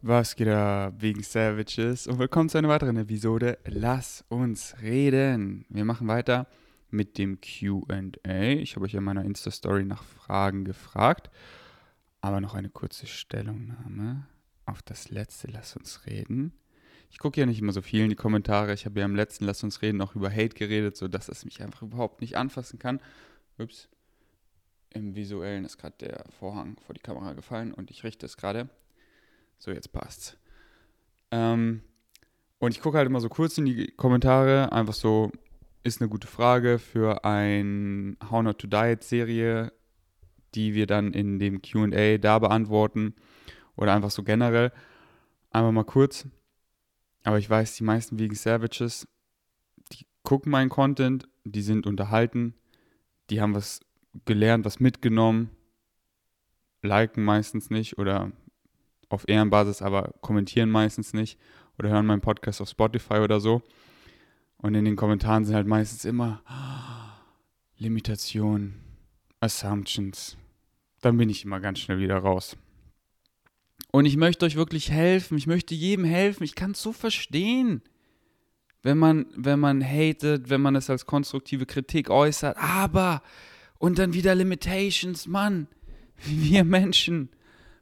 Was 0.00 0.36
geht 0.36 0.46
ab, 0.46 0.94
wegen 0.98 1.24
Savages? 1.24 2.06
Und 2.06 2.20
willkommen 2.20 2.48
zu 2.48 2.56
einer 2.56 2.68
weiteren 2.68 2.98
Episode. 2.98 3.58
Lass 3.64 4.24
uns 4.28 4.76
reden. 4.80 5.66
Wir 5.70 5.84
machen 5.84 6.06
weiter 6.06 6.46
mit 6.88 7.18
dem 7.18 7.40
QA. 7.40 8.52
Ich 8.52 8.76
habe 8.76 8.84
euch 8.84 8.94
in 8.94 9.02
meiner 9.02 9.24
Insta-Story 9.24 9.84
nach 9.84 10.04
Fragen 10.04 10.64
gefragt. 10.64 11.30
Aber 12.20 12.40
noch 12.40 12.54
eine 12.54 12.68
kurze 12.68 13.08
Stellungnahme 13.08 14.28
auf 14.66 14.82
das 14.82 15.10
letzte 15.10 15.48
Lass 15.48 15.76
uns 15.76 16.06
reden. 16.06 16.52
Ich 17.10 17.18
gucke 17.18 17.40
ja 17.40 17.46
nicht 17.46 17.58
immer 17.58 17.72
so 17.72 17.82
viel 17.82 18.04
in 18.04 18.10
die 18.10 18.14
Kommentare. 18.14 18.74
Ich 18.74 18.86
habe 18.86 19.00
ja 19.00 19.04
im 19.04 19.16
letzten 19.16 19.46
Lass 19.46 19.64
uns 19.64 19.82
reden 19.82 20.00
auch 20.00 20.14
über 20.14 20.30
Hate 20.30 20.54
geredet, 20.54 20.96
sodass 20.96 21.28
es 21.28 21.44
mich 21.44 21.60
einfach 21.60 21.82
überhaupt 21.82 22.20
nicht 22.20 22.36
anfassen 22.36 22.78
kann. 22.78 23.00
Ups. 23.58 23.88
Im 24.90 25.16
visuellen 25.16 25.64
ist 25.64 25.76
gerade 25.76 25.96
der 25.98 26.24
Vorhang 26.38 26.76
vor 26.86 26.94
die 26.94 27.02
Kamera 27.02 27.32
gefallen 27.32 27.74
und 27.74 27.90
ich 27.90 28.04
richte 28.04 28.26
es 28.26 28.36
gerade. 28.36 28.68
So, 29.58 29.70
jetzt 29.70 29.92
passt's. 29.92 30.36
Ähm, 31.30 31.82
und 32.58 32.72
ich 32.72 32.80
gucke 32.80 32.96
halt 32.96 33.06
immer 33.06 33.20
so 33.20 33.28
kurz 33.28 33.58
in 33.58 33.66
die 33.66 33.88
Kommentare, 33.88 34.72
einfach 34.72 34.94
so, 34.94 35.30
ist 35.84 36.00
eine 36.00 36.08
gute 36.08 36.26
Frage 36.26 36.78
für 36.78 37.24
ein 37.24 38.16
How 38.30 38.42
Not 38.42 38.58
to 38.58 38.66
Diet 38.66 39.02
Serie, 39.02 39.72
die 40.54 40.74
wir 40.74 40.86
dann 40.86 41.12
in 41.12 41.38
dem 41.38 41.62
QA 41.62 42.18
da 42.18 42.38
beantworten 42.38 43.14
oder 43.76 43.94
einfach 43.94 44.10
so 44.10 44.22
generell. 44.22 44.72
Einfach 45.50 45.72
mal 45.72 45.84
kurz. 45.84 46.26
Aber 47.24 47.38
ich 47.38 47.48
weiß, 47.48 47.76
die 47.76 47.84
meisten 47.84 48.18
Vegan 48.18 48.36
Savages, 48.36 49.06
die 49.92 50.06
gucken 50.22 50.50
meinen 50.50 50.68
Content, 50.68 51.28
die 51.44 51.62
sind 51.62 51.86
unterhalten, 51.86 52.54
die 53.30 53.40
haben 53.40 53.54
was 53.54 53.80
gelernt, 54.24 54.64
was 54.64 54.80
mitgenommen, 54.80 55.50
liken 56.82 57.24
meistens 57.24 57.70
nicht 57.70 57.98
oder 57.98 58.32
auf 59.08 59.28
Ehrenbasis, 59.28 59.82
aber 59.82 60.14
kommentieren 60.20 60.70
meistens 60.70 61.12
nicht 61.12 61.38
oder 61.78 61.90
hören 61.90 62.06
meinen 62.06 62.20
Podcast 62.20 62.60
auf 62.60 62.68
Spotify 62.68 63.14
oder 63.14 63.40
so. 63.40 63.62
Und 64.58 64.74
in 64.74 64.84
den 64.84 64.96
Kommentaren 64.96 65.44
sind 65.44 65.54
halt 65.54 65.66
meistens 65.66 66.04
immer 66.04 66.42
Limitationen, 67.78 68.80
Assumptions. 69.40 70.36
Dann 71.00 71.16
bin 71.16 71.30
ich 71.30 71.44
immer 71.44 71.60
ganz 71.60 71.78
schnell 71.78 72.00
wieder 72.00 72.18
raus. 72.18 72.56
Und 73.92 74.04
ich 74.04 74.16
möchte 74.16 74.44
euch 74.44 74.56
wirklich 74.56 74.90
helfen. 74.90 75.38
Ich 75.38 75.46
möchte 75.46 75.74
jedem 75.74 76.04
helfen. 76.04 76.42
Ich 76.42 76.56
kann 76.56 76.72
es 76.72 76.82
so 76.82 76.92
verstehen, 76.92 77.82
wenn 78.82 78.98
man, 78.98 79.26
wenn 79.36 79.60
man 79.60 79.82
hatet, 79.82 80.50
wenn 80.50 80.60
man 80.60 80.74
es 80.76 80.90
als 80.90 81.06
konstruktive 81.06 81.66
Kritik 81.66 82.10
äußert. 82.10 82.56
Aber, 82.58 83.22
und 83.78 83.98
dann 83.98 84.12
wieder 84.12 84.34
Limitations, 84.34 85.26
Mann. 85.26 85.68
Wir 86.24 86.64
Menschen 86.64 87.30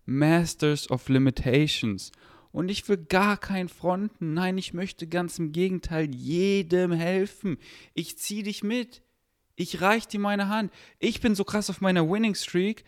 Masters 0.07 0.91
of 0.91 1.09
Limitations. 1.09 2.13
Und 2.53 2.71
ich 2.71 2.89
will 2.89 2.97
gar 2.97 3.37
kein 3.37 3.69
Fronten. 3.69 4.33
Nein, 4.33 4.57
ich 4.57 4.73
möchte 4.73 5.07
ganz 5.07 5.39
im 5.39 5.53
Gegenteil 5.53 6.15
jedem 6.15 6.93
helfen. 6.93 7.59
Ich 7.93 8.17
zieh 8.17 8.43
dich 8.43 8.63
mit. 8.63 9.03
Ich 9.57 9.83
reich 9.83 10.09
dir 10.09 10.21
meine 10.21 10.49
Hand. 10.49 10.73
Ich 10.99 11.21
bin 11.21 11.35
so 11.35 11.45
krass 11.45 11.69
auf 11.69 11.81
meiner 11.81 12.09
Winning 12.09 12.35
Streak 12.35 12.85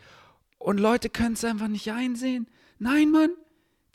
und 0.59 0.79
Leute 0.79 1.11
können 1.11 1.35
es 1.35 1.45
einfach 1.45 1.69
nicht 1.69 1.91
einsehen. 1.91 2.47
Nein, 2.79 3.11
Mann, 3.11 3.31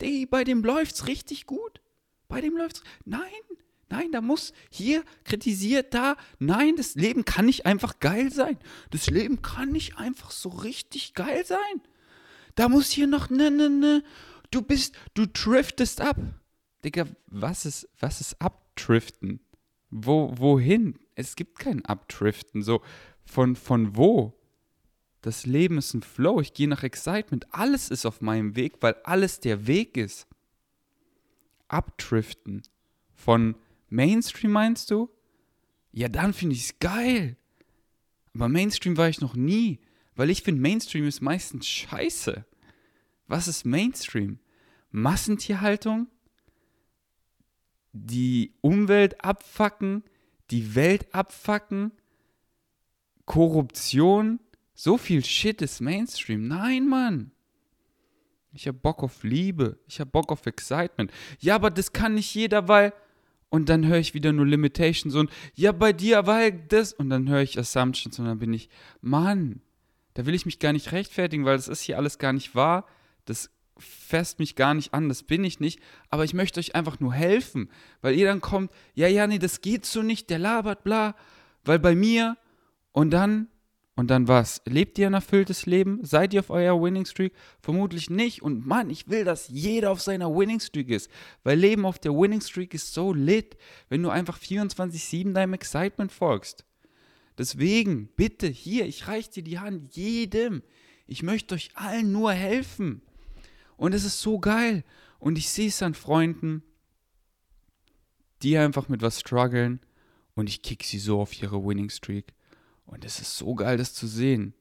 die, 0.00 0.26
bei 0.26 0.44
dem 0.44 0.62
läuft's 0.62 1.06
richtig 1.06 1.46
gut. 1.46 1.80
Bei 2.28 2.40
dem 2.40 2.56
läuft's. 2.56 2.82
Nein, 3.04 3.22
nein, 3.88 4.12
da 4.12 4.20
muss 4.20 4.52
hier 4.70 5.04
kritisiert 5.24 5.94
da. 5.94 6.16
Nein, 6.38 6.76
das 6.76 6.94
Leben 6.94 7.24
kann 7.24 7.46
nicht 7.46 7.66
einfach 7.66 8.00
geil 8.00 8.32
sein. 8.32 8.58
Das 8.90 9.08
Leben 9.08 9.40
kann 9.42 9.70
nicht 9.70 9.96
einfach 9.96 10.30
so 10.30 10.48
richtig 10.48 11.14
geil 11.14 11.44
sein. 11.46 11.80
Da 12.54 12.68
muss 12.68 12.90
hier 12.90 13.06
noch 13.06 13.30
ne, 13.30 13.50
ne, 13.50 13.68
ne. 13.68 14.04
Du 14.50 14.62
bist, 14.62 14.94
du 15.14 15.26
driftest 15.26 16.00
ab. 16.00 16.16
Digga, 16.84 17.06
was 17.26 17.66
ist, 17.66 17.88
was 17.98 18.20
ist 18.20 18.40
abdriften? 18.40 19.40
Wo, 19.90 20.32
wohin? 20.36 20.98
Es 21.14 21.36
gibt 21.36 21.58
kein 21.58 21.84
Abdriften. 21.84 22.62
So, 22.62 22.82
von, 23.24 23.56
von 23.56 23.96
wo? 23.96 24.38
Das 25.22 25.46
Leben 25.46 25.78
ist 25.78 25.94
ein 25.94 26.02
Flow. 26.02 26.40
Ich 26.40 26.52
gehe 26.52 26.68
nach 26.68 26.82
Excitement. 26.82 27.46
Alles 27.52 27.90
ist 27.90 28.04
auf 28.04 28.20
meinem 28.20 28.56
Weg, 28.56 28.76
weil 28.80 28.96
alles 29.04 29.40
der 29.40 29.66
Weg 29.66 29.96
ist. 29.96 30.26
Abdriften. 31.68 32.62
Von 33.14 33.56
Mainstream 33.88 34.52
meinst 34.52 34.90
du? 34.90 35.08
Ja, 35.92 36.08
dann 36.08 36.34
finde 36.34 36.56
ich 36.56 36.64
es 36.64 36.78
geil. 36.78 37.36
Aber 38.34 38.48
Mainstream 38.48 38.96
war 38.96 39.08
ich 39.08 39.20
noch 39.20 39.34
nie. 39.34 39.80
Weil 40.16 40.30
ich 40.30 40.42
finde, 40.42 40.60
Mainstream 40.60 41.06
ist 41.06 41.22
meistens 41.22 41.66
scheiße. 41.66 42.44
Was 43.26 43.48
ist 43.48 43.64
Mainstream? 43.64 44.38
Massentierhaltung? 44.90 46.08
Die 47.92 48.54
Umwelt 48.60 49.24
abfacken? 49.24 50.04
Die 50.50 50.74
Welt 50.74 51.14
abfacken? 51.14 51.92
Korruption? 53.24 54.40
So 54.74 54.98
viel 54.98 55.24
Shit 55.24 55.62
ist 55.62 55.80
Mainstream. 55.80 56.48
Nein, 56.48 56.88
Mann. 56.88 57.30
Ich 58.52 58.68
hab 58.68 58.82
Bock 58.82 59.02
auf 59.02 59.22
Liebe. 59.24 59.78
Ich 59.86 60.00
hab 60.00 60.12
Bock 60.12 60.30
auf 60.30 60.46
Excitement. 60.46 61.10
Ja, 61.40 61.56
aber 61.56 61.70
das 61.70 61.92
kann 61.92 62.14
nicht 62.14 62.34
jeder, 62.34 62.68
weil. 62.68 62.92
Und 63.48 63.68
dann 63.68 63.86
höre 63.86 63.98
ich 63.98 64.14
wieder 64.14 64.32
nur 64.32 64.46
Limitations 64.46 65.14
und 65.14 65.30
ja, 65.54 65.70
bei 65.70 65.92
dir, 65.92 66.26
weil 66.26 66.52
das. 66.52 66.92
Und 66.92 67.10
dann 67.10 67.28
höre 67.28 67.42
ich 67.42 67.58
Assumptions 67.58 68.18
und 68.18 68.24
dann 68.24 68.38
bin 68.38 68.52
ich, 68.52 68.68
Mann, 69.00 69.60
da 70.14 70.26
will 70.26 70.34
ich 70.34 70.46
mich 70.46 70.58
gar 70.58 70.72
nicht 70.72 70.90
rechtfertigen, 70.90 71.44
weil 71.44 71.56
das 71.56 71.68
ist 71.68 71.82
hier 71.82 71.96
alles 71.96 72.18
gar 72.18 72.32
nicht 72.32 72.54
wahr. 72.54 72.86
Das 73.24 73.50
fässt 73.78 74.38
mich 74.38 74.54
gar 74.54 74.74
nicht 74.74 74.94
an, 74.94 75.08
das 75.08 75.22
bin 75.22 75.42
ich 75.44 75.60
nicht, 75.60 75.80
aber 76.08 76.24
ich 76.24 76.34
möchte 76.34 76.60
euch 76.60 76.74
einfach 76.74 77.00
nur 77.00 77.12
helfen, 77.12 77.70
weil 78.02 78.14
ihr 78.14 78.26
dann 78.26 78.40
kommt, 78.40 78.70
ja, 78.94 79.08
ja, 79.08 79.26
nee, 79.26 79.38
das 79.38 79.60
geht 79.60 79.84
so 79.84 80.02
nicht, 80.02 80.30
der 80.30 80.38
labert, 80.38 80.84
bla, 80.84 81.16
weil 81.64 81.78
bei 81.78 81.94
mir 81.94 82.36
und 82.92 83.10
dann, 83.10 83.48
und 83.96 84.08
dann 84.10 84.26
was? 84.26 84.60
Lebt 84.66 84.98
ihr 84.98 85.06
ein 85.06 85.14
erfülltes 85.14 85.66
Leben? 85.66 86.00
Seid 86.02 86.34
ihr 86.34 86.40
auf 86.40 86.50
eurer 86.50 86.80
Winning 86.82 87.06
Streak? 87.06 87.32
Vermutlich 87.60 88.10
nicht. 88.10 88.42
Und 88.42 88.66
Mann, 88.66 88.90
ich 88.90 89.08
will, 89.08 89.24
dass 89.24 89.48
jeder 89.48 89.92
auf 89.92 90.02
seiner 90.02 90.34
Winning 90.34 90.58
Streak 90.58 90.88
ist, 90.90 91.08
weil 91.44 91.58
Leben 91.58 91.86
auf 91.86 92.00
der 92.00 92.12
Winning 92.12 92.40
Streak 92.40 92.74
ist 92.74 92.92
so 92.92 93.12
lit, 93.12 93.56
wenn 93.88 94.02
du 94.02 94.10
einfach 94.10 94.38
24-7 94.38 95.32
deinem 95.32 95.54
Excitement 95.54 96.10
folgst. 96.10 96.64
Deswegen, 97.38 98.08
bitte, 98.16 98.48
hier, 98.48 98.86
ich 98.86 99.06
reiche 99.06 99.30
dir 99.30 99.42
die 99.44 99.58
Hand 99.60 99.94
jedem. 99.94 100.62
Ich 101.06 101.22
möchte 101.22 101.54
euch 101.54 101.70
allen 101.74 102.10
nur 102.10 102.32
helfen. 102.32 103.00
Und 103.76 103.94
es 103.94 104.04
ist 104.04 104.20
so 104.20 104.38
geil. 104.38 104.84
Und 105.18 105.38
ich 105.38 105.48
sehe 105.48 105.68
es 105.68 105.82
an 105.82 105.94
Freunden, 105.94 106.62
die 108.42 108.58
einfach 108.58 108.88
mit 108.88 109.02
was 109.02 109.20
strugglen 109.20 109.80
und 110.34 110.48
ich 110.48 110.62
kick 110.62 110.84
sie 110.84 110.98
so 110.98 111.20
auf 111.20 111.40
ihre 111.40 111.64
Winning 111.64 111.88
Streak. 111.88 112.34
Und 112.86 113.04
es 113.04 113.20
ist 113.20 113.36
so 113.36 113.54
geil, 113.54 113.78
das 113.78 113.94
zu 113.94 114.06
sehen. 114.06 114.54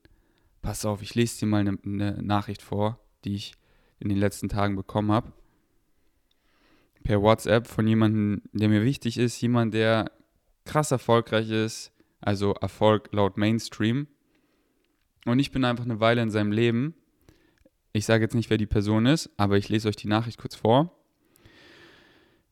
Pass 0.62 0.86
auf, 0.86 1.02
ich 1.02 1.16
lese 1.16 1.40
dir 1.40 1.46
mal 1.48 1.60
eine, 1.60 1.78
eine 1.84 2.24
Nachricht 2.24 2.62
vor, 2.62 3.00
die 3.26 3.36
ich 3.36 3.54
in 4.00 4.10
den 4.10 4.18
letzten 4.18 4.50
Tagen 4.50 4.76
bekommen 4.76 5.12
habe. 5.12 5.34
Per 7.04 7.22
WhatsApp 7.22 7.68
von 7.68 7.86
jemandem, 7.86 8.44
der 8.54 8.70
mir 8.70 8.84
wichtig 8.84 9.18
ist, 9.18 9.42
jemand, 9.42 9.74
der 9.74 10.12
krass 10.64 10.92
erfolgreich 10.92 11.50
ist, 11.50 11.92
also 12.22 12.54
Erfolg 12.54 13.10
laut 13.12 13.36
Mainstream. 13.36 14.08
Und 15.26 15.40
ich 15.40 15.52
bin 15.52 15.66
einfach 15.66 15.84
eine 15.84 16.00
Weile 16.00 16.22
in 16.22 16.32
seinem 16.32 16.54
Leben 16.54 16.96
ich 17.94 18.06
sage 18.06 18.24
jetzt 18.24 18.34
nicht, 18.36 18.50
wer 18.50 18.58
die 18.58 18.66
Person 18.66 19.06
ist, 19.06 19.30
aber 19.38 19.58
ich 19.58 19.70
lese 19.70 19.88
euch 19.88 19.96
die 19.96 20.08
Nachricht 20.08 20.40
kurz 20.40 20.56
vor. 20.56 20.92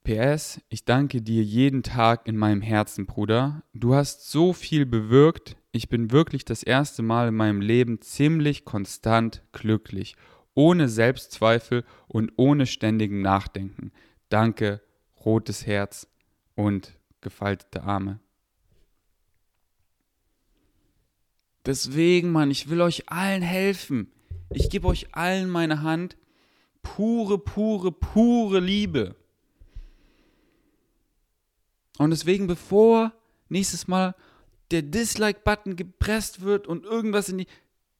PS, 0.04 0.62
ich 0.70 0.86
danke 0.86 1.22
dir 1.22 1.44
jeden 1.44 1.84
Tag 1.84 2.28
in 2.28 2.38
meinem 2.38 2.62
Herzen, 2.62 3.06
Bruder. 3.06 3.64
Du 3.74 3.94
hast 3.94 4.32
so 4.32 4.54
viel 4.54 4.86
bewirkt. 4.86 5.58
Ich 5.72 5.90
bin 5.90 6.12
wirklich 6.12 6.46
das 6.46 6.64
erste 6.64 7.04
Mal 7.04 7.30
in 7.30 7.36
meinem 7.36 7.62
Leben 7.62 8.02
ziemlich 8.02 8.66
konstant 8.66 9.44
glücklich, 9.52 10.16
ohne 10.54 10.90
Selbstzweifel 10.90 11.84
und 12.08 12.34
ohne 12.36 12.66
ständigen 12.66 13.22
Nachdenken. 13.22 13.92
Danke, 14.30 14.82
rotes 15.24 15.66
Herz 15.66 16.08
und 16.56 16.98
gefaltete 17.22 17.84
Arme. 17.84 18.20
Deswegen, 21.66 22.32
Mann, 22.32 22.50
ich 22.50 22.70
will 22.70 22.82
euch 22.82 23.10
allen 23.10 23.44
helfen. 23.44 24.12
Ich 24.54 24.70
gebe 24.70 24.88
euch 24.88 25.14
allen 25.14 25.50
meine 25.50 25.82
Hand. 25.82 26.18
Pure, 26.82 27.38
pure, 27.38 27.92
pure 27.92 28.60
Liebe. 28.60 29.16
Und 31.98 32.10
deswegen, 32.10 32.48
bevor 32.48 33.14
nächstes 33.50 33.88
Mal 33.88 34.16
der 34.72 34.82
Dislike-Button 34.82 35.76
gepresst 35.76 36.42
wird 36.42 36.68
und 36.68 36.86
irgendwas 36.86 37.30
in 37.30 37.40
die. 37.40 37.48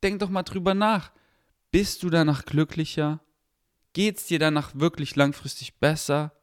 Denk 0.04 0.20
doch 0.20 0.30
mal 0.30 0.44
drüber 0.44 0.74
nach. 0.74 1.12
Bist 1.70 2.02
du 2.02 2.10
danach 2.10 2.46
glücklicher? 2.46 3.20
Geht's 3.94 4.26
dir 4.26 4.40
danach 4.40 4.72
wirklich 4.76 5.16
langfristig 5.16 5.76
besser? 5.80 6.34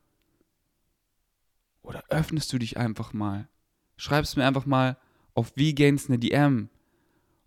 Oder 1.83 2.05
öffnest 2.09 2.53
du 2.53 2.59
dich 2.59 2.77
einfach 2.77 3.13
mal? 3.13 3.49
Schreibst 3.97 4.37
mir 4.37 4.47
einfach 4.47 4.67
mal 4.67 4.97
auf 5.35 5.53
wie 5.57 5.75
gains 5.75 6.09
eine 6.09 6.19
DM. 6.19 6.69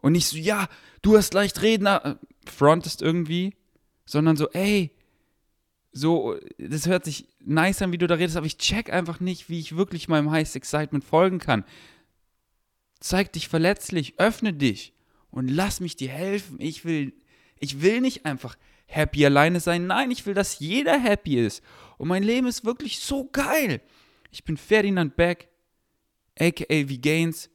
Und 0.01 0.13
nicht 0.13 0.27
so, 0.27 0.37
ja, 0.37 0.67
du 1.01 1.15
hast 1.15 1.33
leicht 1.33 1.61
reden, 1.61 1.85
äh, 1.85 2.15
frontest 2.45 3.01
irgendwie, 3.01 3.55
sondern 4.05 4.35
so, 4.35 4.49
ey, 4.51 4.91
so, 5.93 6.37
das 6.57 6.87
hört 6.87 7.05
sich 7.05 7.27
nice 7.39 7.81
an, 7.81 7.91
wie 7.91 7.97
du 7.97 8.07
da 8.07 8.15
redest, 8.15 8.37
aber 8.37 8.45
ich 8.45 8.57
check 8.57 8.91
einfach 8.91 9.19
nicht, 9.19 9.49
wie 9.49 9.59
ich 9.59 9.75
wirklich 9.75 10.07
meinem 10.07 10.31
Highest 10.31 10.55
Excitement 10.55 11.03
folgen 11.03 11.39
kann. 11.39 11.65
Zeig 12.99 13.33
dich 13.33 13.47
verletzlich, 13.47 14.19
öffne 14.19 14.53
dich 14.53 14.93
und 15.31 15.49
lass 15.49 15.79
mich 15.79 15.95
dir 15.95 16.09
helfen. 16.09 16.57
Ich 16.59 16.85
will, 16.85 17.13
ich 17.59 17.81
will 17.81 17.99
nicht 17.99 18.25
einfach 18.25 18.57
happy 18.85 19.25
alleine 19.25 19.59
sein. 19.59 19.87
Nein, 19.87 20.11
ich 20.11 20.25
will, 20.25 20.33
dass 20.33 20.59
jeder 20.59 20.97
happy 20.99 21.39
ist. 21.39 21.63
Und 21.97 22.07
mein 22.07 22.23
Leben 22.23 22.47
ist 22.47 22.63
wirklich 22.63 22.99
so 22.99 23.29
geil. 23.31 23.81
Ich 24.31 24.43
bin 24.43 24.55
Ferdinand 24.55 25.15
Beck, 25.15 25.49
aka 26.39 26.87
V 26.87 26.95
Gains. 27.01 27.49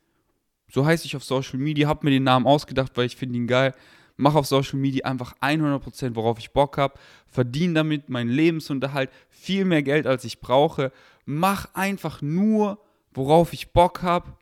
So 0.70 0.84
heiße 0.84 1.06
ich 1.06 1.16
auf 1.16 1.24
Social 1.24 1.58
Media, 1.58 1.88
hab 1.88 2.04
mir 2.04 2.10
den 2.10 2.24
Namen 2.24 2.46
ausgedacht, 2.46 2.92
weil 2.96 3.06
ich 3.06 3.16
finde 3.16 3.38
ihn 3.38 3.46
geil 3.46 3.74
mache 4.16 4.38
auf 4.38 4.46
Social 4.46 4.78
Media 4.78 5.04
einfach 5.04 5.34
100%, 5.40 6.14
worauf 6.14 6.38
ich 6.38 6.52
Bock 6.52 6.78
habe, 6.78 6.98
verdiene 7.26 7.74
damit 7.74 8.08
meinen 8.08 8.30
Lebensunterhalt, 8.30 9.10
viel 9.28 9.64
mehr 9.64 9.82
Geld, 9.82 10.06
als 10.06 10.24
ich 10.24 10.40
brauche, 10.40 10.92
mach 11.24 11.74
einfach 11.74 12.22
nur, 12.22 12.80
worauf 13.12 13.52
ich 13.52 13.72
Bock 13.72 14.02
habe, 14.02 14.32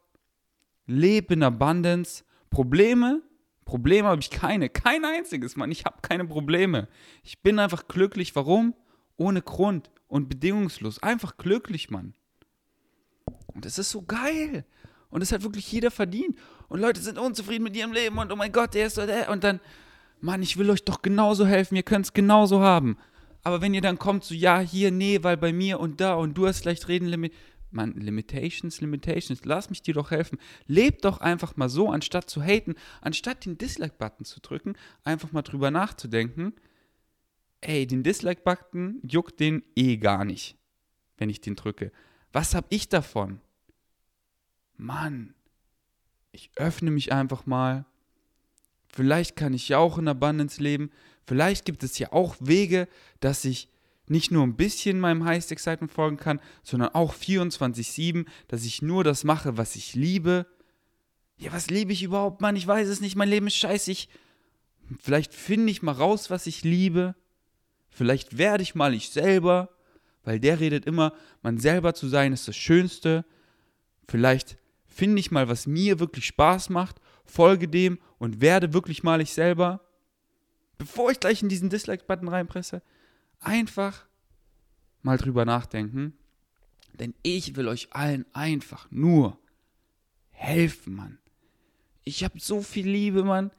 lebe 0.87 1.35
in 1.35 1.43
Abundance, 1.43 2.25
Probleme, 2.51 3.23
Probleme 3.65 4.09
habe 4.09 4.21
ich 4.21 4.31
keine, 4.31 4.69
kein 4.69 5.05
einziges, 5.05 5.57
Mann, 5.57 5.71
ich 5.71 5.85
habe 5.85 5.97
keine 6.03 6.27
Probleme. 6.27 6.89
Ich 7.23 7.41
bin 7.41 7.59
einfach 7.59 7.89
glücklich, 7.89 8.37
warum? 8.37 8.75
Ohne 9.17 9.43
Grund 9.43 9.91
und 10.07 10.29
bedingungslos, 10.29 11.03
einfach 11.03 11.37
glücklich, 11.37 11.91
Mann. 11.91 12.15
Und 13.47 13.65
das 13.65 13.79
ist 13.79 13.91
so 13.91 14.03
geil. 14.03 14.65
Und 15.15 15.21
das 15.21 15.31
hat 15.31 15.45
wirklich 15.45 15.71
jeder 15.71 15.93
verdient. 15.93 16.37
Und 16.67 16.81
Leute 16.81 17.01
sind 17.01 17.19
unzufrieden 17.19 17.63
mit 17.63 17.77
ihrem 17.77 17.93
Leben 17.93 18.19
und 18.19 18.33
oh 18.33 18.37
mein 18.37 18.51
Gott, 18.51 18.75
der 18.75 18.89
ist 18.89 18.97
so 18.97 19.07
der. 19.07 19.31
Und 19.31 19.45
dann, 19.45 19.61
Mann, 20.21 20.43
ich 20.43 20.57
will 20.57 20.69
euch 20.71 20.85
doch 20.85 21.03
genauso 21.03 21.47
helfen, 21.47 21.77
ihr 21.77 21.85
könnt 21.85 22.07
es 22.07 22.15
genauso 22.15 22.59
haben. 22.59 22.99
Aber 23.45 23.61
wenn 23.61 23.75
ihr 23.75 23.81
dann 23.81 23.97
kommt, 23.97 24.25
so, 24.25 24.35
ja, 24.35 24.59
hier, 24.59 24.91
nee, 24.91 25.23
weil 25.23 25.37
bei 25.37 25.53
mir 25.53 25.79
und 25.79 26.01
da 26.01 26.15
und 26.15 26.35
du 26.35 26.49
hast 26.49 26.65
leicht 26.65 26.89
reden, 26.89 27.07
Limit. 27.07 27.33
Mann, 27.71 27.93
Limitations, 27.93 28.81
Limitations, 28.81 29.45
lass 29.45 29.71
mich 29.71 29.83
dir 29.83 29.95
doch 29.95 30.11
helfen. 30.11 30.37
Lebt 30.67 31.05
doch 31.05 31.19
einfach 31.19 31.57
mal 31.57 31.69
so, 31.69 31.91
anstatt 31.91 32.29
zu 32.29 32.43
haten, 32.43 32.75
anstatt 33.01 33.47
den 33.47 33.57
Dislike-Button 33.57 34.25
zu 34.25 34.41
drücken, 34.41 34.75
einfach 35.05 35.31
mal 35.31 35.43
drüber 35.43 35.71
nachzudenken. 35.71 36.55
Ey, 37.61 37.87
den 37.87 38.03
Dislike-Button 38.03 38.99
juckt 39.07 39.39
den 39.39 39.63
eh 39.77 39.97
gar 39.97 40.25
nicht, 40.25 40.57
wenn 41.19 41.31
ich 41.31 41.41
den 41.41 41.55
drücke. 41.55 41.93
Was 42.33 42.57
hab 42.57 42.67
ich 42.71 42.89
davon? 42.89 43.41
Mann, 44.77 45.35
ich 46.33 46.51
öffne 46.57 46.91
mich 46.91 47.13
einfach 47.13 47.47
mal. 47.47 47.85
Vielleicht 48.89 49.37
kann 49.37 49.55
ich 49.55 49.69
ja 49.69 49.79
auch 49.79 49.99
in 49.99 50.09
Abundance 50.09 50.63
leben. 50.63 50.91
Vielleicht 51.27 51.65
gibt 51.65 51.83
es 51.83 51.99
ja 51.99 52.13
auch 52.13 52.37
Wege, 52.41 52.89
dass 53.21 53.45
ich 53.45 53.69
nicht 54.07 54.31
nur 54.31 54.43
ein 54.43 54.57
bisschen 54.57 55.01
meinem 55.01 55.25
Highest 55.25 55.51
Excitement 55.53 55.93
folgen 55.93 56.17
kann, 56.17 56.41
sondern 56.63 56.91
auch 56.91 57.15
24-7, 57.15 58.27
dass 58.49 58.65
ich 58.65 58.83
nur 58.83 59.03
das 59.03 59.25
mache, 59.25 59.57
was 59.57 59.77
ich 59.77 59.95
liebe. 59.95 60.47
Ja, 61.39 61.53
was 61.53 61.71
liebe 61.71 61.93
ich 61.93 62.03
überhaupt, 62.03 62.41
Mann? 62.41 62.57
Ich 62.57 62.67
weiß 62.67 62.89
es 62.89 63.01
nicht. 63.01 63.17
Mein 63.17 63.29
Leben 63.29 63.47
ist 63.47 63.57
scheiße. 63.57 63.91
Ich, 63.91 64.09
vielleicht 65.01 65.33
finde 65.33 65.71
ich 65.71 65.83
mal 65.83 65.93
raus, 65.93 66.31
was 66.31 66.47
ich 66.47 66.63
liebe. 66.63 67.15
Vielleicht 67.89 68.39
werde 68.39 68.63
ich 68.63 68.75
mal 68.75 68.93
ich 68.93 69.11
selber, 69.11 69.71
weil 70.25 70.41
der 70.41 70.61
redet 70.61 70.85
immer, 70.85 71.15
man 71.43 71.59
selber 71.59 71.95
zu 71.95 72.09
sein 72.09 72.33
ist 72.33 72.47
das 72.47 72.57
Schönste. 72.57 73.25
Vielleicht 74.09 74.59
finde 74.95 75.21
ich 75.21 75.31
mal, 75.31 75.49
was 75.49 75.67
mir 75.67 75.99
wirklich 75.99 76.27
Spaß 76.27 76.71
macht, 76.71 77.01
folge 77.25 77.69
dem 77.69 77.99
und 78.19 78.41
werde 78.41 78.73
wirklich 78.73 79.03
mal 79.03 79.21
ich 79.21 79.33
selber, 79.33 79.81
bevor 80.79 81.11
ich 81.11 81.21
gleich 81.21 81.43
in 81.43 81.49
diesen 81.49 81.71
Dislike-Button 81.71 82.29
reinpresse, 82.29 82.83
einfach 83.41 84.07
mal 85.03 85.19
drüber 85.19 85.45
nachdenken. 85.45 86.15
Denn 86.95 87.15
ich 87.23 87.57
will 87.57 87.69
euch 87.69 87.89
allen 87.93 88.25
einfach 88.33 88.91
nur 88.91 89.39
helfen, 90.31 90.95
Mann. 90.95 91.19
Ich 92.05 92.23
habe 92.23 92.39
so 92.39 92.63
viel 92.63 92.89
Liebe, 92.89 93.25
Mann. 93.25 93.51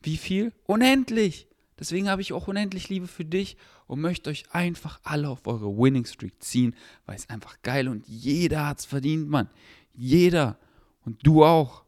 Wie 0.00 0.16
viel? 0.16 0.52
Unendlich. 0.64 1.48
Deswegen 1.78 2.08
habe 2.08 2.22
ich 2.22 2.32
auch 2.32 2.48
unendlich 2.48 2.88
Liebe 2.88 3.08
für 3.08 3.24
dich 3.24 3.56
und 3.86 4.00
möchte 4.00 4.30
euch 4.30 4.44
einfach 4.52 5.00
alle 5.02 5.28
auf 5.28 5.46
eure 5.46 5.76
Winning 5.76 6.04
Streak 6.06 6.40
ziehen, 6.42 6.76
weil 7.06 7.16
es 7.16 7.28
einfach 7.28 7.60
geil 7.62 7.88
und 7.88 8.06
jeder 8.06 8.68
hat 8.68 8.78
es 8.78 8.84
verdient, 8.84 9.28
Mann. 9.28 9.50
Jeder. 9.94 10.58
Und 11.04 11.26
du 11.26 11.44
auch. 11.44 11.84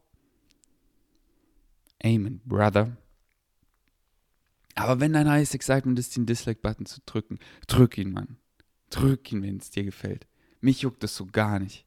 Amen, 2.03 2.41
Brother. 2.45 2.97
Aber 4.75 4.99
wenn 4.99 5.13
dein 5.13 5.29
heißes 5.29 5.55
Excitement 5.55 5.97
ist, 5.97 6.15
den 6.15 6.25
Dislike-Button 6.25 6.85
zu 6.85 6.99
drücken, 7.05 7.39
drück 7.67 7.97
ihn, 7.97 8.11
Mann. 8.11 8.37
Drück 8.89 9.31
ihn, 9.31 9.41
wenn 9.41 9.57
es 9.57 9.71
dir 9.71 9.83
gefällt. 9.83 10.27
Mich 10.59 10.81
juckt 10.81 11.01
das 11.01 11.15
so 11.15 11.25
gar 11.25 11.59
nicht. 11.59 11.85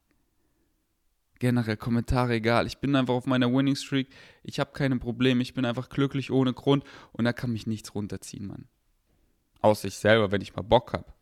Generell 1.37 1.77
Kommentare 1.77 2.35
egal. 2.35 2.67
Ich 2.67 2.79
bin 2.79 2.95
einfach 2.95 3.13
auf 3.13 3.25
meiner 3.25 3.51
Winning 3.51 3.75
Streak. 3.75 4.09
Ich 4.43 4.59
habe 4.59 4.73
keine 4.73 4.97
Probleme. 4.97 5.41
Ich 5.41 5.53
bin 5.53 5.63
einfach 5.63 5.89
glücklich 5.89 6.31
ohne 6.31 6.53
Grund 6.53 6.83
und 7.13 7.23
da 7.23 7.31
kann 7.31 7.53
mich 7.53 7.65
nichts 7.65 7.95
runterziehen, 7.95 8.45
Mann. 8.45 8.67
Außer 9.61 9.87
ich 9.87 9.95
selber, 9.95 10.31
wenn 10.31 10.41
ich 10.41 10.55
mal 10.55 10.63
Bock 10.63 10.93
habe. 10.93 11.13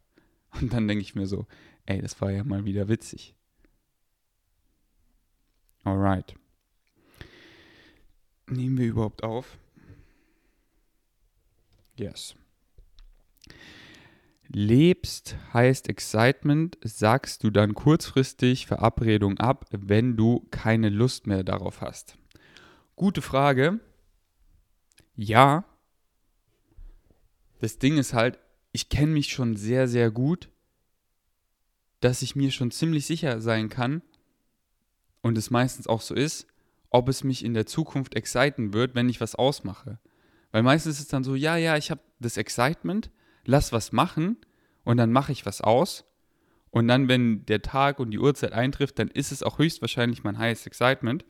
Und 0.60 0.74
dann 0.74 0.88
denke 0.88 1.04
ich 1.04 1.14
mir 1.14 1.28
so, 1.28 1.46
ey, 1.86 2.02
das 2.02 2.20
war 2.22 2.32
ja 2.32 2.44
mal 2.44 2.66
wieder 2.66 2.88
witzig. 2.88 3.36
Alright. 5.88 6.36
Nehmen 8.48 8.78
wir 8.78 8.88
überhaupt 8.88 9.24
auf? 9.24 9.58
Yes. 11.96 12.36
Lebst 14.50 15.38
heißt 15.54 15.88
Excitement, 15.88 16.78
sagst 16.84 17.46
du 17.46 17.52
dann 17.52 17.74
kurzfristig 17.74 18.68
Verabredung 18.68 19.38
ab, 19.38 19.66
wenn 19.72 20.18
du 20.18 20.46
keine 20.52 20.90
Lust 20.90 21.26
mehr 21.26 21.46
darauf 21.46 21.80
hast? 21.80 22.18
Gute 22.98 23.22
Frage. 23.22 23.80
Ja. 25.16 25.64
Das 27.60 27.80
Ding 27.80 27.98
ist 27.98 28.14
halt, 28.14 28.40
ich 28.74 28.90
kenne 28.90 29.14
mich 29.14 29.30
schon 29.30 29.56
sehr, 29.56 29.88
sehr 29.88 30.12
gut, 30.12 30.50
dass 32.02 32.22
ich 32.22 32.36
mir 32.36 32.52
schon 32.52 32.72
ziemlich 32.72 33.06
sicher 33.06 33.40
sein 33.40 33.70
kann, 33.70 34.02
und 35.28 35.38
es 35.38 35.52
meistens 35.52 35.88
auch 35.88 36.02
so 36.02 36.16
ist, 36.16 36.48
ob 36.90 37.10
es 37.10 37.24
mich 37.24 37.44
in 37.44 37.54
der 37.54 37.66
Zukunft 37.66 38.16
exciten 38.16 38.74
wird, 38.74 38.96
wenn 38.96 39.10
ich 39.10 39.22
was 39.22 39.36
ausmache. 39.36 40.00
Weil 40.52 40.64
meistens 40.64 40.96
ist 40.96 41.02
es 41.02 41.08
dann 41.10 41.24
so, 41.24 41.36
ja, 41.36 41.58
ja, 41.58 41.78
ich 41.78 41.92
habe 41.92 42.02
das 42.20 42.38
Excitement, 42.38 43.12
lass 43.46 43.72
was 43.72 43.92
machen 43.92 44.38
und 44.84 44.98
dann 44.98 45.12
mache 45.12 45.32
ich 45.32 45.46
was 45.46 45.62
aus. 45.62 46.06
Und 46.72 46.88
dann, 46.88 47.08
wenn 47.08 47.46
der 47.46 47.62
Tag 47.62 48.00
und 48.00 48.12
die 48.12 48.20
Uhrzeit 48.20 48.54
eintrifft, 48.54 49.00
dann 49.00 49.10
ist 49.10 49.32
es 49.32 49.44
auch 49.44 49.60
höchstwahrscheinlich 49.60 50.24
mein 50.24 50.38
highest 50.38 50.68
Excitement. 50.68 51.26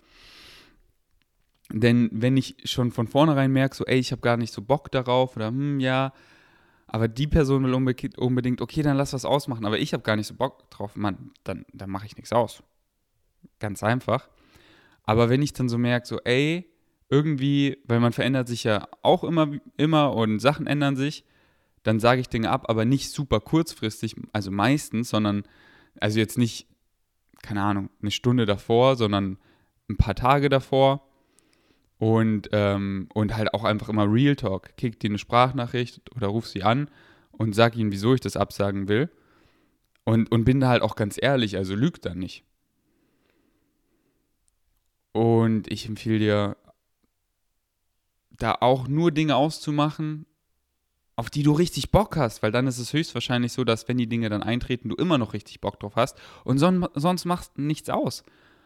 Denn 1.71 2.09
wenn 2.13 2.37
ich 2.37 2.55
schon 2.63 2.91
von 2.91 3.07
vornherein 3.07 3.51
merke, 3.51 3.75
so, 3.75 3.85
ey, 3.85 3.97
ich 3.97 4.11
habe 4.11 4.21
gar 4.21 4.37
nicht 4.37 4.53
so 4.53 4.61
Bock 4.61 4.91
darauf 4.91 5.35
oder, 5.35 5.47
hm, 5.47 5.79
ja, 5.79 6.13
aber 6.87 7.07
die 7.09 7.27
Person 7.27 7.65
will 7.65 7.73
unbedingt, 7.73 8.61
okay, 8.61 8.81
dann 8.81 8.95
lass 8.95 9.11
was 9.11 9.25
ausmachen, 9.25 9.65
aber 9.65 9.77
ich 9.77 9.93
habe 9.93 10.03
gar 10.03 10.15
nicht 10.15 10.27
so 10.27 10.33
Bock 10.33 10.69
drauf, 10.71 10.95
Mann, 10.95 11.31
dann, 11.43 11.65
dann 11.73 11.89
mache 11.89 12.05
ich 12.05 12.15
nichts 12.15 12.31
aus. 12.31 12.63
Ganz 13.59 13.83
einfach. 13.83 14.29
Aber 15.03 15.29
wenn 15.29 15.41
ich 15.41 15.53
dann 15.53 15.69
so 15.69 15.77
merke, 15.77 16.07
so, 16.07 16.19
ey, 16.23 16.69
irgendwie, 17.09 17.77
weil 17.85 17.99
man 17.99 18.13
verändert 18.13 18.47
sich 18.47 18.63
ja 18.63 18.87
auch 19.01 19.23
immer, 19.23 19.51
immer 19.77 20.13
und 20.13 20.39
Sachen 20.39 20.67
ändern 20.67 20.95
sich, 20.95 21.23
dann 21.83 21.99
sage 21.99 22.19
ich 22.19 22.27
Dinge 22.27 22.49
ab, 22.49 22.65
aber 22.69 22.83
nicht 22.83 23.11
super 23.11 23.39
kurzfristig, 23.39 24.15
also 24.33 24.51
meistens, 24.51 25.09
sondern, 25.09 25.43
also 26.01 26.19
jetzt 26.19 26.37
nicht, 26.37 26.67
keine 27.41 27.61
Ahnung, 27.61 27.89
eine 28.01 28.11
Stunde 28.11 28.45
davor, 28.45 28.97
sondern 28.97 29.37
ein 29.89 29.95
paar 29.95 30.15
Tage 30.15 30.49
davor 30.49 31.07
und, 31.97 32.49
ähm, 32.51 33.07
und 33.13 33.35
halt 33.35 33.53
auch 33.53 33.63
einfach 33.63 33.89
immer 33.89 34.11
Real 34.11 34.35
Talk. 34.35 34.75
Kick 34.75 34.99
dir 34.99 35.09
eine 35.09 35.17
Sprachnachricht 35.17 36.01
oder 36.15 36.27
ruf 36.27 36.47
sie 36.47 36.63
an 36.63 36.89
und 37.31 37.55
sag 37.55 37.77
ihnen, 37.77 37.91
wieso 37.91 38.13
ich 38.13 38.21
das 38.21 38.35
absagen 38.35 38.87
will. 38.87 39.09
Und, 40.03 40.31
und 40.31 40.43
bin 40.43 40.59
da 40.59 40.69
halt 40.69 40.81
auch 40.81 40.95
ganz 40.95 41.17
ehrlich, 41.21 41.57
also 41.57 41.75
lügt 41.75 42.05
dann 42.05 42.19
nicht. 42.19 42.43
Und 45.11 45.71
ich 45.71 45.87
empfehle 45.87 46.19
dir, 46.19 46.57
da 48.31 48.55
auch 48.59 48.87
nur 48.87 49.11
Dinge 49.11 49.35
auszumachen, 49.35 50.25
auf 51.15 51.31
die 51.31 51.41
du 51.41 51.51
richtig 51.51 51.89
Bock 51.89 52.15
hast, 52.15 52.43
weil 52.43 52.51
dann 52.51 52.67
ist 52.67 52.77
es 52.77 52.93
höchstwahrscheinlich 52.93 53.51
so, 53.51 53.63
dass 53.63 53.87
wenn 53.87 53.97
die 53.97 54.07
Dinge 54.07 54.29
dann 54.29 54.43
eintreten, 54.43 54.89
du 54.89 54.95
immer 54.95 55.17
noch 55.17 55.33
richtig 55.33 55.59
Bock 55.59 55.79
drauf 55.79 55.95
hast 55.95 56.17
und 56.43 56.59
son 56.59 56.87
sonst 56.93 57.25
machst 57.25 57.57
nichts 57.57 57.89
aus. 57.89 58.23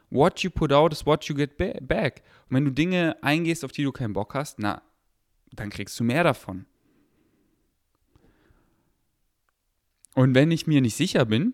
What 0.09 0.41
you 0.41 0.49
put 0.49 0.73
out 0.73 0.91
is 0.91 1.05
what 1.05 1.23
you 1.25 1.35
get 1.35 1.55
back. 1.57 2.23
Und 2.49 2.57
wenn 2.57 2.65
du 2.65 2.71
Dinge 2.71 3.15
eingehst, 3.23 3.63
auf 3.63 3.71
die 3.71 3.83
du 3.83 3.93
keinen 3.93 4.11
Bock 4.11 4.33
hast, 4.35 4.59
na, 4.59 4.81
dann 5.53 5.69
kriegst 5.69 5.97
du 5.97 6.03
mehr 6.03 6.25
davon. 6.25 6.65
Und 10.13 10.35
wenn 10.35 10.51
ich 10.51 10.67
mir 10.67 10.81
nicht 10.81 10.95
sicher 10.95 11.23
bin, 11.23 11.53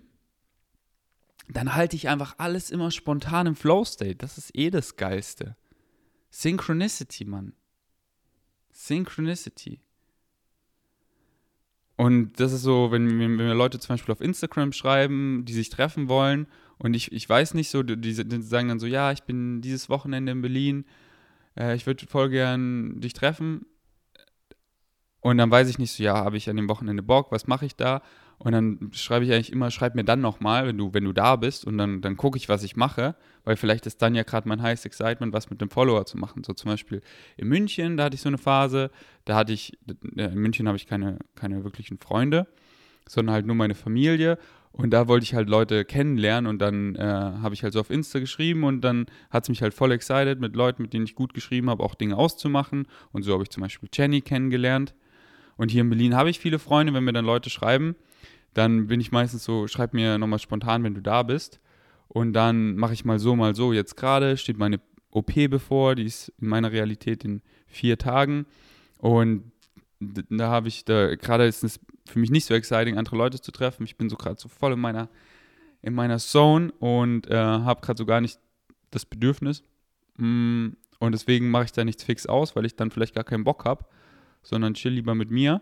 dann 1.47 1.75
halte 1.75 1.95
ich 1.95 2.09
einfach 2.09 2.35
alles 2.37 2.71
immer 2.71 2.91
spontan 2.91 3.47
im 3.47 3.55
Flow-State. 3.55 4.15
Das 4.15 4.37
ist 4.37 4.55
eh 4.55 4.69
das 4.69 4.95
Geilste. 4.95 5.55
Synchronicity, 6.29 7.25
Mann. 7.25 7.53
Synchronicity. 8.71 9.81
Und 11.95 12.39
das 12.39 12.53
ist 12.53 12.61
so, 12.61 12.91
wenn, 12.91 13.19
wenn 13.19 13.35
mir 13.35 13.53
Leute 13.55 13.79
zum 13.79 13.93
Beispiel 13.95 14.11
auf 14.11 14.21
Instagram 14.21 14.71
schreiben, 14.71 15.45
die 15.45 15.53
sich 15.53 15.69
treffen 15.69 16.09
wollen 16.09 16.45
und 16.77 16.93
ich, 16.93 17.11
ich 17.11 17.27
weiß 17.27 17.55
nicht 17.55 17.69
so, 17.69 17.81
die, 17.81 17.97
die 17.99 18.13
sagen 18.13 18.67
dann 18.67 18.79
so, 18.79 18.85
ja, 18.85 19.11
ich 19.11 19.23
bin 19.23 19.61
dieses 19.61 19.89
Wochenende 19.89 20.31
in 20.31 20.41
Berlin, 20.41 20.85
äh, 21.57 21.75
ich 21.75 21.87
würde 21.87 22.05
voll 22.05 22.29
gern 22.29 23.01
dich 23.01 23.13
treffen. 23.13 23.65
Und 25.21 25.39
dann 25.39 25.49
weiß 25.49 25.69
ich 25.69 25.79
nicht 25.79 25.91
so, 25.91 26.03
ja, 26.03 26.15
habe 26.17 26.37
ich 26.37 26.49
an 26.49 26.55
dem 26.55 26.69
Wochenende 26.69 27.01
Bock, 27.01 27.31
was 27.31 27.47
mache 27.47 27.65
ich 27.65 27.75
da? 27.75 28.03
Und 28.39 28.51
dann 28.51 28.91
schreibe 28.93 29.25
ich 29.25 29.33
eigentlich 29.33 29.51
immer, 29.51 29.71
schreib 29.71 29.95
mir 29.95 30.03
dann 30.03 30.21
nochmal, 30.21 30.67
wenn 30.67 30.77
du, 30.77 30.93
wenn 30.93 31.03
du 31.03 31.11
da 31.11 31.35
bist 31.35 31.65
und 31.65 31.77
dann, 31.77 32.01
dann 32.01 32.17
gucke 32.17 32.37
ich, 32.37 32.49
was 32.49 32.63
ich 32.63 32.75
mache, 32.75 33.15
weil 33.43 33.55
vielleicht 33.55 33.87
ist 33.87 34.01
dann 34.01 34.13
ja 34.13 34.23
gerade 34.23 34.47
mein 34.47 34.61
highest 34.61 34.85
excitement, 34.85 35.33
was 35.33 35.49
mit 35.49 35.59
dem 35.59 35.71
Follower 35.71 36.05
zu 36.05 36.17
machen. 36.17 36.43
So 36.43 36.53
zum 36.53 36.69
Beispiel 36.69 37.01
in 37.35 37.47
München, 37.47 37.97
da 37.97 38.05
hatte 38.05 38.15
ich 38.15 38.21
so 38.21 38.29
eine 38.29 38.37
Phase, 38.37 38.91
da 39.25 39.35
hatte 39.35 39.53
ich, 39.53 39.77
in 40.15 40.35
München 40.35 40.67
habe 40.67 40.77
ich 40.77 40.85
keine, 40.85 41.17
keine 41.33 41.63
wirklichen 41.63 41.97
Freunde, 41.97 42.47
sondern 43.07 43.33
halt 43.33 43.47
nur 43.47 43.55
meine 43.55 43.75
Familie 43.75 44.37
und 44.77 44.91
da 44.91 45.07
wollte 45.07 45.23
ich 45.23 45.33
halt 45.33 45.49
Leute 45.49 45.85
kennenlernen 45.85 46.47
und 46.47 46.59
dann 46.59 46.95
äh, 46.95 47.01
habe 47.01 47.55
ich 47.55 47.63
halt 47.63 47.73
so 47.73 47.79
auf 47.79 47.89
Insta 47.89 48.19
geschrieben 48.19 48.63
und 48.63 48.81
dann 48.81 49.07
hat 49.31 49.43
es 49.43 49.49
mich 49.49 49.63
halt 49.63 49.73
voll 49.73 49.91
excited, 49.91 50.39
mit 50.39 50.55
Leuten, 50.55 50.83
mit 50.83 50.93
denen 50.93 51.05
ich 51.05 51.15
gut 51.15 51.33
geschrieben 51.33 51.71
habe, 51.71 51.83
auch 51.83 51.95
Dinge 51.95 52.15
auszumachen. 52.15 52.87
Und 53.11 53.23
so 53.23 53.33
habe 53.33 53.41
ich 53.41 53.49
zum 53.49 53.61
Beispiel 53.63 53.89
Jenny 53.91 54.21
kennengelernt. 54.21 54.93
Und 55.57 55.71
hier 55.71 55.81
in 55.81 55.89
Berlin 55.89 56.15
habe 56.15 56.29
ich 56.29 56.39
viele 56.39 56.59
Freunde, 56.59 56.93
wenn 56.93 57.03
mir 57.03 57.13
dann 57.13 57.25
Leute 57.25 57.49
schreiben, 57.49 57.95
dann 58.53 58.87
bin 58.87 59.01
ich 59.01 59.11
meistens 59.11 59.43
so, 59.43 59.67
schreib 59.67 59.93
mir 59.93 60.17
nochmal 60.17 60.39
spontan, 60.39 60.83
wenn 60.83 60.93
du 60.93 61.01
da 61.01 61.23
bist. 61.23 61.59
Und 62.07 62.33
dann 62.33 62.75
mache 62.75 62.93
ich 62.93 63.05
mal 63.05 63.19
so, 63.19 63.35
mal 63.35 63.55
so. 63.55 63.73
Jetzt 63.73 63.97
gerade 63.97 64.37
steht 64.37 64.57
meine 64.57 64.79
OP 65.11 65.33
bevor, 65.49 65.95
die 65.95 66.05
ist 66.05 66.29
in 66.39 66.47
meiner 66.47 66.71
Realität 66.71 67.23
in 67.25 67.41
vier 67.67 67.97
Tagen. 67.97 68.45
Und 68.99 69.51
da 69.99 70.49
habe 70.49 70.67
ich, 70.67 70.85
da 70.85 71.15
gerade 71.15 71.45
ist 71.45 71.63
es 71.63 71.79
für 72.05 72.19
mich 72.19 72.31
nicht 72.31 72.45
so 72.45 72.53
exciting, 72.53 72.97
andere 72.97 73.17
Leute 73.17 73.41
zu 73.41 73.51
treffen. 73.51 73.83
Ich 73.83 73.97
bin 73.97 74.09
so 74.09 74.15
gerade 74.15 74.39
so 74.39 74.47
voll 74.47 74.73
in 74.73 74.79
meiner, 74.79 75.09
in 75.81 75.93
meiner 75.93 76.17
Zone 76.19 76.71
und 76.79 77.29
äh, 77.29 77.35
habe 77.35 77.81
gerade 77.81 77.97
so 77.97 78.05
gar 78.05 78.21
nicht 78.21 78.39
das 78.91 79.05
Bedürfnis. 79.05 79.63
Mm, 80.17 80.69
und 80.99 81.11
deswegen 81.11 81.49
mache 81.49 81.65
ich 81.65 81.71
da 81.71 81.83
nichts 81.83 82.03
fix 82.03 82.25
aus, 82.25 82.55
weil 82.55 82.65
ich 82.65 82.75
dann 82.75 82.91
vielleicht 82.91 83.13
gar 83.13 83.23
keinen 83.23 83.43
Bock 83.43 83.65
habe, 83.65 83.85
sondern 84.47 84.73
chill 84.73 84.93
lieber 84.93 85.15
mit 85.15 85.31
mir 85.31 85.61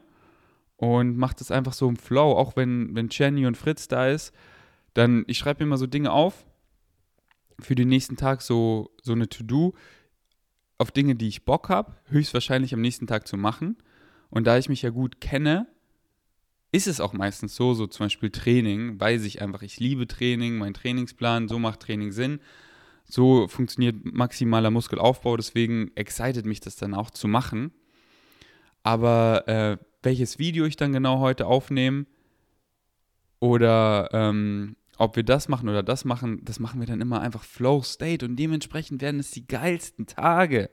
und 0.78 1.18
mache 1.18 1.36
das 1.38 1.52
einfach 1.52 1.74
so 1.74 1.88
im 1.88 1.96
Flow. 1.96 2.34
Auch 2.34 2.56
wenn, 2.56 2.96
wenn 2.96 3.10
Jenny 3.10 3.46
und 3.46 3.58
Fritz 3.58 3.88
da 3.88 4.08
ist, 4.08 4.34
dann, 4.94 5.24
ich 5.28 5.38
schreibe 5.38 5.64
mir 5.64 5.70
mal 5.72 5.78
so 5.78 5.88
Dinge 5.88 6.12
auf 6.12 6.46
für 7.60 7.76
den 7.76 7.88
nächsten 7.88 8.18
Tag, 8.18 8.42
so, 8.42 8.92
so 9.02 9.14
eine 9.14 9.30
To-Do 9.30 9.74
auf 10.78 10.92
Dinge, 10.92 11.16
die 11.16 11.28
ich 11.28 11.46
Bock 11.46 11.70
habe, 11.70 11.96
höchstwahrscheinlich 12.08 12.74
am 12.74 12.82
nächsten 12.82 13.08
Tag 13.08 13.28
zu 13.28 13.38
machen. 13.38 13.78
Und 14.30 14.46
da 14.46 14.58
ich 14.58 14.68
mich 14.68 14.82
ja 14.82 14.90
gut 14.90 15.22
kenne, 15.22 15.68
ist 16.72 16.88
es 16.88 17.00
auch 17.00 17.14
meistens 17.14 17.56
so, 17.56 17.74
so 17.74 17.88
zum 17.88 18.08
Beispiel 18.08 18.30
Training, 18.30 19.00
weiß 19.00 19.24
ich 19.24 19.42
einfach, 19.42 19.62
ich 19.62 19.80
liebe 19.80 20.08
Training, 20.08 20.58
mein 20.58 20.74
Trainingsplan, 20.74 21.48
so 21.48 21.58
macht 21.58 21.80
Training 21.82 22.12
Sinn. 22.12 22.40
So 23.06 23.48
funktioniert 23.48 24.04
maximaler 24.04 24.72
Muskelaufbau, 24.72 25.38
deswegen 25.38 25.96
excited 25.96 26.46
mich 26.46 26.60
das 26.60 26.76
dann 26.76 26.94
auch 26.94 27.12
zu 27.12 27.28
machen. 27.28 27.72
Aber 28.86 29.48
äh, 29.48 29.78
welches 30.04 30.38
Video 30.38 30.66
ich 30.66 30.76
dann 30.76 30.94
genau 30.94 31.20
heute 31.20 31.48
aufnehme 31.48 32.06
oder 33.40 34.10
ähm, 34.14 34.76
ob 34.98 35.16
wir 35.16 35.24
das 35.24 35.50
machen 35.50 35.68
oder 35.68 35.82
das 35.82 36.06
machen, 36.06 36.42
das 36.46 36.60
machen 36.60 36.80
wir 36.80 36.88
dann 36.88 37.02
immer 37.02 37.20
einfach 37.20 37.44
Flow 37.44 37.82
State 37.82 38.24
und 38.24 38.36
dementsprechend 38.36 39.02
werden 39.02 39.20
es 39.20 39.32
die 39.32 39.48
geilsten 39.48 40.06
Tage 40.06 40.70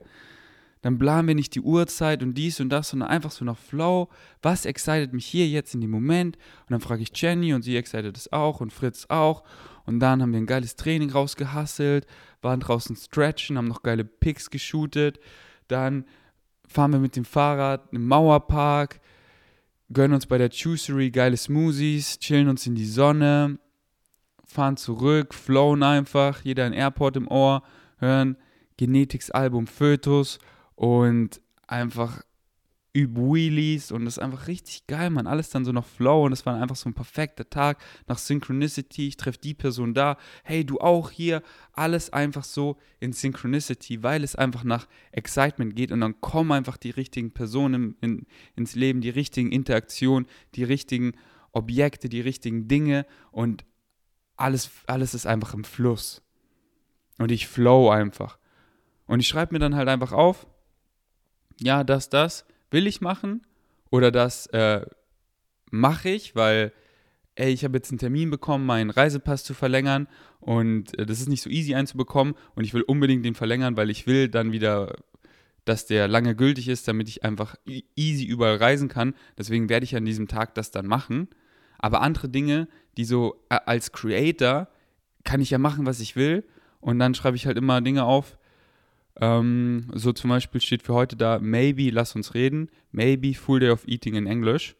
dann 0.83 0.99
planen 0.99 1.29
wir 1.29 1.35
nicht 1.35 1.55
die 1.55 1.61
Uhrzeit 1.61 2.21
und 2.21 2.33
dies 2.33 2.59
und 2.59 2.67
das, 2.69 2.89
sondern 2.89 3.07
einfach 3.07 3.31
so 3.31 3.45
nach 3.45 3.57
Flow. 3.57 4.09
Was 4.41 4.65
excited 4.65 5.13
mich 5.13 5.25
hier 5.25 5.47
jetzt 5.47 5.73
in 5.73 5.79
dem 5.79 5.89
Moment? 5.89 6.35
Und 6.35 6.71
dann 6.71 6.81
frage 6.81 7.01
ich 7.01 7.11
Jenny 7.15 7.53
und 7.53 7.61
sie 7.61 7.77
excited 7.77 8.17
es 8.17 8.31
auch 8.33 8.59
und 8.59 8.73
Fritz 8.73 9.05
auch. 9.07 9.43
Und 9.85 10.01
dann 10.01 10.21
haben 10.21 10.33
wir 10.33 10.41
ein 10.41 10.45
geiles 10.45 10.75
Training 10.75 11.09
rausgehasselt, 11.09 12.05
waren 12.41 12.59
draußen 12.59 12.97
stretchen, 12.97 13.57
haben 13.57 13.69
noch 13.69 13.81
geile 13.81 14.03
Pics 14.03 14.49
geshootet. 14.49 15.21
Dann 15.69 16.03
fahren 16.67 16.91
wir 16.91 16.99
mit 16.99 17.15
dem 17.15 17.25
Fahrrad 17.25 17.91
im 17.91 18.07
Mauerpark, 18.07 18.99
gönnen 19.91 20.15
uns 20.15 20.25
bei 20.25 20.37
der 20.37 20.49
Juicery 20.49 21.11
geile 21.11 21.37
Smoothies, 21.37 22.19
chillen 22.19 22.49
uns 22.49 22.65
in 22.65 22.75
die 22.75 22.85
Sonne, 22.85 23.59
fahren 24.45 24.77
zurück, 24.77 25.33
flowen 25.33 25.83
einfach, 25.83 26.41
jeder 26.41 26.65
ein 26.65 26.73
Airport 26.73 27.17
im 27.17 27.27
Ohr, 27.27 27.63
hören 27.97 28.37
Genetics 28.77 29.29
Album 29.31 29.67
Fötus 29.67 30.39
und 30.75 31.41
einfach 31.67 32.23
üb 32.95 33.15
Wheelies 33.15 33.91
und 33.91 34.05
das 34.05 34.17
ist 34.17 34.23
einfach 34.23 34.47
richtig 34.47 34.85
geil, 34.85 35.09
man. 35.09 35.25
Alles 35.25 35.49
dann 35.49 35.65
so 35.65 35.71
noch 35.71 35.85
Flow 35.85 36.25
und 36.25 36.31
es 36.31 36.45
war 36.45 36.61
einfach 36.61 36.75
so 36.75 36.89
ein 36.89 36.93
perfekter 36.93 37.49
Tag 37.49 37.79
nach 38.07 38.19
Synchronicity. 38.19 39.07
Ich 39.07 39.17
treffe 39.17 39.39
die 39.39 39.55
Person 39.55 39.93
da, 39.95 40.17
hey, 40.43 40.63
du 40.63 40.79
auch 40.79 41.09
hier. 41.09 41.41
Alles 41.73 42.13
einfach 42.13 42.43
so 42.43 42.77
in 42.99 43.11
Synchronicity, 43.11 44.03
weil 44.03 44.23
es 44.23 44.35
einfach 44.35 44.63
nach 44.63 44.87
Excitement 45.11 45.75
geht 45.75 45.91
und 45.91 46.01
dann 46.01 46.21
kommen 46.21 46.51
einfach 46.51 46.77
die 46.77 46.91
richtigen 46.91 47.31
Personen 47.31 47.97
in, 48.01 48.27
ins 48.55 48.75
Leben, 48.75 49.01
die 49.01 49.09
richtigen 49.09 49.51
Interaktionen, 49.51 50.27
die 50.53 50.63
richtigen 50.63 51.13
Objekte, 51.51 52.09
die 52.09 52.21
richtigen 52.21 52.67
Dinge 52.67 53.07
und 53.31 53.65
alles, 54.35 54.69
alles 54.85 55.13
ist 55.15 55.25
einfach 55.25 55.53
im 55.53 55.63
Fluss. 55.63 56.21
Und 57.17 57.31
ich 57.31 57.47
flow 57.47 57.89
einfach. 57.89 58.37
Und 59.05 59.19
ich 59.19 59.27
schreibe 59.27 59.53
mir 59.53 59.59
dann 59.59 59.75
halt 59.75 59.87
einfach 59.87 60.11
auf, 60.11 60.47
ja, 61.59 61.83
das, 61.83 62.09
das 62.09 62.45
will 62.73 62.87
ich 62.87 63.01
machen 63.01 63.41
oder 63.89 64.11
das 64.11 64.47
äh, 64.47 64.85
mache 65.71 66.09
ich, 66.09 66.35
weil, 66.35 66.73
ey, 67.35 67.51
ich 67.51 67.63
habe 67.63 67.77
jetzt 67.77 67.91
einen 67.91 67.99
Termin 67.99 68.29
bekommen, 68.29 68.65
meinen 68.65 68.89
Reisepass 68.89 69.43
zu 69.43 69.53
verlängern 69.53 70.07
und 70.39 70.97
äh, 70.99 71.05
das 71.05 71.21
ist 71.21 71.29
nicht 71.29 71.41
so 71.41 71.49
easy 71.49 71.75
einzubekommen 71.75 72.35
und 72.55 72.63
ich 72.63 72.73
will 72.73 72.81
unbedingt 72.81 73.25
den 73.25 73.35
verlängern, 73.35 73.77
weil 73.77 73.89
ich 73.89 74.07
will 74.07 74.27
dann 74.27 74.51
wieder, 74.51 74.95
dass 75.65 75.85
der 75.85 76.07
lange 76.07 76.35
gültig 76.35 76.67
ist, 76.67 76.87
damit 76.87 77.07
ich 77.07 77.23
einfach 77.23 77.55
e-, 77.65 77.83
easy 77.95 78.25
überall 78.25 78.57
reisen 78.57 78.89
kann. 78.89 79.13
Deswegen 79.37 79.69
werde 79.69 79.85
ich 79.85 79.95
an 79.95 80.05
diesem 80.05 80.27
Tag 80.27 80.55
das 80.55 80.71
dann 80.71 80.87
machen. 80.87 81.29
Aber 81.79 82.01
andere 82.01 82.29
Dinge, 82.29 82.67
die 82.97 83.05
so 83.05 83.43
äh, 83.49 83.59
als 83.65 83.91
Creator 83.91 84.67
kann 85.23 85.41
ich 85.41 85.49
ja 85.49 85.57
machen, 85.57 85.85
was 85.85 85.99
ich 85.99 86.15
will. 86.15 86.43
Und 86.79 86.99
dann 86.99 87.15
schreibe 87.15 87.37
ich 87.37 87.45
halt 87.45 87.57
immer 87.57 87.81
Dinge 87.81 88.03
auf, 88.03 88.37
ähm, 89.19 89.91
so 89.93 90.11
zum 90.13 90.29
Beispiel 90.29 90.61
steht 90.61 90.83
für 90.83 90.93
heute 90.93 91.15
da, 91.15 91.39
maybe 91.39 91.89
lass 91.89 92.15
uns 92.15 92.33
reden, 92.33 92.69
maybe 92.91 93.33
full 93.33 93.59
day 93.59 93.69
of 93.69 93.87
eating 93.87 94.15
in 94.15 94.27
English. 94.27 94.75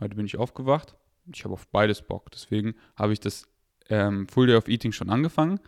Heute 0.00 0.16
bin 0.16 0.26
ich 0.26 0.38
aufgewacht. 0.38 0.96
Ich 1.32 1.44
habe 1.44 1.54
auf 1.54 1.66
beides 1.68 2.02
Bock. 2.02 2.30
Deswegen 2.30 2.74
habe 2.96 3.12
ich 3.12 3.20
das 3.20 3.46
ähm, 3.90 4.26
Full 4.28 4.46
Day 4.46 4.56
of 4.56 4.68
Eating 4.68 4.92
schon 4.92 5.10
angefangen. 5.10 5.60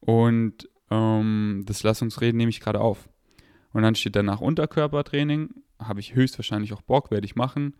Und 0.00 0.68
ähm, 0.90 1.62
das 1.66 1.82
Lass 1.82 2.02
uns 2.02 2.20
reden 2.20 2.38
nehme 2.38 2.50
ich 2.50 2.60
gerade 2.60 2.80
auf. 2.80 3.08
Und 3.72 3.82
dann 3.82 3.94
steht 3.94 4.16
danach 4.16 4.40
Unterkörpertraining. 4.40 5.50
Habe 5.78 6.00
ich 6.00 6.14
höchstwahrscheinlich 6.14 6.72
auch 6.72 6.82
Bock, 6.82 7.10
werde 7.10 7.24
ich 7.24 7.36
machen. 7.36 7.76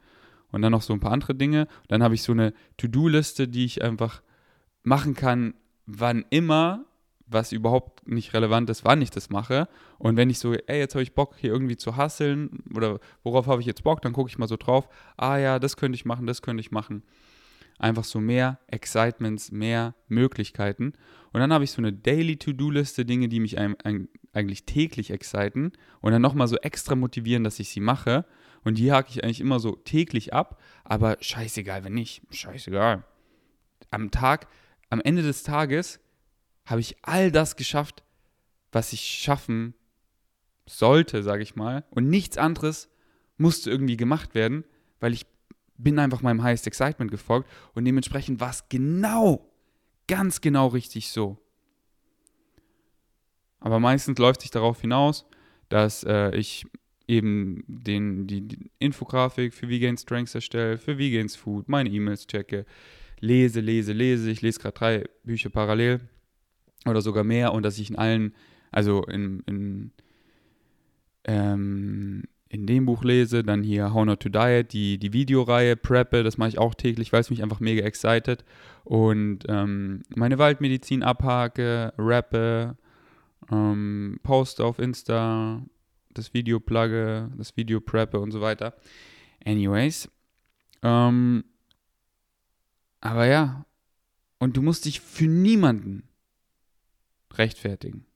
Und 0.52 0.62
dann 0.62 0.72
noch 0.72 0.82
so 0.82 0.92
ein 0.92 1.00
paar 1.00 1.12
andere 1.12 1.34
Dinge. 1.34 1.66
Dann 1.88 2.02
habe 2.02 2.14
ich 2.14 2.22
so 2.22 2.32
eine 2.32 2.52
To-Do-Liste, 2.76 3.48
die 3.48 3.64
ich 3.64 3.82
einfach 3.82 4.22
machen 4.82 5.14
kann, 5.14 5.54
wann 5.86 6.24
immer 6.30 6.84
was 7.30 7.52
überhaupt 7.52 8.06
nicht 8.08 8.34
relevant 8.34 8.68
ist, 8.70 8.84
wann 8.84 9.02
ich 9.02 9.10
das 9.10 9.30
mache. 9.30 9.68
Und 9.98 10.16
wenn 10.16 10.30
ich 10.30 10.38
so, 10.38 10.52
ey, 10.54 10.78
jetzt 10.78 10.94
habe 10.94 11.02
ich 11.02 11.14
Bock, 11.14 11.36
hier 11.38 11.52
irgendwie 11.52 11.76
zu 11.76 11.96
hasseln 11.96 12.62
oder 12.74 12.98
worauf 13.22 13.46
habe 13.46 13.60
ich 13.60 13.66
jetzt 13.66 13.84
Bock, 13.84 14.02
dann 14.02 14.12
gucke 14.12 14.28
ich 14.28 14.38
mal 14.38 14.48
so 14.48 14.56
drauf, 14.56 14.88
ah 15.16 15.36
ja, 15.36 15.58
das 15.58 15.76
könnte 15.76 15.96
ich 15.96 16.04
machen, 16.04 16.26
das 16.26 16.42
könnte 16.42 16.60
ich 16.60 16.70
machen. 16.70 17.02
Einfach 17.78 18.04
so 18.04 18.20
mehr 18.20 18.58
Excitements, 18.66 19.52
mehr 19.52 19.94
Möglichkeiten. 20.08 20.92
Und 21.32 21.40
dann 21.40 21.52
habe 21.52 21.64
ich 21.64 21.70
so 21.70 21.78
eine 21.78 21.92
Daily 21.92 22.36
To-Do-Liste, 22.36 23.06
Dinge, 23.06 23.28
die 23.28 23.40
mich 23.40 23.58
eigentlich 23.58 24.64
täglich 24.66 25.10
exciten 25.10 25.72
und 26.00 26.12
dann 26.12 26.20
nochmal 26.20 26.48
so 26.48 26.56
extra 26.56 26.94
motivieren, 26.94 27.44
dass 27.44 27.58
ich 27.58 27.70
sie 27.70 27.80
mache. 27.80 28.26
Und 28.64 28.76
die 28.76 28.92
hake 28.92 29.08
ich 29.08 29.24
eigentlich 29.24 29.40
immer 29.40 29.60
so 29.60 29.76
täglich 29.76 30.34
ab, 30.34 30.60
aber 30.84 31.16
scheißegal, 31.20 31.84
wenn 31.84 31.94
nicht, 31.94 32.22
scheißegal. 32.30 33.04
Am 33.90 34.10
Tag, 34.10 34.48
am 34.90 35.00
Ende 35.00 35.22
des 35.22 35.42
Tages 35.42 36.00
habe 36.64 36.80
ich 36.80 36.96
all 37.02 37.30
das 37.30 37.56
geschafft, 37.56 38.02
was 38.72 38.92
ich 38.92 39.00
schaffen 39.00 39.74
sollte, 40.66 41.22
sage 41.22 41.42
ich 41.42 41.56
mal. 41.56 41.84
Und 41.90 42.08
nichts 42.08 42.38
anderes 42.38 42.88
musste 43.36 43.70
irgendwie 43.70 43.96
gemacht 43.96 44.34
werden, 44.34 44.64
weil 45.00 45.12
ich 45.12 45.26
bin 45.76 45.98
einfach 45.98 46.22
meinem 46.22 46.42
Highest 46.42 46.66
Excitement 46.66 47.10
gefolgt 47.10 47.48
und 47.74 47.84
dementsprechend 47.84 48.40
war 48.40 48.50
es 48.50 48.68
genau, 48.68 49.50
ganz 50.06 50.40
genau 50.40 50.68
richtig 50.68 51.10
so. 51.10 51.38
Aber 53.60 53.80
meistens 53.80 54.18
läuft 54.18 54.42
sich 54.42 54.50
darauf 54.50 54.80
hinaus, 54.80 55.26
dass 55.68 56.04
äh, 56.04 56.34
ich 56.36 56.66
eben 57.06 57.64
den, 57.66 58.26
die, 58.26 58.46
die 58.46 58.70
Infografik 58.78 59.52
für 59.52 59.68
Vegan 59.68 59.96
Strengths 59.96 60.34
erstelle, 60.34 60.78
für 60.78 60.98
Vegans 60.98 61.36
Food, 61.36 61.68
meine 61.68 61.90
E-Mails 61.90 62.26
checke, 62.26 62.64
lese, 63.18 63.60
lese, 63.60 63.92
lese. 63.92 64.30
Ich 64.30 64.42
lese 64.42 64.60
gerade 64.60 64.78
drei 64.78 65.04
Bücher 65.24 65.50
parallel 65.50 66.00
oder 66.86 67.02
sogar 67.02 67.24
mehr 67.24 67.52
und 67.52 67.62
dass 67.62 67.78
ich 67.78 67.90
in 67.90 67.96
allen, 67.96 68.34
also 68.70 69.04
in, 69.04 69.40
in, 69.46 69.90
ähm, 71.24 72.24
in 72.48 72.66
dem 72.66 72.86
Buch 72.86 73.04
lese, 73.04 73.44
dann 73.44 73.62
hier 73.62 73.94
How 73.94 74.04
Not 74.04 74.20
to 74.20 74.28
Diet, 74.28 74.72
die, 74.72 74.98
die 74.98 75.12
Videoreihe 75.12 75.76
Preppe, 75.76 76.22
das 76.22 76.36
mache 76.36 76.48
ich 76.48 76.58
auch 76.58 76.74
täglich, 76.74 77.12
weil 77.12 77.20
es 77.20 77.30
mich 77.30 77.42
einfach 77.42 77.60
mega 77.60 77.84
excited. 77.84 78.44
Und 78.84 79.44
ähm, 79.48 80.02
meine 80.16 80.38
Waldmedizin 80.38 81.02
abhake, 81.02 81.92
rappe, 81.96 82.76
ähm, 83.52 84.18
poste 84.22 84.64
auf 84.64 84.78
Insta, 84.78 85.62
das 86.12 86.34
Video 86.34 86.58
plugge, 86.58 87.30
das 87.36 87.56
Video 87.56 87.80
preppe 87.80 88.18
und 88.18 88.32
so 88.32 88.40
weiter. 88.40 88.74
Anyways. 89.44 90.10
Ähm, 90.82 91.44
aber 93.00 93.26
ja, 93.26 93.64
und 94.38 94.56
du 94.56 94.62
musst 94.62 94.86
dich 94.86 95.00
für 95.00 95.26
niemanden 95.26 96.09
rechtfertigen. 97.38 98.06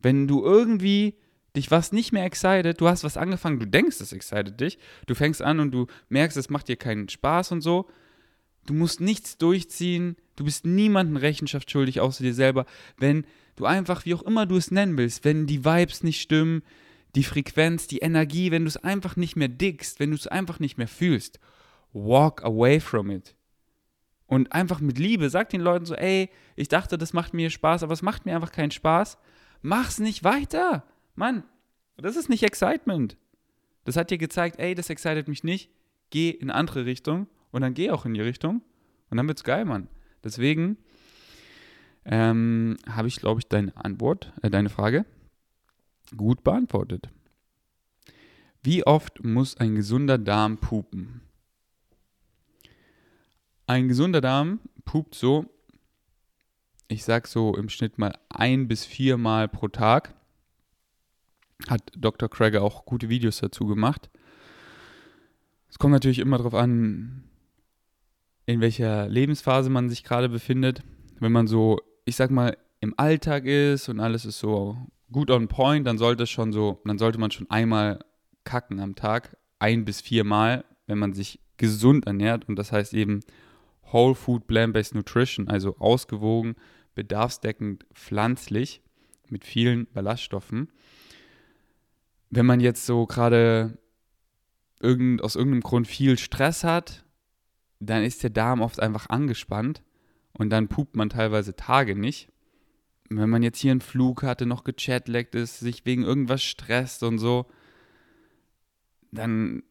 Wenn 0.00 0.28
du 0.28 0.44
irgendwie 0.44 1.16
dich 1.56 1.70
was 1.70 1.92
nicht 1.92 2.12
mehr 2.12 2.24
excited, 2.24 2.80
du 2.80 2.88
hast 2.88 3.02
was 3.02 3.16
angefangen, 3.16 3.58
du 3.58 3.66
denkst, 3.66 4.00
es 4.00 4.12
excited 4.12 4.60
dich, 4.60 4.78
du 5.06 5.14
fängst 5.14 5.42
an 5.42 5.58
und 5.60 5.72
du 5.72 5.86
merkst, 6.08 6.36
es 6.36 6.50
macht 6.50 6.68
dir 6.68 6.76
keinen 6.76 7.08
Spaß 7.08 7.52
und 7.52 7.62
so. 7.62 7.88
Du 8.66 8.74
musst 8.74 9.00
nichts 9.00 9.38
durchziehen, 9.38 10.16
du 10.34 10.44
bist 10.44 10.66
niemandem 10.66 11.16
Rechenschaft 11.16 11.70
schuldig, 11.70 12.00
außer 12.00 12.22
dir 12.22 12.34
selber. 12.34 12.66
Wenn 12.98 13.26
du 13.54 13.64
einfach, 13.64 14.04
wie 14.04 14.14
auch 14.14 14.22
immer 14.22 14.44
du 14.44 14.56
es 14.56 14.70
nennen 14.70 14.98
willst, 14.98 15.24
wenn 15.24 15.46
die 15.46 15.64
Vibes 15.64 16.02
nicht 16.02 16.20
stimmen, 16.20 16.62
die 17.14 17.24
Frequenz, 17.24 17.86
die 17.86 17.98
Energie, 17.98 18.50
wenn 18.50 18.64
du 18.64 18.68
es 18.68 18.76
einfach 18.76 19.16
nicht 19.16 19.36
mehr 19.36 19.48
dickst, 19.48 19.98
wenn 19.98 20.10
du 20.10 20.16
es 20.16 20.26
einfach 20.26 20.60
nicht 20.60 20.76
mehr 20.76 20.88
fühlst, 20.88 21.40
walk 21.92 22.44
away 22.44 22.78
from 22.80 23.10
it. 23.10 23.34
Und 24.26 24.52
einfach 24.52 24.80
mit 24.80 24.98
Liebe, 24.98 25.30
sag 25.30 25.50
den 25.50 25.60
Leuten 25.60 25.86
so, 25.86 25.94
ey, 25.94 26.30
ich 26.56 26.68
dachte, 26.68 26.98
das 26.98 27.12
macht 27.12 27.32
mir 27.32 27.50
Spaß, 27.50 27.82
aber 27.82 27.92
es 27.92 28.02
macht 28.02 28.26
mir 28.26 28.34
einfach 28.34 28.52
keinen 28.52 28.72
Spaß. 28.72 29.18
Mach's 29.62 29.98
nicht 29.98 30.24
weiter. 30.24 30.84
Mann, 31.14 31.44
das 31.96 32.16
ist 32.16 32.28
nicht 32.28 32.42
Excitement. 32.42 33.16
Das 33.84 33.96
hat 33.96 34.10
dir 34.10 34.18
gezeigt, 34.18 34.58
ey, 34.58 34.74
das 34.74 34.90
excited 34.90 35.28
mich 35.28 35.44
nicht. 35.44 35.70
Geh 36.10 36.30
in 36.30 36.50
andere 36.50 36.84
Richtung 36.84 37.28
und 37.52 37.62
dann 37.62 37.72
geh 37.72 37.90
auch 37.90 38.04
in 38.04 38.14
die 38.14 38.20
Richtung 38.20 38.62
und 39.10 39.16
dann 39.16 39.28
wird's 39.28 39.44
geil, 39.44 39.64
Mann. 39.64 39.88
Deswegen 40.24 40.76
ähm, 42.04 42.76
habe 42.88 43.08
ich, 43.08 43.16
glaube 43.16 43.40
ich, 43.40 43.48
deine 43.48 43.76
Antwort, 43.76 44.32
äh, 44.42 44.50
deine 44.50 44.70
Frage 44.70 45.04
gut 46.16 46.42
beantwortet. 46.42 47.08
Wie 48.62 48.84
oft 48.84 49.24
muss 49.24 49.56
ein 49.56 49.76
gesunder 49.76 50.18
Darm 50.18 50.58
pupen? 50.58 51.20
Ein 53.68 53.88
gesunder 53.88 54.20
Darm 54.20 54.60
pupt 54.84 55.16
so, 55.16 55.46
ich 56.86 57.02
sag 57.02 57.26
so 57.26 57.56
im 57.56 57.68
Schnitt 57.68 57.98
mal 57.98 58.16
ein 58.28 58.68
bis 58.68 58.84
viermal 58.84 59.48
pro 59.48 59.66
Tag. 59.66 60.14
Hat 61.68 61.82
Dr. 61.96 62.28
Craig 62.28 62.54
auch 62.56 62.84
gute 62.84 63.08
Videos 63.08 63.38
dazu 63.38 63.66
gemacht. 63.66 64.08
Es 65.68 65.80
kommt 65.80 65.92
natürlich 65.92 66.20
immer 66.20 66.36
darauf 66.38 66.54
an, 66.54 67.24
in 68.44 68.60
welcher 68.60 69.08
Lebensphase 69.08 69.68
man 69.68 69.88
sich 69.88 70.04
gerade 70.04 70.28
befindet. 70.28 70.84
Wenn 71.18 71.32
man 71.32 71.48
so, 71.48 71.80
ich 72.04 72.14
sag 72.14 72.30
mal, 72.30 72.56
im 72.78 72.94
Alltag 72.96 73.46
ist 73.46 73.88
und 73.88 73.98
alles 73.98 74.24
ist 74.24 74.38
so 74.38 74.76
gut 75.10 75.28
on 75.28 75.48
point, 75.48 75.84
dann 75.88 75.98
sollte 75.98 76.28
schon 76.28 76.52
so, 76.52 76.80
dann 76.84 76.98
sollte 76.98 77.18
man 77.18 77.32
schon 77.32 77.50
einmal 77.50 78.04
kacken 78.44 78.78
am 78.78 78.94
Tag, 78.94 79.36
ein 79.58 79.84
bis 79.84 80.00
viermal, 80.00 80.64
wenn 80.86 80.98
man 80.98 81.14
sich 81.14 81.40
gesund 81.56 82.06
ernährt. 82.06 82.48
Und 82.48 82.56
das 82.56 82.70
heißt 82.70 82.94
eben 82.94 83.22
Whole 83.92 84.14
Food 84.14 84.46
Plant-Based 84.46 84.94
Nutrition, 84.94 85.48
also 85.48 85.76
ausgewogen, 85.78 86.56
bedarfsdeckend, 86.94 87.86
pflanzlich 87.94 88.82
mit 89.28 89.44
vielen 89.44 89.86
Ballaststoffen 89.86 90.68
wenn 92.30 92.46
man 92.46 92.60
jetzt 92.60 92.86
so 92.86 93.06
gerade 93.06 93.78
irgend, 94.80 95.22
aus 95.22 95.36
irgendeinem 95.36 95.62
Grund 95.62 95.86
viel 95.86 96.18
Stress 96.18 96.64
hat, 96.64 97.04
dann 97.80 98.02
ist 98.02 98.22
der 98.22 98.30
Darm 98.30 98.60
oft 98.60 98.80
einfach 98.80 99.08
angespannt 99.08 99.82
und 100.32 100.50
dann 100.50 100.68
pupt 100.68 100.96
man 100.96 101.08
teilweise 101.08 101.56
Tage 101.56 101.96
nicht. 101.96 102.30
Wenn 103.08 103.30
man 103.30 103.42
jetzt 103.42 103.58
hier 103.58 103.70
einen 103.70 103.80
Flug 103.80 104.22
hatte, 104.22 104.46
noch 104.46 104.64
gechatleckt 104.64 105.34
ist, 105.34 105.60
sich 105.60 105.86
wegen 105.86 106.02
irgendwas 106.02 106.42
stresst 106.42 107.02
und 107.02 107.18
so, 107.18 107.46
dann, 109.12 109.62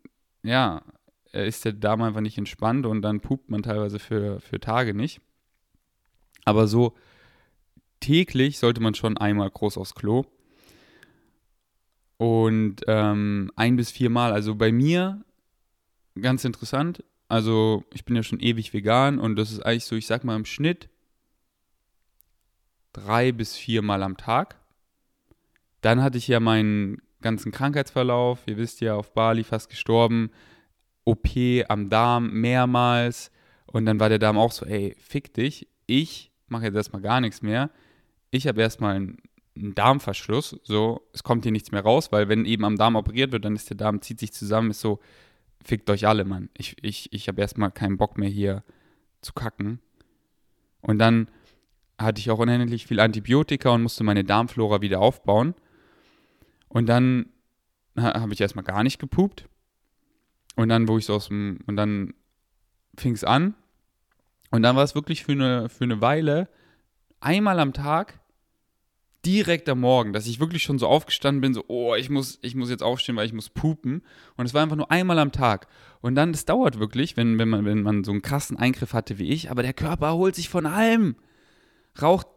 ja, 0.44 0.82
ist 1.44 1.66
der 1.66 1.74
Darm 1.74 2.02
einfach 2.02 2.22
nicht 2.22 2.38
entspannt 2.38 2.86
und 2.86 3.02
dann 3.02 3.20
pupt 3.20 3.50
man 3.50 3.64
teilweise 3.64 4.00
für, 4.00 4.40
für 4.40 4.60
Tage 4.60 4.94
nicht. 4.94 5.22
Aber 6.46 6.68
so 6.68 6.96
täglich 8.00 8.60
sollte 8.60 8.82
man 8.82 8.94
schon 8.94 9.18
einmal 9.18 9.50
groß 9.50 9.78
aufs 9.78 9.96
Klo. 9.96 10.26
Und 12.18 12.78
ähm, 12.88 13.52
ein 13.56 13.76
bis 13.76 13.92
viermal. 13.92 14.32
Also 14.32 14.56
bei 14.56 14.72
mir 14.72 15.26
ganz 16.20 16.46
interessant. 16.46 17.04
Also 17.28 17.84
ich 17.94 18.06
bin 18.06 18.16
ja 18.16 18.24
schon 18.24 18.40
ewig 18.40 18.74
vegan 18.74 19.20
und 19.20 19.36
das 19.36 19.52
ist 19.52 19.66
eigentlich 19.66 19.86
so, 19.86 19.96
ich 19.96 20.08
sag 20.08 20.24
mal 20.24 20.36
im 20.36 20.46
Schnitt 20.46 20.90
drei 22.94 23.32
bis 23.32 23.56
viermal 23.56 24.04
am 24.04 24.16
Tag. 24.16 24.58
Dann 25.82 26.02
hatte 26.02 26.18
ich 26.18 26.28
ja 26.28 26.40
meinen 26.40 27.02
ganzen 27.22 27.52
Krankheitsverlauf. 27.52 28.44
Ihr 28.46 28.58
wisst 28.58 28.82
ja, 28.82 28.96
auf 28.96 29.14
Bali 29.14 29.44
fast 29.44 29.70
gestorben. 29.70 30.32
OP 31.06 31.28
am 31.70 31.90
Darm 31.90 32.32
mehrmals. 32.32 33.32
Und 33.68 33.86
dann 33.86 34.00
war 34.00 34.10
der 34.10 34.20
Darm 34.20 34.38
auch 34.38 34.52
so, 34.52 34.66
ey, 34.66 34.96
fick 35.00 35.34
dich. 35.34 35.68
Ich 35.86 36.32
mache 36.48 36.66
jetzt 36.66 36.76
erstmal 36.76 37.02
gar 37.02 37.22
nichts 37.22 37.42
mehr. 37.42 37.70
Ich 38.32 38.48
habe 38.48 38.62
erstmal 38.62 38.96
einen 38.96 39.18
ein 39.58 39.74
Darmverschluss, 39.74 40.60
so, 40.64 41.08
es 41.14 41.24
kommt 41.24 41.44
hier 41.44 41.52
nichts 41.52 41.72
mehr 41.72 41.82
raus, 41.82 42.12
weil 42.12 42.28
wenn 42.28 42.46
eben 42.46 42.66
am 42.66 42.76
Darm 42.76 42.96
operiert 42.96 43.32
wird, 43.32 43.46
dann 43.46 43.56
ist 43.56 43.70
der 43.70 43.78
Darm, 43.78 44.02
zieht 44.02 44.20
sich 44.20 44.34
zusammen, 44.34 44.72
ist 44.72 44.82
so, 44.82 45.00
fickt 45.64 45.90
euch 45.90 46.08
alle, 46.08 46.26
Mann. 46.26 46.50
Ich, 46.58 46.76
ich, 46.82 47.12
ich 47.14 47.28
habe 47.28 47.42
erstmal 47.42 47.72
keinen 47.72 47.98
Bock 47.98 48.18
mehr 48.18 48.30
hier 48.30 48.64
zu 49.22 49.34
kacken. 49.34 49.80
Und 50.82 51.00
dann 51.00 51.30
hatte 51.98 52.20
ich 52.20 52.30
auch 52.30 52.40
unendlich 52.40 52.86
viel 52.86 53.00
Antibiotika 53.00 53.70
und 53.70 53.84
musste 53.84 54.04
meine 54.04 54.24
Darmflora 54.24 54.82
wieder 54.82 55.00
aufbauen. 55.00 55.56
Und 56.68 56.88
dann 56.88 57.28
habe 57.98 58.34
ich 58.34 58.42
erstmal 58.42 58.66
gar 58.66 58.84
nicht 58.84 59.00
gepupt. 59.00 59.48
Und 60.56 60.70
dann, 60.70 60.88
wo 60.88 60.98
ich 60.98 61.06
so 61.06 61.16
aus 61.16 61.28
dem, 61.28 61.60
und 61.68 61.76
dann 61.76 62.14
fing 62.98 63.14
es 63.14 63.24
an. 63.24 63.56
Und 64.52 64.64
dann 64.64 64.76
war 64.76 64.84
es 64.84 64.96
wirklich 64.96 65.24
für 65.24 65.34
eine, 65.34 65.70
für 65.70 65.84
eine 65.84 66.02
Weile 66.02 66.48
einmal 67.20 67.60
am 67.60 67.74
Tag 67.74 68.20
direkt 69.26 69.68
am 69.70 69.80
Morgen, 69.80 70.14
dass 70.14 70.28
ich 70.28 70.40
wirklich 70.40 70.62
schon 70.62 70.78
so 70.78 70.88
aufgestanden 70.88 71.42
bin, 71.42 71.54
so, 71.54 71.66
oh, 71.68 71.96
ich 71.96 72.10
muss, 72.10 72.38
ich 72.44 72.54
muss 72.54 72.70
jetzt 72.70 72.84
aufstehen, 72.84 73.16
weil 73.16 73.26
ich 73.26 73.34
muss 73.34 73.50
pupen. 73.50 74.04
Und 74.38 74.46
es 74.46 74.54
war 74.54 74.62
einfach 74.62 74.76
nur 74.76 74.92
einmal 74.92 75.18
am 75.18 75.32
Tag. 75.32 75.68
Und 76.02 76.16
dann, 76.16 76.32
das 76.32 76.46
dauert 76.46 76.80
wirklich, 76.80 77.18
wenn, 77.18 77.40
wenn, 77.40 77.50
man, 77.50 77.66
wenn 77.66 77.82
man 77.82 78.04
so 78.04 78.12
einen 78.12 78.22
krassen 78.22 78.58
Eingriff 78.58 78.94
hatte 78.94 79.18
wie 79.18 79.30
ich, 79.30 79.50
aber 79.50 79.64
der 79.64 79.74
Körper 79.74 80.08
erholt 80.08 80.36
sich 80.36 80.48
von 80.48 80.68
allem. 80.68 81.16
Raucht 82.00 82.28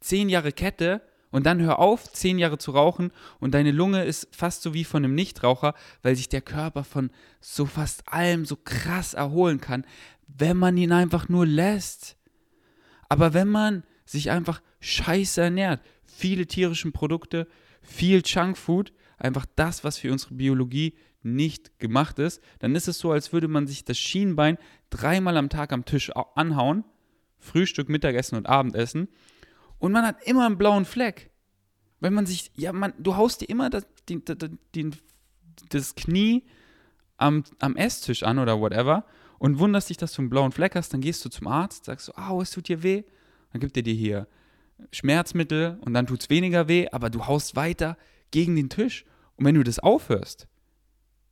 zehn 0.00 0.28
Jahre 0.28 0.52
Kette 0.52 1.02
und 1.30 1.46
dann 1.46 1.60
hör 1.60 1.78
auf, 1.78 2.12
zehn 2.12 2.38
Jahre 2.38 2.58
zu 2.58 2.70
rauchen 2.70 3.10
und 3.40 3.52
deine 3.54 3.72
Lunge 3.72 4.04
ist 4.04 4.28
fast 4.34 4.62
so 4.62 4.74
wie 4.74 4.84
von 4.84 5.04
einem 5.04 5.14
Nichtraucher, 5.14 5.74
weil 6.02 6.16
sich 6.16 6.28
der 6.28 6.40
Körper 6.40 6.84
von 6.84 7.10
so 7.40 7.66
fast 7.66 8.12
allem 8.12 8.44
so 8.44 8.56
krass 8.56 9.14
erholen 9.14 9.60
kann, 9.60 9.84
wenn 10.28 10.56
man 10.56 10.76
ihn 10.76 10.92
einfach 10.92 11.28
nur 11.28 11.46
lässt. 11.46 12.16
Aber 13.08 13.34
wenn 13.34 13.48
man 13.48 13.84
sich 14.04 14.30
einfach 14.30 14.60
scheiße 14.80 15.40
ernährt, 15.40 15.80
viele 16.04 16.46
tierische 16.46 16.90
Produkte, 16.90 17.46
viel 17.82 18.22
Junkfood, 18.24 18.92
einfach 19.18 19.46
das, 19.56 19.84
was 19.84 19.98
für 19.98 20.12
unsere 20.12 20.34
Biologie 20.34 20.94
nicht 21.22 21.78
gemacht 21.78 22.18
ist, 22.18 22.40
dann 22.60 22.74
ist 22.74 22.88
es 22.88 22.98
so, 22.98 23.10
als 23.10 23.32
würde 23.32 23.48
man 23.48 23.66
sich 23.66 23.84
das 23.84 23.98
Schienbein 23.98 24.58
dreimal 24.90 25.36
am 25.36 25.48
Tag 25.48 25.72
am 25.72 25.84
Tisch 25.84 26.10
anhauen, 26.34 26.84
Frühstück, 27.38 27.88
Mittagessen 27.88 28.36
und 28.36 28.46
Abendessen, 28.46 29.08
und 29.86 29.92
man 29.92 30.04
hat 30.04 30.22
immer 30.24 30.46
einen 30.46 30.58
blauen 30.58 30.84
Fleck. 30.84 31.30
Wenn 32.00 32.12
man 32.12 32.26
sich, 32.26 32.50
ja, 32.56 32.72
man, 32.72 32.92
du 32.98 33.16
haust 33.16 33.40
dir 33.40 33.48
immer 33.48 33.70
das, 33.70 33.86
den, 34.08 34.22
den, 34.74 34.96
das 35.70 35.94
Knie 35.94 36.44
am, 37.16 37.44
am 37.58 37.76
Esstisch 37.76 38.22
an 38.22 38.38
oder 38.38 38.60
whatever 38.60 39.04
und 39.38 39.58
wunderst 39.58 39.88
dich, 39.88 39.96
dass 39.96 40.12
du 40.12 40.22
einen 40.22 40.30
blauen 40.30 40.52
Fleck 40.52 40.74
hast, 40.74 40.92
dann 40.92 41.00
gehst 41.00 41.24
du 41.24 41.28
zum 41.30 41.46
Arzt, 41.46 41.86
sagst 41.86 42.06
so, 42.06 42.12
oh, 42.16 42.40
es 42.42 42.50
tut 42.50 42.68
dir 42.68 42.82
weh, 42.82 43.04
dann 43.52 43.60
gibt 43.60 43.76
er 43.76 43.82
dir 43.82 43.94
hier 43.94 44.28
Schmerzmittel 44.92 45.78
und 45.80 45.94
dann 45.94 46.06
tut 46.06 46.22
es 46.22 46.30
weniger 46.30 46.68
weh, 46.68 46.88
aber 46.90 47.08
du 47.08 47.26
haust 47.26 47.56
weiter 47.56 47.96
gegen 48.30 48.56
den 48.56 48.68
Tisch. 48.68 49.04
Und 49.36 49.44
wenn 49.44 49.54
du 49.54 49.62
das 49.62 49.78
aufhörst, 49.78 50.48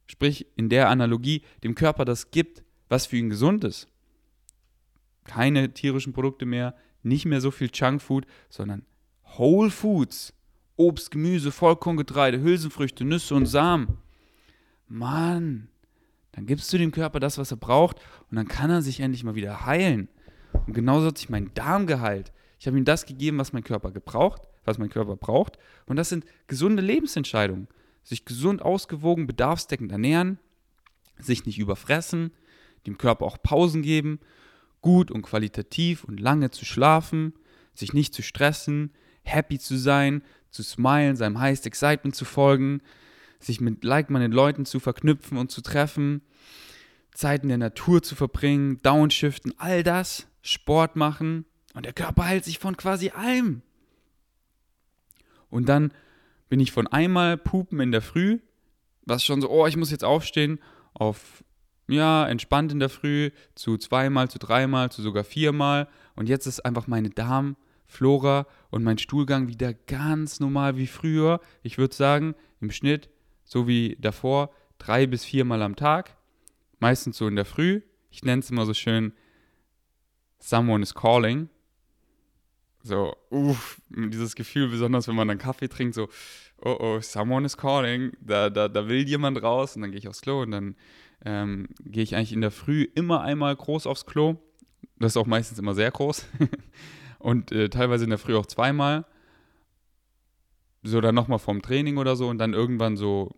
sprich 0.07 0.47
in 0.57 0.69
der 0.69 0.89
Analogie, 0.89 1.43
dem 1.63 1.75
Körper 1.75 2.05
das 2.05 2.31
gibt, 2.31 2.63
was 2.89 3.07
für 3.07 3.17
ihn 3.17 3.31
gesund 3.31 3.65
ist, 3.65 3.89
keine 5.25 5.75
tierischen 5.75 6.13
Produkte 6.13 6.47
mehr, 6.47 6.75
nicht 7.05 7.27
mehr 7.27 7.41
so 7.41 7.51
viel 7.51 7.71
Junkfood, 7.73 8.27
sondern 8.49 8.85
Whole 9.39 9.71
Foods, 9.71 10.35
Obst, 10.77 11.11
Gemüse, 11.11 11.53
Vollkorngetreide, 11.53 12.41
Hülsenfrüchte, 12.41 13.05
Nüsse 13.05 13.35
und 13.35 13.47
Samen. 13.47 13.99
Mann, 14.89 15.69
dann 16.33 16.47
gibst 16.47 16.73
du 16.73 16.79
dem 16.79 16.91
Körper 16.91 17.21
das, 17.21 17.39
was 17.39 17.51
er 17.51 17.57
braucht 17.57 18.01
und 18.31 18.37
dann 18.37 18.49
kann 18.49 18.71
er 18.71 18.83
sich 18.83 19.01
endlich 19.01 19.25
mal 19.25 19.35
wieder 19.35 19.67
heilen. 19.67 20.09
Und 20.67 20.75
genauso 20.75 21.07
hat 21.07 21.19
sich 21.19 21.29
mein 21.29 21.53
Darm 21.55 21.87
geheilt. 21.87 22.33
Ich 22.59 22.67
habe 22.67 22.79
ihm 22.79 22.85
das 22.85 23.07
gegeben, 23.07 23.39
was 23.39 23.53
mein 23.53 23.65
Körper 23.65 23.91
gebraucht, 23.91 24.43
was 24.65 24.79
mein 24.79 24.91
Körper 24.91 25.17
braucht. 25.17 25.59
Und 25.87 25.97
das 25.97 26.09
sind 26.09 26.25
gesunde 26.47 26.83
Lebensentscheidungen. 26.83 27.69
sich 28.03 28.27
gesund, 28.27 28.61
ausgewogen, 28.61 29.27
bedarfsdeckend 29.27 29.91
ernähren, 29.91 30.39
sich 31.19 31.47
nicht 31.47 31.59
überfressen, 31.59 32.33
dem 32.87 32.99
Körper 32.99 33.25
auch 33.25 33.39
Pausen 33.43 33.81
geben, 33.81 34.21
gut 34.85 35.11
und 35.11 35.23
qualitativ 35.23 36.05
und 36.05 36.21
lange 36.21 36.51
zu 36.51 36.67
schlafen, 36.67 37.33
sich 37.73 37.95
nicht 37.95 38.13
zu 38.13 38.21
stressen, 38.21 38.93
happy 39.23 39.59
zu 39.59 39.79
sein, 39.79 40.23
zu 40.51 40.63
smilen, 40.63 41.17
seinem 41.17 41.41
Highest 41.41 41.67
Excitement 41.67 42.15
zu 42.15 42.27
folgen, 42.27 42.83
sich 43.41 43.63
mit 43.63 43.83
like-minded 43.83 44.35
Leuten 44.35 44.67
zu 44.67 44.81
verknüpfen 44.81 45.39
und 45.39 45.51
zu 45.51 45.63
treffen, 45.63 46.21
Zeit 47.15 47.45
in 47.45 47.49
der 47.49 47.57
Natur 47.57 48.03
zu 48.03 48.15
verbringen, 48.15 48.79
downshiften, 48.83 49.55
all 49.57 49.83
das, 49.83 50.27
Sport 50.43 50.97
machen 50.97 51.47
und 51.73 51.87
der 51.87 51.95
Körper 51.95 52.27
heilt 52.27 52.45
sich 52.45 52.59
von 52.59 52.77
quasi 52.77 53.09
allem. 53.09 53.63
Und 55.49 55.67
dann 55.71 55.95
bin 56.51 56.61
ich 56.61 56.73
von 56.73 56.89
einmal 56.89 57.39
pupen 57.39 57.81
in 57.81 57.91
der 57.91 58.03
Früh, 58.03 58.39
was 59.07 59.25
schon 59.25 59.41
so, 59.41 59.49
oh, 59.49 59.67
ich 59.67 59.79
muss 59.79 59.91
jetzt 59.91 60.05
aufstehen, 60.05 60.61
auf, 60.93 61.43
ja, 61.89 62.27
entspannt 62.27 62.73
in 62.73 62.79
der 62.81 62.89
Früh, 62.89 63.31
zu 63.55 63.77
zweimal, 63.77 64.31
zu 64.31 64.39
dreimal, 64.39 64.91
zu 64.91 65.03
sogar 65.03 65.25
viermal. 65.25 65.89
Und 66.17 66.29
jetzt 66.29 66.47
ist 66.47 66.65
einfach 66.65 66.87
meine 66.87 67.11
Darmflora 67.11 68.47
und 68.71 68.85
mein 68.85 68.99
Stuhlgang 68.99 69.49
wieder 69.49 69.75
ganz 69.75 70.41
normal 70.41 70.77
wie 70.77 70.87
früher. 70.87 71.41
Ich 71.63 71.79
würde 71.79 71.95
sagen, 71.95 72.35
im 72.61 72.71
Schnitt, 72.71 73.11
so 73.45 73.69
wie 73.69 73.97
davor, 74.01 74.51
drei 74.79 75.07
bis 75.07 75.25
viermal 75.25 75.63
am 75.63 75.77
Tag. 75.77 76.17
Meistens 76.79 77.19
so 77.19 77.29
in 77.29 77.37
der 77.37 77.45
Früh. 77.45 77.83
Ich 78.11 78.23
nenne 78.23 78.41
es 78.41 78.51
immer 78.51 78.65
so 78.65 78.75
schön, 78.75 79.13
someone 80.39 80.83
is 80.83 80.95
calling. 80.95 81.49
So, 82.83 83.17
uff, 83.31 83.81
dieses 83.89 84.35
Gefühl, 84.35 84.69
besonders 84.69 85.09
wenn 85.09 85.15
man 85.15 85.29
dann 85.29 85.39
Kaffee 85.39 85.69
trinkt, 85.69 85.95
so, 85.95 86.09
oh 86.63 86.77
oh, 86.79 87.01
someone 87.01 87.47
is 87.47 87.57
calling, 87.57 88.13
da, 88.21 88.51
da, 88.51 88.69
da 88.69 88.87
will 88.89 89.09
jemand 89.09 89.43
raus 89.43 89.75
und 89.75 89.83
dann 89.83 89.91
gehe 89.91 89.99
ich 89.99 90.09
aufs 90.09 90.21
Klo 90.21 90.43
und 90.43 90.51
dann 90.51 90.77
ähm, 91.25 91.69
gehe 91.81 92.03
ich 92.03 92.17
eigentlich 92.17 92.33
in 92.33 92.41
der 92.41 92.51
Früh 92.51 92.87
immer 92.95 93.23
einmal 93.23 93.55
groß 93.55 93.87
aufs 93.87 94.07
Klo. 94.07 94.37
Das 94.99 95.13
ist 95.13 95.17
auch 95.17 95.27
meistens 95.27 95.59
immer 95.59 95.75
sehr 95.75 95.91
groß. 95.91 96.27
und 97.19 97.53
äh, 97.53 97.69
teilweise 97.69 98.05
in 98.05 98.11
der 98.11 98.19
Früh 98.19 98.37
auch 98.37 98.47
zweimal. 98.47 99.07
So 100.83 101.01
dann 101.01 101.15
nochmal 101.15 101.39
vorm 101.39 101.63
Training 101.63 101.97
oder 101.97 102.15
so 102.15 102.29
und 102.29 102.39
dann 102.39 102.53
irgendwann 102.53 102.97
so 102.97 103.35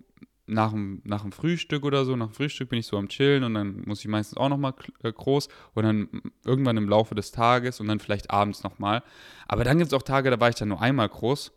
nach 0.46 0.70
dem, 0.70 1.02
nach 1.04 1.22
dem 1.22 1.32
Frühstück 1.32 1.84
oder 1.84 2.04
so, 2.04 2.16
nach 2.16 2.28
dem 2.28 2.34
Frühstück 2.34 2.68
bin 2.68 2.78
ich 2.78 2.86
so 2.86 2.96
am 2.96 3.08
Chillen 3.08 3.44
und 3.44 3.54
dann 3.54 3.82
muss 3.84 4.00
ich 4.00 4.08
meistens 4.08 4.38
auch 4.38 4.48
nochmal 4.48 4.74
äh, 5.02 5.12
groß 5.12 5.48
und 5.74 5.84
dann 5.84 6.08
irgendwann 6.44 6.76
im 6.76 6.88
Laufe 6.88 7.14
des 7.14 7.32
Tages 7.32 7.80
und 7.80 7.88
dann 7.88 8.00
vielleicht 8.00 8.30
abends 8.30 8.62
nochmal. 8.62 9.02
Aber 9.48 9.64
dann 9.64 9.78
gibt 9.78 9.88
es 9.88 9.92
auch 9.92 10.02
Tage, 10.02 10.30
da 10.30 10.40
war 10.40 10.48
ich 10.48 10.54
dann 10.54 10.68
nur 10.68 10.80
einmal 10.80 11.08
groß. 11.08 11.52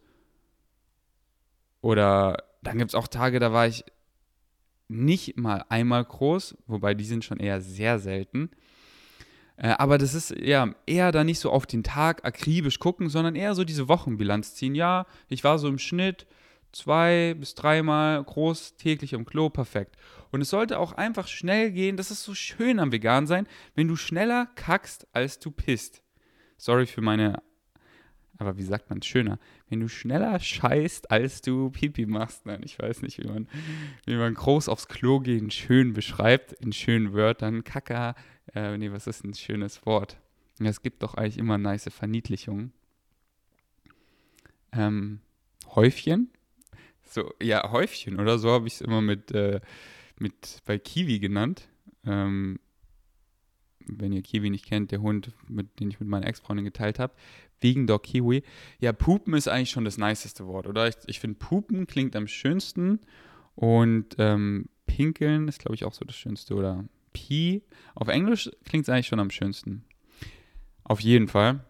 Oder 1.82 2.44
dann 2.62 2.78
gibt 2.78 2.92
es 2.92 2.96
auch 2.96 3.08
Tage, 3.08 3.40
da 3.40 3.54
war 3.54 3.68
ich 3.68 3.86
nicht 4.90 5.38
mal 5.38 5.64
einmal 5.70 6.04
groß, 6.04 6.58
wobei 6.68 6.94
die 6.94 7.06
sind 7.06 7.24
schon 7.24 7.40
eher 7.40 7.62
sehr 7.62 8.00
selten. 8.00 8.50
Äh, 9.56 9.76
aber 9.78 9.98
das 9.98 10.14
ist 10.14 10.32
ja 10.32 10.74
eher 10.86 11.12
da 11.12 11.24
nicht 11.24 11.40
so 11.40 11.52
auf 11.52 11.66
den 11.66 11.84
Tag 11.84 12.26
akribisch 12.26 12.80
gucken, 12.80 13.10
sondern 13.10 13.36
eher 13.36 13.56
so 13.56 13.64
diese 13.64 13.88
Wochenbilanz 13.88 14.56
ziehen. 14.56 14.76
Ja, 14.76 15.06
ich 15.28 15.44
war 15.44 15.60
so 15.60 15.68
im 15.68 15.80
Schnitt 15.80 16.26
zwei 16.72 17.36
bis 17.38 17.56
dreimal 17.56 18.24
groß 18.24 18.76
täglich 18.78 19.14
im 19.14 19.26
Klo, 19.26 19.50
perfekt. 19.50 19.96
Und 20.32 20.42
es 20.42 20.50
sollte 20.50 20.80
auch 20.80 20.94
einfach 20.94 21.28
schnell 21.28 21.72
gehen. 21.72 21.98
Das 21.98 22.12
ist 22.12 22.24
so 22.24 22.34
schön 22.34 22.80
am 22.80 22.92
Vegan 22.92 23.28
sein, 23.28 23.48
wenn 23.76 23.88
du 23.88 23.96
schneller 23.96 24.48
kackst, 24.56 25.08
als 25.14 25.40
du 25.40 25.52
pisst. 25.52 26.04
Sorry 26.58 26.86
für 26.86 27.02
meine, 27.02 27.42
aber 28.40 28.58
wie 28.58 28.64
sagt 28.64 28.90
man 28.90 29.02
schöner? 29.02 29.38
Wenn 29.70 29.82
du 29.82 29.90
schneller 29.90 30.40
scheißt, 30.40 31.12
als 31.12 31.42
du 31.42 31.70
Pipi 31.70 32.06
machst. 32.06 32.46
Nein, 32.46 32.62
ich 32.64 32.80
weiß 32.80 33.02
nicht, 33.02 33.22
wie 33.22 33.28
man, 33.28 33.48
wie 34.06 34.16
man 34.16 34.34
groß 34.34 34.70
aufs 34.70 34.88
Klo 34.88 35.20
gehen 35.20 35.52
schön 35.52 35.94
beschreibt, 35.94 36.54
in 36.54 36.72
schönen 36.72 37.14
Wörtern. 37.14 37.66
Kacker, 37.66 38.16
äh, 38.56 38.78
nee, 38.78 38.92
was 38.92 39.08
ist 39.08 39.26
ein 39.26 39.34
schönes 39.34 39.86
Wort? 39.86 40.18
Es 40.58 40.82
gibt 40.82 41.04
doch 41.04 41.16
eigentlich 41.16 41.38
immer 41.38 41.58
nice 41.58 41.90
Verniedlichungen. 41.92 42.72
Ähm, 44.72 45.20
Häufchen, 45.76 46.30
so, 47.04 47.34
ja, 47.42 47.72
Häufchen 47.72 48.20
oder 48.20 48.40
so 48.40 48.52
habe 48.52 48.68
ich 48.68 48.76
es 48.76 48.82
immer 48.82 49.02
mit, 49.02 49.32
äh, 49.32 49.60
mit 50.18 50.62
bei 50.66 50.78
Kiwi 50.78 51.20
genannt. 51.20 51.68
Ähm, 52.06 52.60
wenn 53.98 54.14
ihr 54.14 54.22
Kiwi 54.22 54.50
nicht 54.50 54.66
kennt, 54.66 54.92
der 54.92 55.02
Hund, 55.02 55.32
mit, 55.48 55.80
den 55.80 55.90
ich 55.90 56.00
mit 56.00 56.08
meiner 56.08 56.28
Ex-Freundin 56.28 56.66
geteilt 56.66 57.00
habe. 57.00 57.14
Wegen 57.62 57.88
Dog 57.88 58.04
Kiwi. 58.04 58.44
Ja, 58.80 58.94
Pupen 58.94 59.34
ist 59.34 59.48
eigentlich 59.48 59.72
schon 59.72 59.86
das 59.86 59.98
niceste 59.98 60.48
Wort, 60.48 60.68
oder? 60.68 60.88
Ich, 60.88 60.96
ich 61.08 61.20
finde, 61.20 61.38
Pupen 61.38 61.88
klingt 61.88 62.16
am 62.16 62.28
schönsten 62.28 63.00
und 63.56 64.16
ähm, 64.18 64.70
Pinkeln 64.88 65.48
ist, 65.48 65.60
glaube 65.60 65.76
ich, 65.76 65.86
auch 65.86 65.94
so 65.94 66.06
das 66.06 66.16
Schönste. 66.16 66.56
Oder 66.56 66.86
Pee. 67.14 67.62
Auf 67.96 68.08
Englisch 68.08 68.50
klingt 68.66 68.84
es 68.84 68.90
eigentlich 68.90 69.08
schon 69.08 69.20
am 69.20 69.32
schönsten. 69.32 69.86
Auf 70.84 71.00
jeden 71.02 71.28
Fall. 71.28 71.66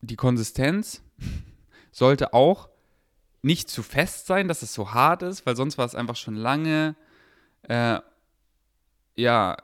Die 0.00 0.16
Konsistenz 0.16 1.02
sollte 1.92 2.32
auch 2.32 2.68
nicht 3.42 3.70
zu 3.70 3.82
fest 3.82 4.26
sein, 4.26 4.48
dass 4.48 4.62
es 4.62 4.74
so 4.74 4.92
hart 4.92 5.22
ist, 5.22 5.46
weil 5.46 5.56
sonst 5.56 5.78
war 5.78 5.86
es 5.86 5.94
einfach 5.94 6.16
schon 6.16 6.34
lange, 6.34 6.96
äh, 7.62 8.00
ja, 9.16 9.56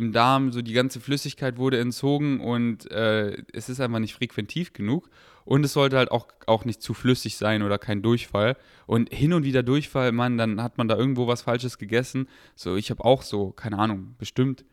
im 0.00 0.12
Darm, 0.12 0.50
so 0.50 0.62
die 0.62 0.72
ganze 0.72 0.98
Flüssigkeit 0.98 1.58
wurde 1.58 1.78
entzogen 1.78 2.40
und 2.40 2.90
äh, 2.90 3.36
es 3.52 3.68
ist 3.68 3.80
einfach 3.80 3.98
nicht 3.98 4.14
frequentiv 4.14 4.72
genug. 4.72 5.10
Und 5.44 5.64
es 5.64 5.74
sollte 5.74 5.98
halt 5.98 6.10
auch, 6.10 6.28
auch 6.46 6.64
nicht 6.64 6.80
zu 6.80 6.94
flüssig 6.94 7.36
sein 7.36 7.62
oder 7.62 7.78
kein 7.78 8.02
Durchfall. 8.02 8.56
Und 8.86 9.12
hin 9.12 9.32
und 9.32 9.44
wieder 9.44 9.62
Durchfall, 9.62 10.12
Mann, 10.12 10.38
dann 10.38 10.62
hat 10.62 10.78
man 10.78 10.88
da 10.88 10.96
irgendwo 10.96 11.26
was 11.26 11.42
Falsches 11.42 11.76
gegessen. 11.76 12.28
So, 12.54 12.76
ich 12.76 12.90
habe 12.90 13.04
auch 13.04 13.22
so, 13.22 13.50
keine 13.50 13.78
Ahnung, 13.78 14.14
bestimmt 14.18 14.64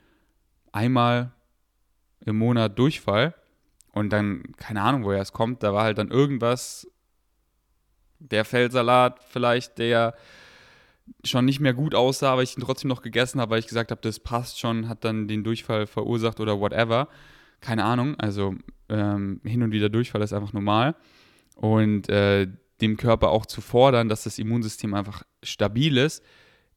einmal 0.72 1.34
im 2.26 2.38
Monat 2.38 2.78
Durchfall. 2.80 3.34
Und 3.92 4.12
dann, 4.12 4.44
keine 4.58 4.82
Ahnung, 4.82 5.04
woher 5.04 5.22
es 5.22 5.34
kommt, 5.34 5.64
da 5.64 5.74
war 5.74 5.84
halt 5.84 5.98
dann 5.98 6.12
irgendwas, 6.12 6.88
der 8.20 8.46
Feldsalat 8.46 9.20
vielleicht, 9.30 9.78
der 9.78 10.16
schon 11.24 11.46
nicht 11.46 11.60
mehr 11.60 11.74
gut 11.74 11.96
aussah, 11.96 12.34
aber 12.34 12.44
ich 12.44 12.58
ihn 12.58 12.62
trotzdem 12.62 12.90
noch 12.90 13.02
gegessen 13.02 13.42
habe, 13.42 13.52
weil 13.52 13.60
ich 13.60 13.68
gesagt 13.68 13.92
habe, 13.92 14.02
das 14.02 14.20
passt 14.20 14.60
schon, 14.60 14.88
hat 14.90 15.04
dann 15.04 15.28
den 15.28 15.44
Durchfall 15.44 15.88
verursacht 15.88 16.40
oder 16.40 16.60
whatever. 16.60 17.08
Keine 17.62 17.84
Ahnung, 17.84 18.16
also 18.20 18.56
ähm, 18.90 19.42
hin 19.44 19.64
und 19.64 19.72
wieder 19.72 19.90
Durchfall 19.90 20.22
ist 20.22 20.34
einfach 20.34 20.54
normal. 20.54 20.96
Und 21.56 22.10
äh, 22.10 22.48
dem 22.82 22.98
Körper 22.98 23.30
auch 23.30 23.46
zu 23.46 23.62
fordern, 23.62 24.10
dass 24.10 24.24
das 24.24 24.40
Immunsystem 24.40 24.94
einfach 24.94 25.24
stabil 25.42 25.98
ist, 25.98 26.24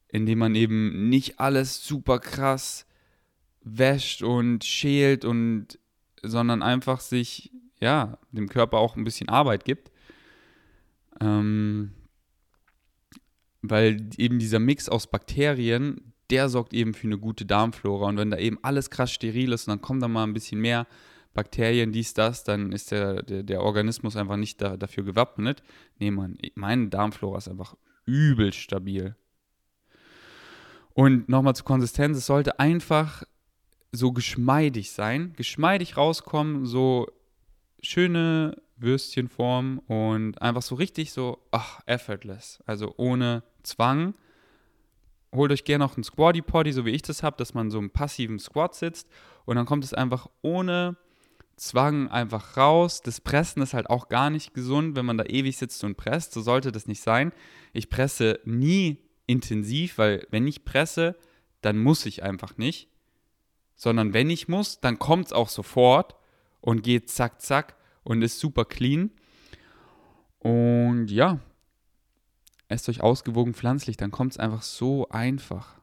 indem 0.07 0.39
man 0.39 0.55
eben 0.55 1.09
nicht 1.09 1.39
alles 1.39 1.85
super 1.85 2.19
krass 2.19 2.87
wäscht 3.63 4.23
und 4.23 4.63
schält 4.63 5.23
und 5.23 5.77
sondern 6.23 6.61
einfach 6.61 6.99
sich, 6.99 7.51
ja, 7.79 8.17
dem 8.31 8.47
Körper 8.49 8.77
auch 8.77 8.95
ein 8.95 9.03
bisschen 9.03 9.29
Arbeit 9.29 9.65
gibt. 9.65 9.91
Ähm, 11.19 11.91
weil 13.61 14.09
eben 14.17 14.39
dieser 14.39 14.59
Mix 14.59 14.89
aus 14.89 15.07
Bakterien, 15.07 16.13
der 16.29 16.49
sorgt 16.49 16.73
eben 16.73 16.93
für 16.93 17.07
eine 17.07 17.17
gute 17.17 17.45
Darmflora. 17.45 18.07
Und 18.07 18.17
wenn 18.17 18.31
da 18.31 18.37
eben 18.37 18.57
alles 18.61 18.89
krass 18.89 19.11
steril 19.11 19.51
ist 19.51 19.67
und 19.67 19.71
dann 19.71 19.81
kommen 19.81 19.99
da 19.99 20.07
mal 20.07 20.23
ein 20.23 20.33
bisschen 20.33 20.61
mehr 20.61 20.87
Bakterien, 21.33 21.91
dies, 21.91 22.13
das, 22.13 22.43
dann 22.43 22.71
ist 22.71 22.91
der, 22.91 23.23
der, 23.23 23.43
der 23.43 23.61
Organismus 23.61 24.15
einfach 24.15 24.37
nicht 24.37 24.61
da, 24.61 24.77
dafür 24.77 25.03
gewappnet. 25.03 25.63
Nee, 25.99 26.11
man, 26.11 26.37
meine 26.55 26.89
Darmflora 26.89 27.37
ist 27.37 27.47
einfach 27.47 27.75
übel 28.05 28.53
stabil. 28.53 29.15
Und 30.93 31.29
nochmal 31.29 31.55
zur 31.55 31.65
Konsistenz, 31.65 32.17
es 32.17 32.25
sollte 32.25 32.59
einfach 32.59 33.23
so 33.91 34.11
geschmeidig 34.11 34.91
sein, 34.91 35.33
geschmeidig 35.35 35.97
rauskommen, 35.97 36.65
so 36.65 37.07
schöne 37.81 38.61
Würstchenform 38.81 39.79
und 39.87 40.41
einfach 40.41 40.61
so 40.61 40.75
richtig 40.75 41.11
so, 41.11 41.39
ach, 41.51 41.81
effortless, 41.85 42.59
also 42.65 42.93
ohne 42.97 43.43
Zwang. 43.63 44.13
Holt 45.33 45.51
euch 45.51 45.63
gerne 45.63 45.85
noch 45.85 45.95
einen 45.95 46.03
Squatty 46.03 46.41
Potty, 46.41 46.73
so 46.73 46.85
wie 46.85 46.91
ich 46.91 47.03
das 47.03 47.23
habe, 47.23 47.37
dass 47.37 47.53
man 47.53 47.71
so 47.71 47.79
im 47.79 47.89
passiven 47.89 48.39
Squat 48.39 48.75
sitzt 48.75 49.07
und 49.45 49.55
dann 49.55 49.65
kommt 49.65 49.83
es 49.83 49.93
einfach 49.93 50.27
ohne 50.41 50.97
Zwang 51.55 52.09
einfach 52.09 52.57
raus. 52.57 53.01
Das 53.01 53.21
Pressen 53.21 53.61
ist 53.61 53.73
halt 53.73 53.89
auch 53.89 54.09
gar 54.09 54.29
nicht 54.29 54.53
gesund, 54.53 54.95
wenn 54.95 55.05
man 55.05 55.17
da 55.17 55.25
ewig 55.25 55.57
sitzt 55.57 55.83
und 55.83 55.95
presst. 55.95 56.33
So 56.33 56.41
sollte 56.41 56.71
das 56.71 56.87
nicht 56.87 57.01
sein. 57.01 57.31
Ich 57.71 57.89
presse 57.89 58.39
nie 58.45 58.97
intensiv, 59.27 59.97
weil 59.97 60.27
wenn 60.31 60.47
ich 60.47 60.65
presse, 60.65 61.15
dann 61.61 61.77
muss 61.77 62.05
ich 62.05 62.23
einfach 62.23 62.57
nicht 62.57 62.91
sondern 63.81 64.13
wenn 64.13 64.29
ich 64.29 64.47
muss, 64.47 64.79
dann 64.79 64.99
kommt 64.99 65.25
es 65.25 65.33
auch 65.33 65.49
sofort 65.49 66.15
und 66.59 66.83
geht 66.83 67.09
zack, 67.09 67.41
zack 67.41 67.75
und 68.03 68.21
ist 68.21 68.39
super 68.39 68.65
clean. 68.65 69.11
Und 70.39 71.07
ja, 71.07 71.39
esst 72.67 72.89
euch 72.89 73.01
ausgewogen 73.01 73.53
pflanzlich, 73.53 73.97
dann 73.97 74.11
kommt 74.11 74.33
es 74.33 74.37
einfach 74.37 74.61
so 74.61 75.07
einfach. 75.09 75.79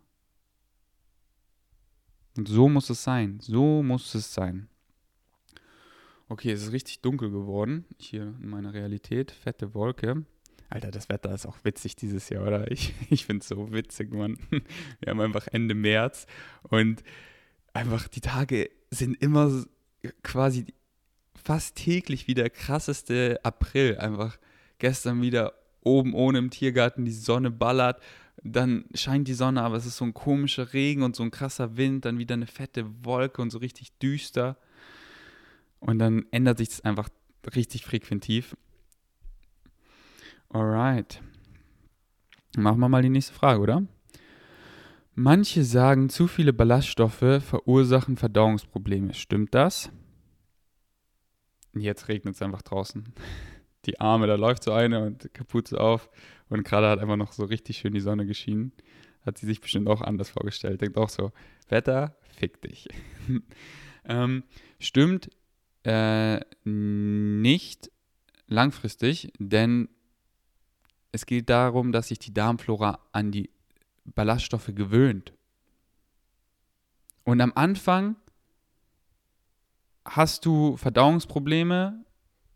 Und 2.37 2.49
so 2.49 2.69
muss 2.69 2.91
es 2.91 3.03
sein, 3.03 3.39
so 3.41 3.83
muss 3.83 4.15
es 4.15 4.33
sein. 4.33 4.69
Okay, 6.29 6.53
es 6.53 6.63
ist 6.63 6.73
richtig 6.73 7.01
dunkel 7.01 7.31
geworden. 7.31 7.87
Hier 7.97 8.35
in 8.41 8.51
meiner 8.51 8.75
Realität. 8.75 9.31
Fette 9.31 9.73
Wolke. 9.75 10.27
Alter, 10.69 10.91
das 10.91 11.09
Wetter 11.09 11.35
ist 11.35 11.47
auch 11.47 11.57
witzig 11.63 11.97
dieses 11.97 12.29
Jahr, 12.29 12.47
oder? 12.47 12.71
Ich, 12.71 12.95
ich 13.11 13.25
finde 13.25 13.43
es 13.43 13.49
so 13.49 13.73
witzig, 13.73 14.13
Mann. 14.13 14.37
Wir 15.01 15.11
haben 15.11 15.21
einfach 15.21 15.47
Ende 15.49 15.75
März 15.75 16.27
und 16.65 17.03
einfach 17.73 18.09
die 18.09 18.21
Tage 18.21 18.71
sind 18.91 19.21
immer 19.23 19.65
quasi 20.23 20.67
fast 21.49 21.77
täglich 21.77 22.29
wie 22.29 22.35
der 22.35 22.51
krasseste 22.51 23.41
April. 23.43 23.97
Einfach 23.97 24.37
gestern 24.79 25.23
wieder 25.23 25.55
oben 25.83 26.13
ohne 26.13 26.37
im 26.37 26.51
Tiergarten, 26.51 27.07
die 27.07 27.11
Sonne 27.11 27.51
ballert, 27.51 28.03
dann 28.43 28.85
scheint 28.93 29.29
die 29.29 29.33
Sonne, 29.33 29.63
aber 29.63 29.77
es 29.77 29.87
ist 29.87 29.97
so 29.97 30.05
ein 30.05 30.13
komischer 30.13 30.75
Regen 30.75 31.03
und 31.03 31.17
so 31.17 31.23
ein 31.23 31.31
krasser 31.31 31.79
Wind, 31.79 32.05
dann 32.05 32.19
wieder 32.19 32.35
eine 32.35 32.47
fette 32.47 32.85
Wolke 33.03 33.41
und 33.41 33.49
so 33.49 33.57
richtig 33.57 33.97
düster. 33.99 34.59
Und 35.81 35.99
dann 36.01 36.27
ändert 36.33 36.59
sich 36.59 36.69
das 36.69 36.83
einfach 36.83 37.09
richtig 37.57 37.87
frequentiv. 37.87 38.55
Alright. 40.51 41.23
Machen 42.59 42.79
wir 42.79 42.91
mal 42.91 43.01
die 43.01 43.09
nächste 43.09 43.33
Frage, 43.33 43.61
oder? 43.61 43.85
Manche 45.15 45.65
sagen, 45.65 46.11
zu 46.11 46.27
viele 46.27 46.53
Ballaststoffe 46.53 47.43
verursachen 47.43 48.19
Verdauungsprobleme. 48.19 49.15
Stimmt 49.15 49.55
das? 49.55 49.91
Jetzt 51.81 52.09
regnet 52.09 52.35
es 52.35 52.43
einfach 52.43 52.63
draußen. 52.63 53.05
Die 53.87 54.01
Arme, 54.01 54.27
da 54.27 54.35
läuft 54.35 54.65
so 54.65 54.73
eine 54.73 55.05
und 55.05 55.33
Kapuze 55.33 55.81
auf. 55.81 56.11
Und 56.49 56.65
gerade 56.65 56.89
hat 56.89 56.99
einfach 56.99 57.17
noch 57.17 57.33
so 57.33 57.45
richtig 57.45 57.79
schön 57.79 57.95
die 57.95 58.01
Sonne 58.01 58.27
geschienen. 58.27 58.73
Hat 59.25 59.39
sie 59.39 59.47
sich 59.47 59.61
bestimmt 59.61 59.89
auch 59.89 60.03
anders 60.03 60.31
vorgestellt. 60.31 60.81
Denkt 60.81 60.99
auch 60.99 61.09
so, 61.09 61.33
Wetter, 61.69 62.17
fick 62.37 62.61
dich. 62.61 62.89
ähm, 64.05 64.43
stimmt 64.79 65.31
äh, 65.85 66.41
nicht 66.65 67.91
langfristig, 68.47 69.33
denn 69.39 69.89
es 71.13 71.25
geht 71.25 71.49
darum, 71.49 71.93
dass 71.93 72.09
sich 72.09 72.19
die 72.19 72.35
Darmflora 72.35 72.99
an 73.13 73.31
die 73.31 73.51
Ballaststoffe 74.05 74.73
gewöhnt. 74.75 75.33
Und 77.25 77.41
am 77.41 77.53
Anfang 77.55 78.17
hast 80.11 80.45
du 80.47 80.77
Verdauungsprobleme, 80.77 82.05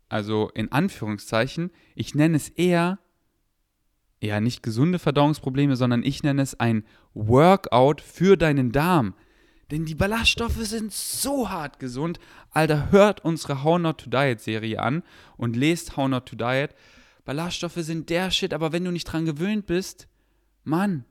also 0.09 0.49
in 0.53 0.71
Anführungszeichen, 0.71 1.71
ich 1.95 2.15
nenne 2.15 2.37
es 2.37 2.49
eher, 2.49 2.99
eher 4.19 4.41
nicht 4.41 4.63
gesunde 4.63 4.99
Verdauungsprobleme, 4.99 5.75
sondern 5.75 6.03
ich 6.03 6.23
nenne 6.23 6.41
es 6.41 6.59
ein 6.59 6.85
Workout 7.13 8.01
für 8.01 8.37
deinen 8.37 8.71
Darm. 8.71 9.15
Denn 9.71 9.85
die 9.85 9.95
Ballaststoffe 9.95 10.57
sind 10.57 10.93
so 10.93 11.49
hart 11.49 11.79
gesund. 11.79 12.19
Alter, 12.51 12.91
hört 12.91 13.25
unsere 13.25 13.63
How 13.63 13.79
Not 13.79 14.01
to 14.01 14.09
Diet 14.09 14.39
Serie 14.39 14.79
an 14.79 15.03
und 15.37 15.55
lest 15.55 15.97
How 15.97 16.07
Not 16.07 16.27
to 16.27 16.35
Diet. 16.35 16.75
Ballaststoffe 17.25 17.77
sind 17.77 18.09
der 18.09 18.29
Shit, 18.31 18.53
aber 18.53 18.71
wenn 18.71 18.83
du 18.85 18.91
nicht 18.91 19.05
dran 19.05 19.25
gewöhnt 19.25 19.65
bist, 19.65 20.07
Mann, 20.63 21.05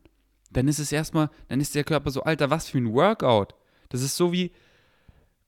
dann 0.50 0.68
ist 0.68 0.78
es 0.78 0.92
erstmal, 0.92 1.30
dann 1.48 1.60
ist 1.60 1.74
der 1.74 1.84
Körper 1.84 2.10
so, 2.10 2.22
Alter, 2.22 2.50
was 2.50 2.68
für 2.68 2.78
ein 2.78 2.92
Workout. 2.92 3.54
Das 3.88 4.02
ist 4.02 4.16
so 4.16 4.32
wie, 4.32 4.52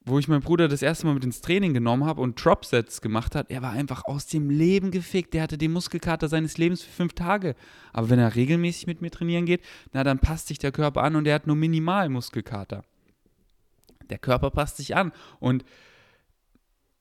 wo 0.06 0.18
ich 0.18 0.28
meinen 0.28 0.42
Bruder 0.42 0.68
das 0.68 0.82
erste 0.82 1.06
Mal 1.06 1.14
mit 1.14 1.24
ins 1.24 1.40
Training 1.40 1.72
genommen 1.72 2.04
habe 2.04 2.20
und 2.20 2.42
Drop-Sets 2.42 3.00
gemacht 3.00 3.34
hat, 3.34 3.50
er 3.50 3.62
war 3.62 3.70
einfach 3.70 4.04
aus 4.04 4.26
dem 4.26 4.50
Leben 4.50 4.90
gefickt. 4.90 5.32
Der 5.32 5.42
hatte 5.42 5.56
den 5.56 5.72
Muskelkater 5.72 6.28
seines 6.28 6.58
Lebens 6.58 6.82
für 6.82 6.90
fünf 6.90 7.14
Tage. 7.14 7.54
Aber 7.92 8.10
wenn 8.10 8.18
er 8.18 8.34
regelmäßig 8.34 8.86
mit 8.86 9.00
mir 9.00 9.10
trainieren 9.10 9.46
geht, 9.46 9.62
na, 9.92 10.04
dann 10.04 10.18
passt 10.18 10.48
sich 10.48 10.58
der 10.58 10.72
Körper 10.72 11.02
an 11.02 11.16
und 11.16 11.26
er 11.26 11.34
hat 11.34 11.46
nur 11.46 11.56
minimal 11.56 12.10
Muskelkater. 12.10 12.84
Der 14.10 14.18
Körper 14.18 14.50
passt 14.50 14.76
sich 14.76 14.94
an 14.94 15.12
und 15.40 15.64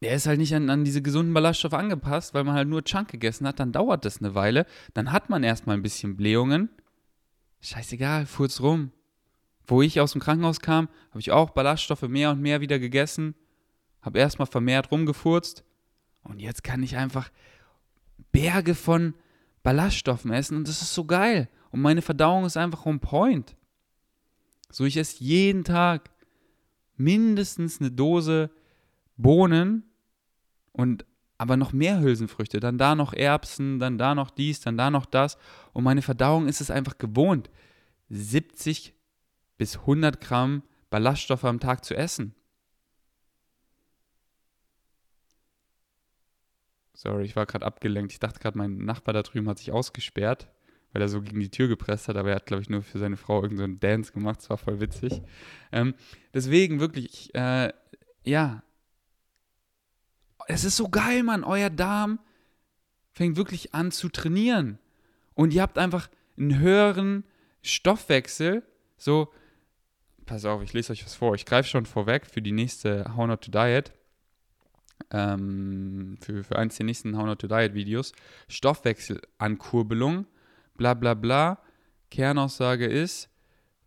der 0.02 0.16
ist 0.16 0.26
halt 0.28 0.40
nicht 0.40 0.56
an, 0.56 0.70
an 0.70 0.86
diese 0.86 1.02
gesunden 1.02 1.34
Ballaststoffe 1.34 1.74
angepasst, 1.74 2.34
weil 2.34 2.44
man 2.44 2.56
halt 2.56 2.68
nur 2.68 2.84
Chunk 2.84 3.10
gegessen 3.10 3.48
hat. 3.48 3.60
Dann 3.60 3.72
dauert 3.74 4.06
das 4.06 4.20
eine 4.20 4.36
Weile. 4.36 4.66
Dann 4.94 5.12
hat 5.12 5.30
man 5.30 5.44
erstmal 5.44 5.76
ein 5.78 5.82
bisschen 5.82 6.16
Blähungen. 6.16 6.70
Scheißegal, 7.62 8.26
furz 8.26 8.62
rum. 8.62 8.92
Wo 9.66 9.82
ich 9.82 10.00
aus 10.00 10.12
dem 10.12 10.22
Krankenhaus 10.22 10.60
kam, 10.60 10.90
habe 11.10 11.20
ich 11.20 11.32
auch 11.32 11.52
Ballaststoffe 11.52 12.04
mehr 12.04 12.32
und 12.32 12.42
mehr 12.42 12.62
wieder 12.62 12.80
gegessen, 12.80 13.36
habe 14.02 14.20
erstmal 14.20 14.48
vermehrt 14.48 14.92
rumgefurzt 14.92 15.64
und 16.24 16.40
jetzt 16.40 16.64
kann 16.64 16.84
ich 16.84 16.98
einfach 16.98 17.32
Berge 18.32 18.76
von 18.76 19.14
Ballaststoffen 19.64 20.32
essen 20.32 20.58
und 20.58 20.68
das 20.68 20.82
ist 20.82 20.94
so 20.94 21.06
geil. 21.06 21.50
Und 21.72 21.82
meine 21.82 22.02
Verdauung 22.02 22.46
ist 22.46 22.58
einfach 22.58 22.86
on 22.86 23.00
point. 23.00 23.56
So, 24.70 24.86
ich 24.86 24.98
esse 24.98 25.24
jeden 25.24 25.64
Tag 25.64 26.12
mindestens 26.98 27.80
eine 27.80 27.92
Dose 27.92 28.52
Bohnen 29.18 29.84
und 30.72 31.06
aber 31.38 31.58
noch 31.58 31.74
mehr 31.74 32.00
Hülsenfrüchte, 32.00 32.60
dann 32.60 32.78
da 32.78 32.96
noch 32.96 33.14
Erbsen, 33.14 33.80
dann 33.80 33.98
da 33.98 34.16
noch 34.16 34.30
dies, 34.30 34.62
dann 34.62 34.78
da 34.78 34.90
noch 34.90 35.06
das. 35.06 35.38
Und 35.74 35.84
meine 35.84 36.02
Verdauung 36.02 36.48
ist 36.48 36.62
es 36.62 36.72
einfach 36.72 36.98
gewohnt, 36.98 37.50
70 38.10 38.94
bis 39.58 39.78
100 39.80 40.20
Gramm 40.22 40.64
Ballaststoffe 40.90 41.46
am 41.46 41.60
Tag 41.60 41.84
zu 41.84 41.96
essen. 41.96 42.36
Sorry, 46.94 47.26
ich 47.26 47.36
war 47.36 47.46
gerade 47.46 47.66
abgelenkt. 47.66 48.14
Ich 48.14 48.20
dachte 48.20 48.40
gerade, 48.40 48.58
mein 48.58 48.78
Nachbar 48.78 49.14
da 49.14 49.24
drüben 49.24 49.50
hat 49.50 49.58
sich 49.58 49.72
ausgesperrt, 49.72 50.50
weil 50.92 51.02
er 51.02 51.10
so 51.10 51.22
gegen 51.22 51.40
die 51.40 51.50
Tür 51.50 51.68
gepresst 51.68 52.08
hat, 52.08 52.16
aber 52.16 52.30
er 52.30 52.36
hat, 52.36 52.46
glaube 52.46 52.62
ich, 52.62 52.70
nur 52.70 52.84
für 52.84 53.00
seine 53.00 53.18
Frau 53.18 53.42
irgendeinen 53.42 53.74
so 53.74 53.80
Dance 53.80 54.14
gemacht. 54.14 54.40
Das 54.40 54.50
war 54.50 54.58
voll 54.58 54.80
witzig. 54.80 55.22
Ähm, 55.72 55.96
deswegen 56.34 56.80
wirklich, 56.80 57.34
äh, 57.34 57.74
ja, 58.24 58.64
es 60.48 60.64
ist 60.64 60.78
so 60.78 60.90
geil, 60.90 61.24
Mann. 61.24 61.44
Euer 61.44 61.70
Darm 61.70 62.20
fängt 63.12 63.38
wirklich 63.38 63.74
an 63.74 63.92
zu 63.92 64.10
trainieren. 64.10 64.80
Und 65.34 65.54
ihr 65.54 65.62
habt 65.62 65.78
einfach 65.78 66.10
einen 66.38 66.60
höheren 66.60 67.24
Stoffwechsel. 67.62 68.64
So, 68.98 69.32
pass 70.26 70.46
auf, 70.46 70.62
ich 70.62 70.74
lese 70.74 70.94
euch 70.94 71.06
was 71.06 71.16
vor. 71.16 71.36
Ich 71.36 71.46
greife 71.46 71.70
schon 71.70 71.86
vorweg 71.86 72.26
für 72.26 72.42
die 72.42 72.52
nächste 72.52 73.16
How 73.16 73.28
Not 73.28 73.42
to 73.42 73.52
Diet. 73.52 73.92
Ähm, 75.12 76.18
für, 76.22 76.44
für 76.44 76.58
eins 76.58 76.78
der 76.78 76.86
nächsten 76.86 77.18
How 77.18 77.26
Not 77.26 77.40
to 77.40 77.48
Diet 77.48 77.74
Videos. 77.74 78.14
Stoffwechselankurbelung, 78.48 80.26
bla 80.76 80.94
bla 80.94 81.14
bla. 81.14 81.60
Kernaussage 82.12 82.86
ist, 82.86 83.30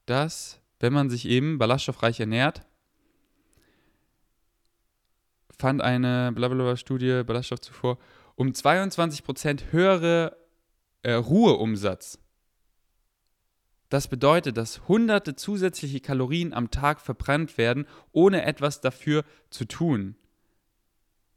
dass, 0.06 0.60
wenn 0.80 0.92
man 0.92 1.10
sich 1.10 1.28
eben 1.28 1.58
ballaststoffreich 1.58 2.20
ernährt, 2.20 2.66
fand 5.58 5.82
eine 5.82 6.32
blablabla 6.32 6.76
Studie, 6.76 7.22
Ballaststoff 7.24 7.60
zuvor, 7.60 7.98
um 8.34 8.48
22% 8.48 9.72
höhere 9.72 10.36
äh, 11.02 11.12
Ruheumsatz. 11.12 12.18
Das 13.96 14.08
bedeutet, 14.08 14.58
dass 14.58 14.86
hunderte 14.88 15.36
zusätzliche 15.36 16.00
Kalorien 16.00 16.52
am 16.52 16.70
Tag 16.70 17.00
verbrannt 17.00 17.56
werden, 17.56 17.86
ohne 18.12 18.44
etwas 18.44 18.82
dafür 18.82 19.24
zu 19.48 19.64
tun. 19.64 20.16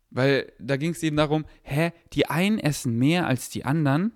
Weil 0.10 0.52
da 0.60 0.76
ging 0.76 0.92
es 0.92 1.02
eben 1.02 1.16
darum, 1.16 1.46
hä, 1.62 1.94
die 2.12 2.26
einen 2.26 2.60
essen 2.60 2.98
mehr 2.98 3.28
als 3.28 3.50
die 3.50 3.64
anderen, 3.64 4.12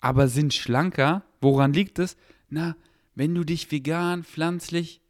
aber 0.00 0.28
sind 0.28 0.54
schlanker. 0.54 1.22
Woran 1.42 1.74
liegt 1.74 1.98
es? 1.98 2.16
Na, 2.48 2.76
wenn 3.14 3.34
du 3.34 3.44
dich 3.44 3.70
vegan, 3.70 4.24
pflanzlich 4.24 5.02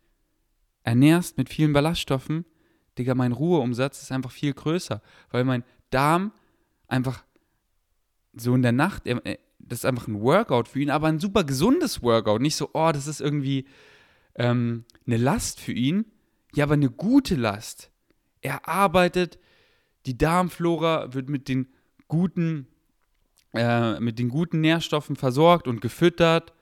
ernährst 0.83 1.39
mit 1.39 1.51
vielen 1.51 1.73
Ballaststoffen, 1.73 2.47
Digga, 2.99 3.15
mein 3.15 3.31
Ruheumsatz 3.31 4.03
ist 4.03 4.11
einfach 4.11 4.33
viel 4.33 4.55
größer, 4.55 5.01
weil 5.31 5.45
mein 5.45 5.63
Darm 5.91 6.33
einfach 6.89 7.23
so 8.33 8.57
in 8.57 8.63
der 8.63 8.73
Nacht, 8.73 9.05
das 9.71 9.81
ist 9.81 9.85
einfach 9.85 10.09
ein 10.09 10.21
Workout 10.21 10.67
für 10.67 10.81
ihn, 10.81 10.91
aber 10.91 11.07
ein 11.07 11.21
super 11.21 11.45
gesundes 11.45 12.03
Workout. 12.03 12.41
Nicht 12.41 12.57
so, 12.57 12.71
oh, 12.73 12.91
das 12.93 13.07
ist 13.07 13.21
irgendwie 13.21 13.67
ähm, 14.35 14.85
eine 15.07 15.17
Last 15.17 15.61
für 15.61 15.73
ihn. 15.73 16.07
Ja, 16.55 16.65
aber 16.65 16.75
eine 16.75 16.91
gute 16.91 17.37
Last. 17.37 17.93
Er 18.41 18.67
arbeitet, 18.67 19.39
die 20.07 20.19
Darmflora 20.19 21.15
wird 21.15 21.29
mit 21.29 21.47
den 21.47 21.69
guten, 22.09 22.67
äh, 23.55 24.01
mit 24.01 24.19
den 24.19 24.29
guten 24.29 24.61
Nährstoffen 24.61 25.15
versorgt 25.15 25.69
und 25.69 25.81
gefüttert. 25.81 26.53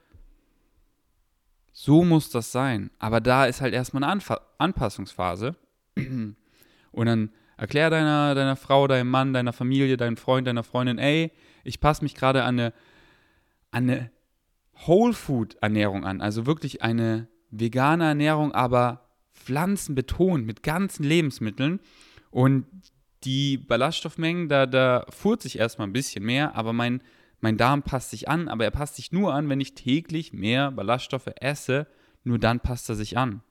So 1.73 2.05
muss 2.05 2.29
das 2.29 2.53
sein. 2.53 2.91
Aber 2.99 3.23
da 3.23 3.47
ist 3.47 3.63
halt 3.63 3.73
erstmal 3.73 4.03
eine 4.03 4.13
Anfa 4.13 4.43
Anpassungsphase. 4.59 5.57
Und 5.97 7.07
dann 7.07 7.31
erklär 7.57 7.89
deiner, 7.89 8.35
deiner 8.35 8.57
Frau, 8.57 8.87
deinem 8.87 9.11
Mann, 9.11 9.33
deiner 9.33 9.55
Familie, 9.55 9.97
deinem 9.97 10.19
Freund, 10.19 10.47
deiner 10.47 10.63
Freundin, 10.65 10.99
ey, 10.99 11.33
ich 11.65 11.81
passe 11.81 12.03
mich 12.03 12.15
gerade 12.15 12.43
an 12.45 12.59
eine, 12.59 12.73
eine 13.71 14.11
Whole 14.87 15.13
Food 15.13 15.57
Ernährung 15.61 16.05
an. 16.05 16.21
Also 16.21 16.47
wirklich 16.47 16.83
eine 16.83 17.29
vegane 17.51 18.05
Ernährung, 18.05 18.53
aber 18.53 19.09
pflanzenbetont 19.35 20.47
mit 20.47 20.63
ganzen 20.63 21.05
Lebensmitteln. 21.05 21.81
Und 22.31 22.67
die 23.25 23.59
Ballaststoffmengen, 23.59 24.49
da, 24.49 24.67
da 24.67 25.05
furt 25.09 25.43
sich 25.43 25.59
erstmal 25.59 25.89
ein 25.89 25.93
bisschen 25.93 26.25
mehr, 26.25 26.55
aber 26.55 26.73
mein, 26.73 27.03
mein 27.41 27.57
Darm 27.57 27.83
passt 27.83 28.11
sich 28.11 28.29
an, 28.29 28.49
aber 28.49 28.65
er 28.65 28.71
passt 28.71 28.97
sich 28.97 29.13
nur 29.13 29.35
an, 29.35 29.49
wenn 29.49 29.61
ich 29.61 29.75
täglich 29.75 30.33
mehr 30.33 30.71
Ballaststoffe 30.71 31.31
esse. 31.41 31.87
Nur 32.25 32.39
dann 32.39 32.61
passt 32.61 32.89
er 32.89 32.95
sich 32.95 33.17
an. 33.17 33.43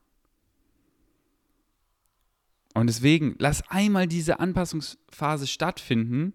Und 2.73 2.87
deswegen, 2.87 3.35
lass 3.39 3.67
einmal 3.71 4.07
diese 4.07 4.39
Anpassungsphase 4.39 5.47
stattfinden, 5.47 6.33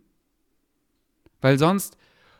weil 1.40 1.57
sonst, 1.59 1.97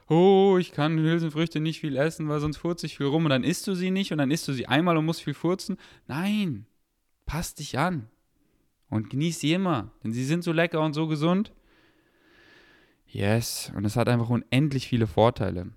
oh, 0.08 0.58
ich 0.58 0.72
kann 0.72 0.98
Hülsenfrüchte 0.98 1.60
nicht 1.60 1.80
viel 1.80 1.96
essen, 1.96 2.28
weil 2.28 2.40
sonst 2.40 2.58
furze 2.58 2.86
ich 2.86 2.96
viel 2.96 3.06
rum 3.06 3.24
und 3.24 3.30
dann 3.30 3.44
isst 3.44 3.66
du 3.66 3.74
sie 3.74 3.90
nicht 3.90 4.12
und 4.12 4.18
dann 4.18 4.30
isst 4.30 4.46
du 4.48 4.52
sie 4.52 4.66
einmal 4.66 4.96
und 4.96 5.06
musst 5.06 5.22
viel 5.22 5.34
furzen. 5.34 5.76
Nein, 6.06 6.66
passt 7.26 7.58
dich 7.58 7.78
an 7.78 8.08
und 8.88 9.10
genieß 9.10 9.40
sie 9.40 9.52
immer, 9.52 9.90
denn 10.02 10.12
sie 10.12 10.24
sind 10.24 10.44
so 10.44 10.52
lecker 10.52 10.80
und 10.80 10.92
so 10.92 11.06
gesund. 11.06 11.52
Yes, 13.06 13.70
und 13.76 13.84
es 13.84 13.96
hat 13.96 14.08
einfach 14.08 14.30
unendlich 14.30 14.88
viele 14.88 15.06
Vorteile. 15.06 15.70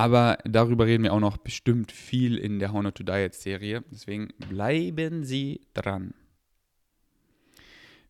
Aber 0.00 0.38
darüber 0.44 0.86
reden 0.86 1.04
wir 1.04 1.12
auch 1.12 1.20
noch 1.20 1.36
bestimmt 1.36 1.92
viel 1.92 2.38
in 2.38 2.58
der 2.58 2.72
How 2.72 2.82
Not 2.82 2.94
to 2.94 3.02
Diet 3.02 3.34
Serie. 3.34 3.84
Deswegen 3.90 4.28
bleiben 4.48 5.24
Sie 5.24 5.60
dran. 5.74 6.14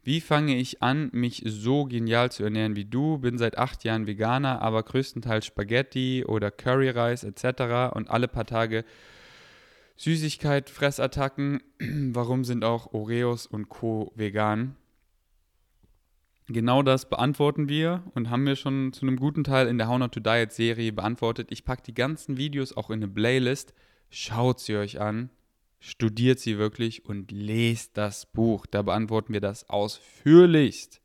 Wie 0.02 0.22
fange 0.22 0.56
ich 0.56 0.82
an, 0.82 1.10
mich 1.12 1.42
so 1.44 1.84
genial 1.84 2.32
zu 2.32 2.42
ernähren 2.42 2.74
wie 2.74 2.86
du? 2.86 3.18
Bin 3.18 3.36
seit 3.36 3.58
acht 3.58 3.84
Jahren 3.84 4.06
Veganer, 4.06 4.62
aber 4.62 4.82
größtenteils 4.82 5.44
Spaghetti 5.44 6.24
oder 6.26 6.50
Curryreis 6.50 7.22
etc. 7.22 7.94
und 7.94 8.08
alle 8.08 8.26
paar 8.26 8.46
Tage 8.46 8.84
Süßigkeit, 9.96 10.70
Fressattacken. 10.70 11.62
Warum 11.78 12.44
sind 12.44 12.64
auch 12.64 12.94
Oreos 12.94 13.46
und 13.46 13.68
Co. 13.68 14.12
vegan? 14.14 14.76
Genau 16.48 16.82
das 16.82 17.08
beantworten 17.08 17.68
wir 17.68 18.02
und 18.14 18.30
haben 18.30 18.46
wir 18.46 18.56
schon 18.56 18.94
zu 18.94 19.02
einem 19.02 19.16
guten 19.16 19.44
Teil 19.44 19.68
in 19.68 19.76
der 19.76 19.86
How 19.86 19.98
Not 19.98 20.12
to 20.12 20.20
Diet 20.20 20.52
Serie 20.52 20.92
beantwortet. 20.92 21.48
Ich 21.50 21.64
packe 21.64 21.82
die 21.82 21.94
ganzen 21.94 22.38
Videos 22.38 22.74
auch 22.74 22.88
in 22.88 23.02
eine 23.02 23.08
Playlist. 23.08 23.74
Schaut 24.08 24.58
sie 24.60 24.76
euch 24.76 24.98
an 25.00 25.30
studiert 25.80 26.38
sie 26.38 26.58
wirklich 26.58 27.04
und 27.06 27.32
lest 27.32 27.96
das 27.96 28.26
Buch. 28.26 28.66
Da 28.66 28.82
beantworten 28.82 29.32
wir 29.32 29.40
das 29.40 29.68
ausführlichst. 29.68 31.00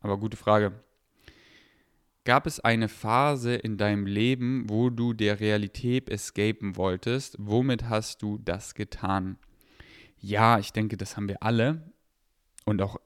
Aber 0.00 0.18
gute 0.18 0.36
Frage. 0.36 0.72
Gab 2.24 2.46
es 2.46 2.60
eine 2.60 2.88
Phase 2.88 3.54
in 3.54 3.78
deinem 3.78 4.06
Leben, 4.06 4.68
wo 4.68 4.90
du 4.90 5.14
der 5.14 5.40
Realität 5.40 6.10
escapen 6.10 6.76
wolltest? 6.76 7.36
Womit 7.38 7.88
hast 7.88 8.20
du 8.22 8.38
das 8.38 8.74
getan? 8.74 9.38
Ja, 10.18 10.58
ich 10.58 10.72
denke, 10.72 10.98
das 10.98 11.16
haben 11.16 11.28
wir 11.28 11.42
alle 11.42 11.90
und 12.66 12.82
auch 12.82 12.98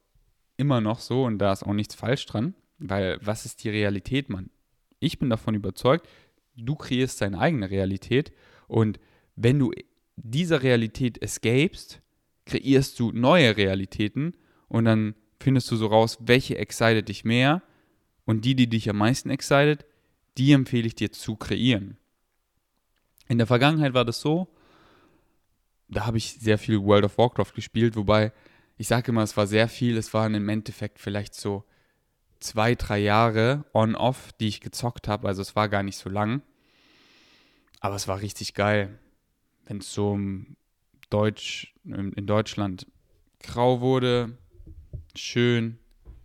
immer 0.57 0.81
noch 0.81 0.99
so 0.99 1.25
und 1.25 1.39
da 1.39 1.53
ist 1.53 1.63
auch 1.63 1.73
nichts 1.73 1.95
falsch 1.95 2.27
dran, 2.27 2.55
weil 2.79 3.19
was 3.23 3.47
ist 3.47 3.63
die 3.63 3.71
Realität, 3.71 4.29
Mann? 4.29 4.51
Ich 4.99 5.21
bin 5.21 5.31
davon 5.31 5.55
überzeugt, 5.55 6.09
du 6.57 6.75
kreierst 6.75 7.21
deine 7.21 7.39
eigene 7.39 7.71
Realität 7.71 8.33
und 8.67 8.99
wenn 9.37 9.59
du 9.59 9.73
dieser 10.17 10.63
Realität 10.63 11.21
escapest, 11.23 12.01
kreierst 12.47 12.99
du 13.01 13.13
neue 13.13 13.57
Realitäten 13.57 14.37
und 14.69 14.85
dann 14.85 15.15
findest 15.41 15.71
du 15.71 15.77
so 15.77 15.87
raus, 15.87 16.19
welche 16.21 16.59
excited 16.59 17.09
dich 17.09 17.25
mehr. 17.25 17.63
Und 18.27 18.45
die, 18.45 18.55
die 18.55 18.69
dich 18.69 18.89
am 18.89 18.97
meisten 18.97 19.29
excited, 19.29 19.85
die 20.39 20.53
empfehle 20.53 20.87
ich 20.87 20.95
dir 20.95 21.13
zu 21.13 21.37
kreieren. 21.37 21.99
In 23.29 23.39
der 23.39 23.47
Vergangenheit 23.47 23.95
war 23.95 24.05
das 24.05 24.21
so, 24.21 24.49
da 25.89 26.07
habe 26.07 26.17
ich 26.17 26.39
sehr 26.41 26.59
viel 26.59 26.83
World 26.83 27.05
of 27.05 27.19
Warcraft 27.19 27.53
gespielt, 27.55 27.97
wobei 27.97 28.33
ich 28.77 28.89
sage 28.89 29.13
immer, 29.13 29.23
es 29.23 29.37
war 29.37 29.47
sehr 29.47 29.69
viel, 29.69 29.97
es 29.97 30.15
waren 30.15 30.35
im 30.35 30.49
Endeffekt 30.49 30.99
vielleicht 30.99 31.35
so 31.35 31.65
zwei, 32.41 32.75
drei 32.75 32.99
Jahre 32.99 33.65
on-off, 33.73 34.33
die 34.41 34.49
ich 34.49 34.61
gezockt 34.61 35.07
habe, 35.07 35.29
also 35.29 35.43
es 35.43 35.55
war 35.55 35.69
gar 35.69 35.83
nicht 35.83 35.97
so 35.97 36.09
lang, 36.09 36.43
aber 37.81 37.95
es 37.95 38.09
war 38.09 38.21
richtig 38.21 38.55
geil 38.55 38.99
wenn 39.67 39.79
es 39.79 39.93
so 39.93 40.19
Deutsch, 41.11 41.75
in 41.85 42.27
Deutschland 42.27 42.87
grau 43.41 43.81
wurde, 43.81 44.39
schön 45.17 45.79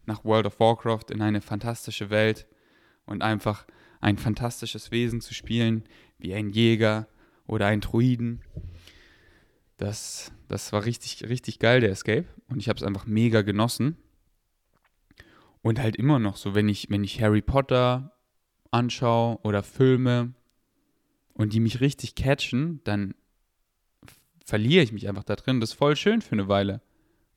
nach 0.05 0.25
World 0.25 0.47
of 0.47 0.59
Warcraft 0.59 1.11
in 1.11 1.21
eine 1.21 1.41
fantastische 1.41 2.09
Welt 2.09 2.47
und 3.05 3.21
einfach 3.21 3.65
ein 4.01 4.17
fantastisches 4.17 4.91
Wesen 4.91 5.21
zu 5.21 5.33
spielen, 5.33 5.83
wie 6.17 6.33
ein 6.33 6.49
Jäger 6.49 7.07
oder 7.47 7.67
ein 7.67 7.81
Druiden. 7.81 8.41
Das, 9.77 10.31
das 10.47 10.71
war 10.73 10.85
richtig, 10.85 11.27
richtig 11.29 11.59
geil, 11.59 11.81
der 11.81 11.91
Escape. 11.91 12.25
Und 12.47 12.59
ich 12.59 12.69
habe 12.69 12.77
es 12.77 12.83
einfach 12.83 13.05
mega 13.05 13.41
genossen. 13.41 13.97
Und 15.61 15.79
halt 15.79 15.95
immer 15.95 16.19
noch 16.19 16.37
so, 16.37 16.55
wenn 16.55 16.69
ich, 16.69 16.89
wenn 16.89 17.03
ich 17.03 17.21
Harry 17.21 17.41
Potter 17.41 18.13
anschaue 18.71 19.39
oder 19.43 19.63
Filme 19.63 20.33
und 21.33 21.53
die 21.53 21.59
mich 21.59 21.81
richtig 21.81 22.15
catchen, 22.15 22.81
dann 22.83 23.13
verliere 24.49 24.83
ich 24.83 24.91
mich 24.91 25.07
einfach 25.07 25.23
da 25.23 25.35
drin. 25.35 25.59
Das 25.59 25.71
ist 25.71 25.77
voll 25.77 25.95
schön 25.95 26.21
für 26.21 26.33
eine 26.33 26.47
Weile, 26.47 26.81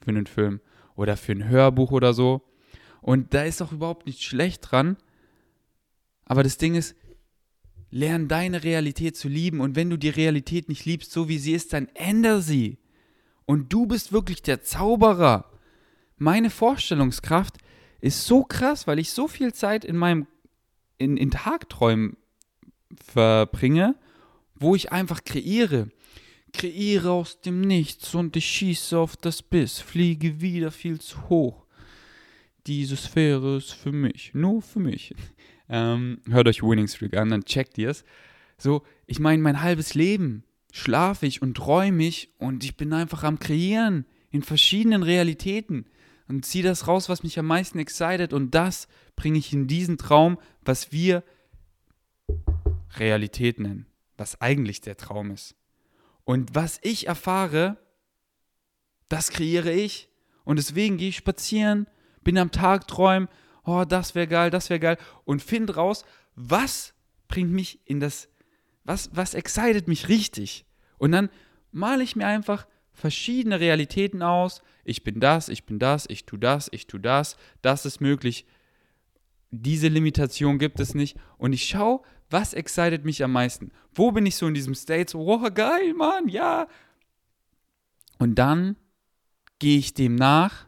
für 0.01 0.11
einen 0.11 0.27
Film 0.27 0.61
oder 0.97 1.17
für 1.17 1.33
ein 1.33 1.49
Hörbuch 1.49 1.93
oder 1.93 2.15
so. 2.15 2.43
Und 3.01 3.35
da 3.35 3.43
ist 3.43 3.61
auch 3.63 3.73
überhaupt 3.73 4.07
nichts 4.07 4.23
schlecht 4.23 4.71
dran. 4.71 4.97
Aber 6.25 6.43
das 6.43 6.57
Ding 6.57 6.75
ist, 6.75 6.97
lern 7.91 8.29
deine 8.29 8.65
Realität 8.65 9.17
zu 9.17 9.29
lieben. 9.29 9.61
Und 9.61 9.77
wenn 9.77 9.91
du 9.91 9.99
die 9.99 10.09
Realität 10.09 10.69
nicht 10.69 10.87
liebst, 10.87 11.13
so 11.13 11.29
wie 11.29 11.39
sie 11.39 11.53
ist, 11.53 11.73
dann 11.73 11.89
ändere 11.95 12.41
sie. 12.41 12.79
Und 13.45 13.73
du 13.73 13.87
bist 13.87 14.13
wirklich 14.13 14.43
der 14.43 14.63
Zauberer. 14.63 15.51
Meine 16.17 16.49
Vorstellungskraft 16.49 17.59
ist 18.01 18.25
so 18.25 18.45
krass, 18.45 18.87
weil 18.87 18.99
ich 18.99 19.11
so 19.11 19.29
viel 19.29 19.53
Zeit 19.53 19.85
in 19.85 19.97
meinem 19.97 20.27
in, 20.97 21.17
in 21.17 21.31
Tagträumen 21.31 22.17
verbringe, 22.97 23.97
wo 24.55 24.75
ich 24.75 24.93
einfach 24.93 25.25
kreiere. 25.25 25.89
Kreiere 26.53 27.11
aus 27.11 27.41
dem 27.41 27.61
Nichts 27.61 28.15
und 28.15 28.37
ich 28.37 28.47
schieße 28.47 28.99
auf 28.99 29.17
das 29.17 29.43
Biss, 29.43 29.81
fliege 29.81 30.41
wieder 30.41 30.71
viel 30.71 31.01
zu 31.01 31.29
hoch. 31.29 31.67
Diese 32.67 32.97
Sphäre 32.97 33.57
ist 33.57 33.73
für 33.73 33.93
mich, 33.93 34.33
nur 34.35 34.63
für 34.63 34.81
mich. 34.81 35.15
Ähm, 35.69 36.21
hört 36.29 36.49
euch 36.49 36.63
Winning 36.63 36.87
Streak 36.87 37.17
an, 37.17 37.31
dann 37.31 37.45
checkt 37.47 37.79
ihr 37.79 37.89
es. 37.89 38.05
So, 38.59 38.83
ich 39.07 39.21
meine, 39.21 39.43
mein 39.43 39.63
halbes 39.63 39.95
Leben 39.95 40.45
schlafe 40.71 41.25
ich 41.25 41.41
und 41.41 41.57
träume 41.57 42.05
ich 42.05 42.31
und 42.37 42.63
ich 42.63 42.77
bin 42.77 42.93
einfach 42.93 43.23
am 43.23 43.39
Kreieren 43.39 44.05
in 44.31 44.43
verschiedenen 44.43 45.03
Realitäten 45.03 45.87
und 46.29 46.45
ziehe 46.45 46.65
das 46.65 46.89
raus, 46.89 47.09
was 47.09 47.23
mich 47.23 47.39
am 47.39 47.47
meisten 47.47 47.79
excited 47.79 48.35
und 48.35 48.55
das 48.55 48.87
bringe 49.17 49.39
ich 49.39 49.55
in 49.55 49.67
diesen 49.67 49.97
Traum, 49.97 50.39
was 50.63 50.93
wir 50.93 51.23
Realität 52.97 53.59
nennen, 53.59 53.87
was 54.19 54.41
eigentlich 54.41 54.81
der 54.81 54.97
Traum 54.97 55.31
ist. 55.31 55.55
Und 56.25 56.55
was 56.55 56.79
ich 56.83 57.07
erfahre, 57.07 57.77
das 59.09 59.31
kreiere 59.31 59.73
ich. 59.73 60.09
Und 60.45 60.57
deswegen 60.57 60.97
gehe 60.97 61.11
ich 61.11 61.17
spazieren, 61.17 61.87
bin 62.23 62.39
am 62.39 62.51
Tag 62.51 62.89
träumen, 62.89 63.29
oh, 63.65 63.85
das 63.85 64.15
wäre 64.15 64.27
geil, 64.27 64.51
das 64.51 64.71
wäre 64.71 64.81
geil. 64.81 64.99
Und 65.25 65.43
finde 65.43 65.77
raus, 65.77 66.05
was 66.35 66.95
bringt 67.29 67.53
mich 67.53 67.81
in 67.85 68.01
das, 68.01 68.29
was, 68.85 69.11
was 69.15 69.35
excited 69.35 69.89
mich 69.89 70.09
richtig. 70.09 70.65
Und 70.99 71.13
dann 71.13 71.31
male 71.71 72.03
ich 72.03 72.17
mir 72.17 72.27
einfach 72.27 72.67
verschiedene 72.93 73.61
Realitäten 73.61 74.23
aus. 74.23 74.63
Ich 74.85 75.05
bin 75.05 75.21
das, 75.21 75.49
ich 75.49 75.65
bin 75.65 75.79
das, 75.79 76.07
ich 76.09 76.27
tue 76.27 76.39
das, 76.39 76.69
ich 76.73 76.87
tue 76.87 77.01
das, 77.01 77.37
das 77.63 77.87
ist 77.87 78.01
möglich. 78.01 78.47
Diese 79.51 79.89
Limitation 79.89 80.59
gibt 80.59 80.81
es 80.81 80.95
nicht. 80.95 81.17
Und 81.39 81.53
ich 81.53 81.65
schaue, 81.65 82.03
was 82.33 82.55
excited 82.55 83.05
mich 83.05 83.23
am 83.23 83.33
meisten? 83.33 83.71
Wo 83.95 84.11
bin 84.13 84.27
ich 84.27 84.37
so 84.37 84.47
in 84.47 84.55
diesem 84.55 84.75
State? 84.75 85.11
So, 85.11 85.21
oh, 85.21 85.51
geil, 85.51 85.95
Mann, 85.95 86.29
ja. 86.29 86.67
Und 88.19 88.37
dann 88.37 88.77
gehe 89.59 89.79
ich 89.79 89.95
dem 89.95 90.17
nach, 90.17 90.67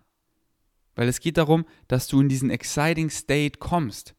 weil 0.95 1.09
es 1.09 1.21
geht 1.21 1.37
darum, 1.37 1.65
dass 1.89 2.07
du 2.07 2.21
in 2.21 2.29
diesen 2.29 2.51
exciting 2.51 3.11
State 3.11 3.59
kommst. 3.59 4.15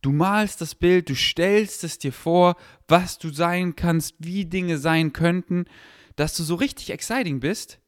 Du 0.00 0.12
malst 0.12 0.60
das 0.60 0.74
Bild, 0.74 1.08
du 1.08 1.14
stellst 1.14 1.82
es 1.82 1.98
dir 1.98 2.12
vor, 2.12 2.56
was 2.88 3.18
du 3.18 3.30
sein 3.30 3.74
kannst, 3.74 4.14
wie 4.18 4.44
Dinge 4.44 4.78
sein 4.78 5.12
könnten, 5.12 5.64
dass 6.16 6.36
du 6.36 6.42
so 6.42 6.54
richtig 6.54 6.90
exciting 6.90 7.40
bist. 7.40 7.80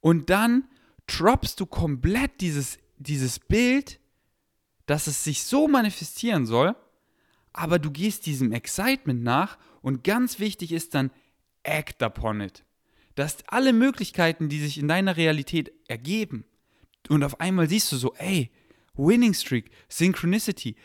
Und 0.00 0.30
dann 0.30 0.68
droppst 1.06 1.60
du 1.60 1.66
komplett 1.66 2.40
dieses, 2.40 2.78
dieses 2.96 3.38
Bild, 3.38 4.00
dass 4.86 5.06
es 5.06 5.24
sich 5.24 5.44
so 5.44 5.68
manifestieren 5.68 6.46
soll, 6.46 6.74
aber 7.54 7.78
du 7.78 7.90
gehst 7.90 8.26
diesem 8.26 8.52
Excitement 8.52 9.22
nach 9.22 9.56
und 9.80 10.04
ganz 10.04 10.38
wichtig 10.38 10.72
ist 10.72 10.94
dann, 10.94 11.10
act 11.62 12.02
upon 12.02 12.42
it. 12.42 12.64
Dass 13.14 13.38
alle 13.48 13.72
Möglichkeiten, 13.72 14.50
die 14.50 14.60
sich 14.60 14.76
in 14.76 14.88
deiner 14.88 15.16
Realität 15.16 15.72
ergeben, 15.88 16.44
und 17.08 17.22
auf 17.22 17.40
einmal 17.40 17.68
siehst 17.68 17.92
du 17.92 17.96
so, 17.96 18.14
ey, 18.14 18.50
Winning 18.94 19.34
Streak, 19.34 19.70
Synchronicity, 19.88 20.76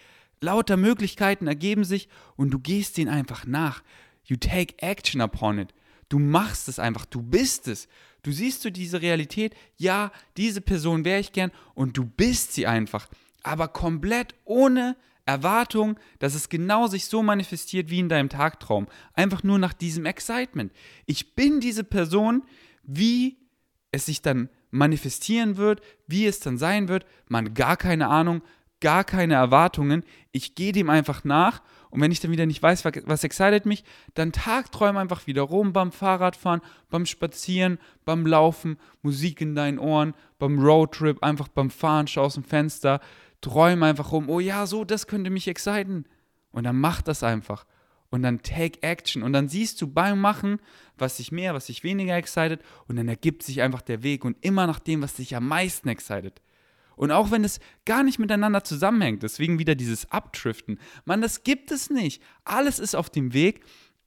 lauter 0.42 0.78
Möglichkeiten 0.78 1.48
ergeben 1.48 1.84
sich 1.84 2.08
und 2.36 2.52
du 2.52 2.60
gehst 2.60 2.98
denen 2.98 3.10
einfach 3.10 3.46
nach. 3.46 3.84
You 4.26 4.36
take 4.36 4.76
action 4.80 5.22
upon 5.22 5.60
it. 5.60 5.74
Du 6.10 6.20
machst 6.20 6.68
es 6.68 6.80
einfach, 6.80 7.06
du 7.06 7.22
bist 7.22 7.68
es. 7.68 7.88
Du 8.22 8.32
siehst 8.32 8.66
du 8.66 8.72
diese 8.72 9.02
Realität, 9.02 9.56
ja, 9.78 10.12
diese 10.36 10.62
Person 10.62 11.06
wäre 11.06 11.20
ich 11.20 11.32
gern 11.32 11.52
und 11.74 11.98
du 11.98 12.04
bist 12.04 12.54
sie 12.54 12.68
einfach, 12.68 13.08
aber 13.44 13.70
komplett 13.70 14.36
ohne 14.44 14.98
Erwartung, 15.30 16.00
dass 16.20 16.36
es 16.36 16.50
genau 16.50 16.88
sich 16.88 17.06
so 17.06 17.24
manifestiert 17.24 17.90
wie 17.90 18.00
in 18.00 18.10
deinem 18.10 18.30
Tagtraum. 18.30 18.88
Einfach 19.14 19.44
nur 19.44 19.60
nach 19.60 19.74
diesem 19.74 20.06
Excitement. 20.06 20.72
Ich 21.06 21.36
bin 21.36 21.60
diese 21.60 21.84
Person, 21.84 22.44
wie 22.84 23.38
es 23.92 24.06
sich 24.06 24.22
dann 24.22 24.50
manifestieren 24.72 25.58
wird, 25.58 25.82
wie 26.08 26.26
es 26.26 26.40
dann 26.40 26.58
sein 26.58 26.88
wird, 26.88 27.06
man 27.28 27.54
gar 27.54 27.78
keine 27.78 28.08
Ahnung, 28.08 28.42
gar 28.80 29.04
keine 29.04 29.36
Erwartungen. 29.36 30.04
Ich 30.32 30.56
gehe 30.56 30.72
dem 30.72 30.90
einfach 30.90 31.24
nach 31.24 31.62
und 31.90 32.02
wenn 32.02 32.12
ich 32.12 32.20
dann 32.20 32.32
wieder 32.32 32.46
nicht 32.46 32.62
weiß, 32.62 32.86
was 32.86 33.24
excited 33.24 33.66
mich, 33.66 33.84
dann 34.14 34.32
tagträume 34.32 35.00
einfach 35.00 35.26
wieder 35.26 35.42
rum 35.42 35.74
beim 35.74 35.92
Fahrradfahren, 35.92 36.62
beim 36.90 37.06
Spazieren, 37.06 37.80
beim 38.06 38.26
Laufen, 38.28 38.78
Musik 39.02 39.42
in 39.42 39.56
deinen 39.56 39.80
Ohren, 39.80 40.14
beim 40.38 40.60
Roadtrip, 40.60 41.24
einfach 41.24 41.48
beim 41.48 41.72
Fahren, 41.72 42.08
schau 42.08 42.24
aus 42.24 42.36
dem 42.36 42.44
Fenster, 42.44 43.02
träume 43.42 43.86
einfach 43.86 44.12
rum, 44.12 44.30
oh 44.30 44.40
ja, 44.40 44.66
so, 44.66 44.84
das 44.84 45.08
könnte 45.08 45.30
mich 45.30 45.48
exciten. 45.48 46.06
Und 46.52 46.64
dann 46.64 46.80
mach 46.80 47.02
das 47.02 47.24
einfach. 47.24 47.66
Und 48.10 48.24
dann 48.24 48.42
take 48.42 48.82
action. 48.82 49.22
Und 49.24 49.34
dann 49.34 49.50
siehst 49.50 49.82
du 49.82 49.88
beim 49.88 50.20
Machen, 50.20 50.60
was 50.98 51.18
sich 51.18 51.32
mehr, 51.32 51.54
was 51.54 51.68
sich 51.68 51.84
weniger 51.84 52.16
excited. 52.16 52.62
Und 52.88 52.96
dann 52.96 53.08
ergibt 53.08 53.44
sich 53.44 53.62
einfach 53.62 53.82
der 53.82 54.04
Weg. 54.04 54.26
Und 54.26 54.38
immer 54.42 54.66
nach 54.68 54.80
dem, 54.80 55.02
was 55.02 55.14
dich 55.14 55.36
am 55.36 55.48
meisten 55.48 55.90
excited. 55.90 56.42
Und 56.96 57.12
auch 57.12 57.32
wenn 57.32 57.46
es 57.46 57.62
gar 57.86 58.04
nicht 58.04 58.20
miteinander 58.20 58.66
zusammenhängt, 58.66 59.24
deswegen 59.24 59.58
wieder 59.58 59.74
dieses 59.74 60.12
Abdriften, 60.12 60.80
man, 61.06 61.22
das 61.22 61.44
gibt 61.44 61.72
es 61.72 61.90
nicht. 61.90 62.22
Alles 62.44 62.78
ist 62.78 62.94
auf 62.94 63.10
dem 63.10 63.32
Weg, 63.32 63.64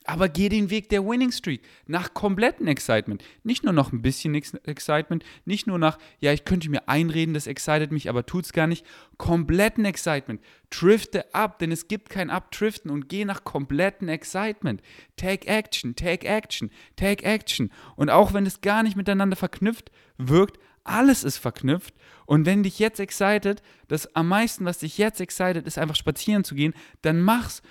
aber 0.07 0.29
geh 0.29 0.49
den 0.49 0.71
Weg 0.71 0.89
der 0.89 1.05
Winning 1.05 1.33
Streak 1.33 1.63
nach 1.87 2.15
kompletten 2.15 2.67
Excitement. 2.67 3.23
Nicht 3.43 3.65
nur 3.65 3.73
noch 3.73 3.93
ein 3.93 4.03
bisschen 4.03 4.35
Excitement, 4.35 5.25
nicht 5.45 5.67
nur 5.67 5.79
nach, 5.79 5.99
ja, 6.21 6.33
ich 6.33 6.45
könnte 6.45 6.71
mir 6.71 6.89
einreden, 6.89 7.35
das 7.35 7.47
excited 7.47 7.93
mich, 7.93 8.09
aber 8.09 8.27
tut's 8.27 8.53
gar 8.53 8.67
nicht. 8.67 8.85
Kompletten 9.17 9.85
Excitement. 9.85 10.41
Drifte 10.71 11.35
ab, 11.35 11.59
denn 11.59 11.73
es 11.73 11.89
gibt 11.89 12.09
kein 12.09 12.31
Abdriften 12.31 12.91
und 12.91 13.09
geh 13.09 13.25
nach 13.25 13.45
kompletten 13.45 14.09
Excitement. 14.09 14.83
Take 15.17 15.47
action, 15.47 15.95
take 15.95 16.27
action, 16.27 16.71
take 16.97 17.25
action. 17.25 17.71
Und 17.97 18.11
auch 18.11 18.33
wenn 18.33 18.47
es 18.47 18.61
gar 18.61 18.83
nicht 18.83 18.97
miteinander 18.97 19.37
verknüpft 19.37 19.91
wirkt, 20.19 20.59
alles 20.85 21.25
ist 21.25 21.39
verknüpft. 21.39 21.95
Und 22.27 22.47
wenn 22.47 22.63
dich 22.63 22.79
jetzt 22.79 23.01
excited, 23.01 23.63
das 23.89 24.15
am 24.17 24.29
meisten, 24.29 24.65
was 24.65 24.79
dich 24.79 24.99
jetzt 24.99 25.21
excited, 25.21 25.67
ist 25.67 25.79
einfach 25.79 25.97
spazieren 25.97 26.45
zu 26.45 26.55
gehen, 26.55 26.75
dann 27.03 27.21
mach's. 27.21 27.63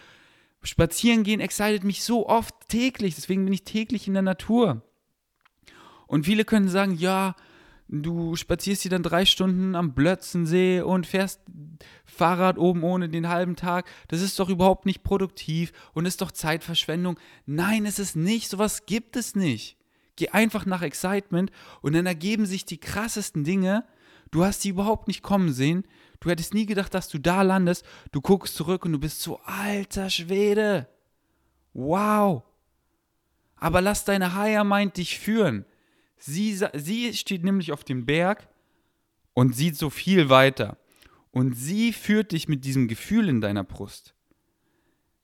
Spazieren 0.64 1.24
gehen 1.24 1.40
excited 1.40 1.84
mich 1.84 2.04
so 2.04 2.28
oft 2.28 2.54
täglich, 2.68 3.16
deswegen 3.16 3.46
bin 3.46 3.54
ich 3.54 3.64
täglich 3.64 4.08
in 4.08 4.14
der 4.14 4.22
Natur. 4.22 4.84
Und 6.08 6.26
viele 6.26 6.46
können 6.46 6.68
sagen, 6.68 6.96
ja, 6.96 7.36
du 7.88 8.36
spazierst 8.36 8.84
hier 8.84 8.92
dann 8.92 9.04
drei 9.04 9.26
Stunden 9.26 9.76
am 9.76 9.94
Blötzensee 9.94 10.82
und 10.82 11.08
fährst 11.08 11.42
Fahrrad 12.06 12.58
oben 12.58 12.84
ohne 12.84 13.10
den 13.10 13.28
halben 13.28 13.56
Tag. 13.56 13.90
Das 14.08 14.22
ist 14.22 14.40
doch 14.40 14.50
überhaupt 14.50 14.86
nicht 14.86 15.04
produktiv 15.04 15.72
und 15.94 16.06
ist 16.06 16.22
doch 16.22 16.32
Zeitverschwendung. 16.32 17.20
Nein, 17.46 17.86
es 17.86 18.00
ist 18.00 18.16
nicht. 18.16 18.50
Sowas 18.50 18.86
gibt 18.86 19.16
es 19.16 19.36
nicht. 19.36 19.78
Geh 20.16 20.30
einfach 20.30 20.66
nach 20.66 20.82
Excitement 20.82 21.52
und 21.82 21.94
dann 21.94 22.06
ergeben 22.06 22.46
sich 22.46 22.66
die 22.66 22.80
krassesten 22.80 23.44
Dinge. 23.44 23.86
Du 24.32 24.46
hast 24.46 24.62
sie 24.62 24.70
überhaupt 24.70 25.08
nicht 25.08 25.24
kommen 25.24 25.52
sehen. 25.52 25.84
Du 26.22 26.30
hättest 26.30 26.54
nie 26.54 26.68
gedacht, 26.68 26.94
dass 26.94 27.10
du 27.10 27.18
da 27.18 27.42
landest. 27.42 27.84
Du 28.12 28.22
guckst 28.22 28.56
zurück 28.56 28.86
und 28.86 28.94
du 28.94 29.00
bist 29.00 29.22
so, 29.22 29.40
alter 29.44 30.10
Schwede. 30.10 30.88
Wow. 31.74 32.44
Aber 33.56 33.82
lass 33.82 34.06
deine 34.06 34.36
Higher 34.36 34.64
Mind 34.64 34.98
dich 34.98 35.20
führen. 35.20 35.66
Sie, 36.18 36.58
sie 36.74 37.14
steht 37.16 37.44
nämlich 37.44 37.72
auf 37.72 37.84
dem 37.84 38.06
Berg 38.06 38.48
und 39.34 39.56
sieht 39.56 39.76
so 39.76 39.90
viel 39.90 40.30
weiter. 40.30 40.78
Und 41.32 41.56
sie 41.56 41.92
führt 41.92 42.34
dich 42.34 42.48
mit 42.48 42.66
diesem 42.66 42.88
Gefühl 42.88 43.28
in 43.28 43.42
deiner 43.42 43.64
Brust. 43.64 44.14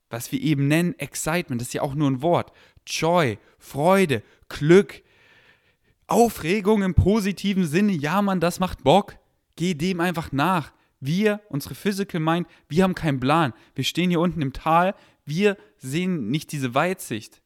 Was 0.10 0.32
wir 0.32 0.42
eben 0.42 0.68
nennen 0.68 0.98
Excitement, 0.98 1.62
das 1.62 1.70
ist 1.70 1.74
ja 1.74 1.82
auch 1.84 1.94
nur 1.94 2.10
ein 2.10 2.24
Wort. 2.24 2.52
Joy, 2.88 3.38
Freude, 3.60 4.24
Glück, 4.50 5.04
Aufregung 6.08 6.82
im 6.82 6.96
positiven 6.96 7.68
Sinne. 7.68 7.92
Ja, 7.92 8.22
Mann, 8.24 8.40
das 8.40 8.60
macht 8.60 8.84
Bock. 8.84 9.18
Geh 9.58 9.76
dem 9.76 10.00
einfach 10.00 10.32
nach. 10.32 10.72
Wir, 11.00 11.42
unsere 11.50 11.76
Physical 11.76 12.20
Mind, 12.20 12.48
wir 12.68 12.84
haben 12.84 12.96
keinen 12.96 13.20
Plan. 13.20 13.54
Wir 13.76 13.84
stehen 13.84 14.10
hier 14.10 14.20
unten 14.20 14.42
im 14.42 14.54
Tal. 14.54 14.96
Wir 15.26 15.58
sehen 15.78 16.30
nicht 16.30 16.52
diese 16.52 16.74
Weitsicht. 16.74 17.42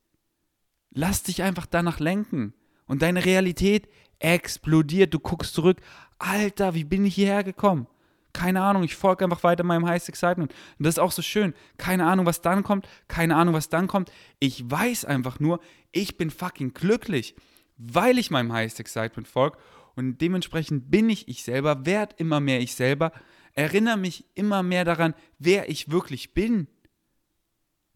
Lass 0.91 1.24
dich 1.24 1.43
einfach 1.43 1.66
danach 1.66 1.99
lenken. 1.99 2.54
Und 2.86 3.02
deine 3.02 3.26
Realität 3.26 3.88
explodiert. 4.20 5.14
Du 5.14 5.20
guckst 5.20 5.54
zurück. 5.54 5.80
Alter, 6.20 6.76
wie 6.76 6.84
bin 6.84 7.06
ich 7.06 7.16
hierher 7.16 7.43
gekommen? 7.43 7.88
Keine 8.34 8.62
Ahnung, 8.62 8.84
ich 8.84 8.95
folge 8.95 9.26
einfach 9.26 9.43
weiter 9.43 9.64
meinem 9.64 9.86
Highest 9.86 10.08
Excitement. 10.08 10.54
Und 10.78 10.86
das 10.86 10.95
ist 10.95 10.99
auch 10.99 11.12
so 11.12 11.22
schön. 11.22 11.54
Keine 11.78 12.06
Ahnung, 12.06 12.26
was 12.26 12.41
dann 12.41 12.64
kommt. 12.64 12.88
Keine 13.08 13.36
Ahnung, 13.36 13.54
was 13.54 13.70
dann 13.70 13.88
kommt. 13.88 14.12
Ich 14.39 14.70
weiß 14.70 15.06
einfach 15.06 15.39
nur, 15.39 15.60
ich 15.91 16.18
bin 16.18 16.30
fucking 16.30 16.74
glücklich, 16.74 17.36
weil 17.78 18.18
ich 18.18 18.32
meinem 18.32 18.54
Highest 18.54 18.80
Excitement 18.80 19.28
folge. 19.28 19.58
Und 19.95 20.22
dementsprechend 20.22 20.89
bin 20.89 21.10
ich 21.10 21.28
ich 21.28 21.43
selber, 21.43 21.86
werd 21.86 22.20
immer 22.20 22.39
mehr 22.39 22.62
ich 22.62 22.76
selber, 22.76 23.12
erinnere 23.54 23.97
mich 23.97 24.26
immer 24.36 24.64
mehr 24.64 24.86
daran, 24.86 25.14
wer 25.39 25.70
ich 25.70 25.91
wirklich 25.91 26.34
bin. 26.34 26.68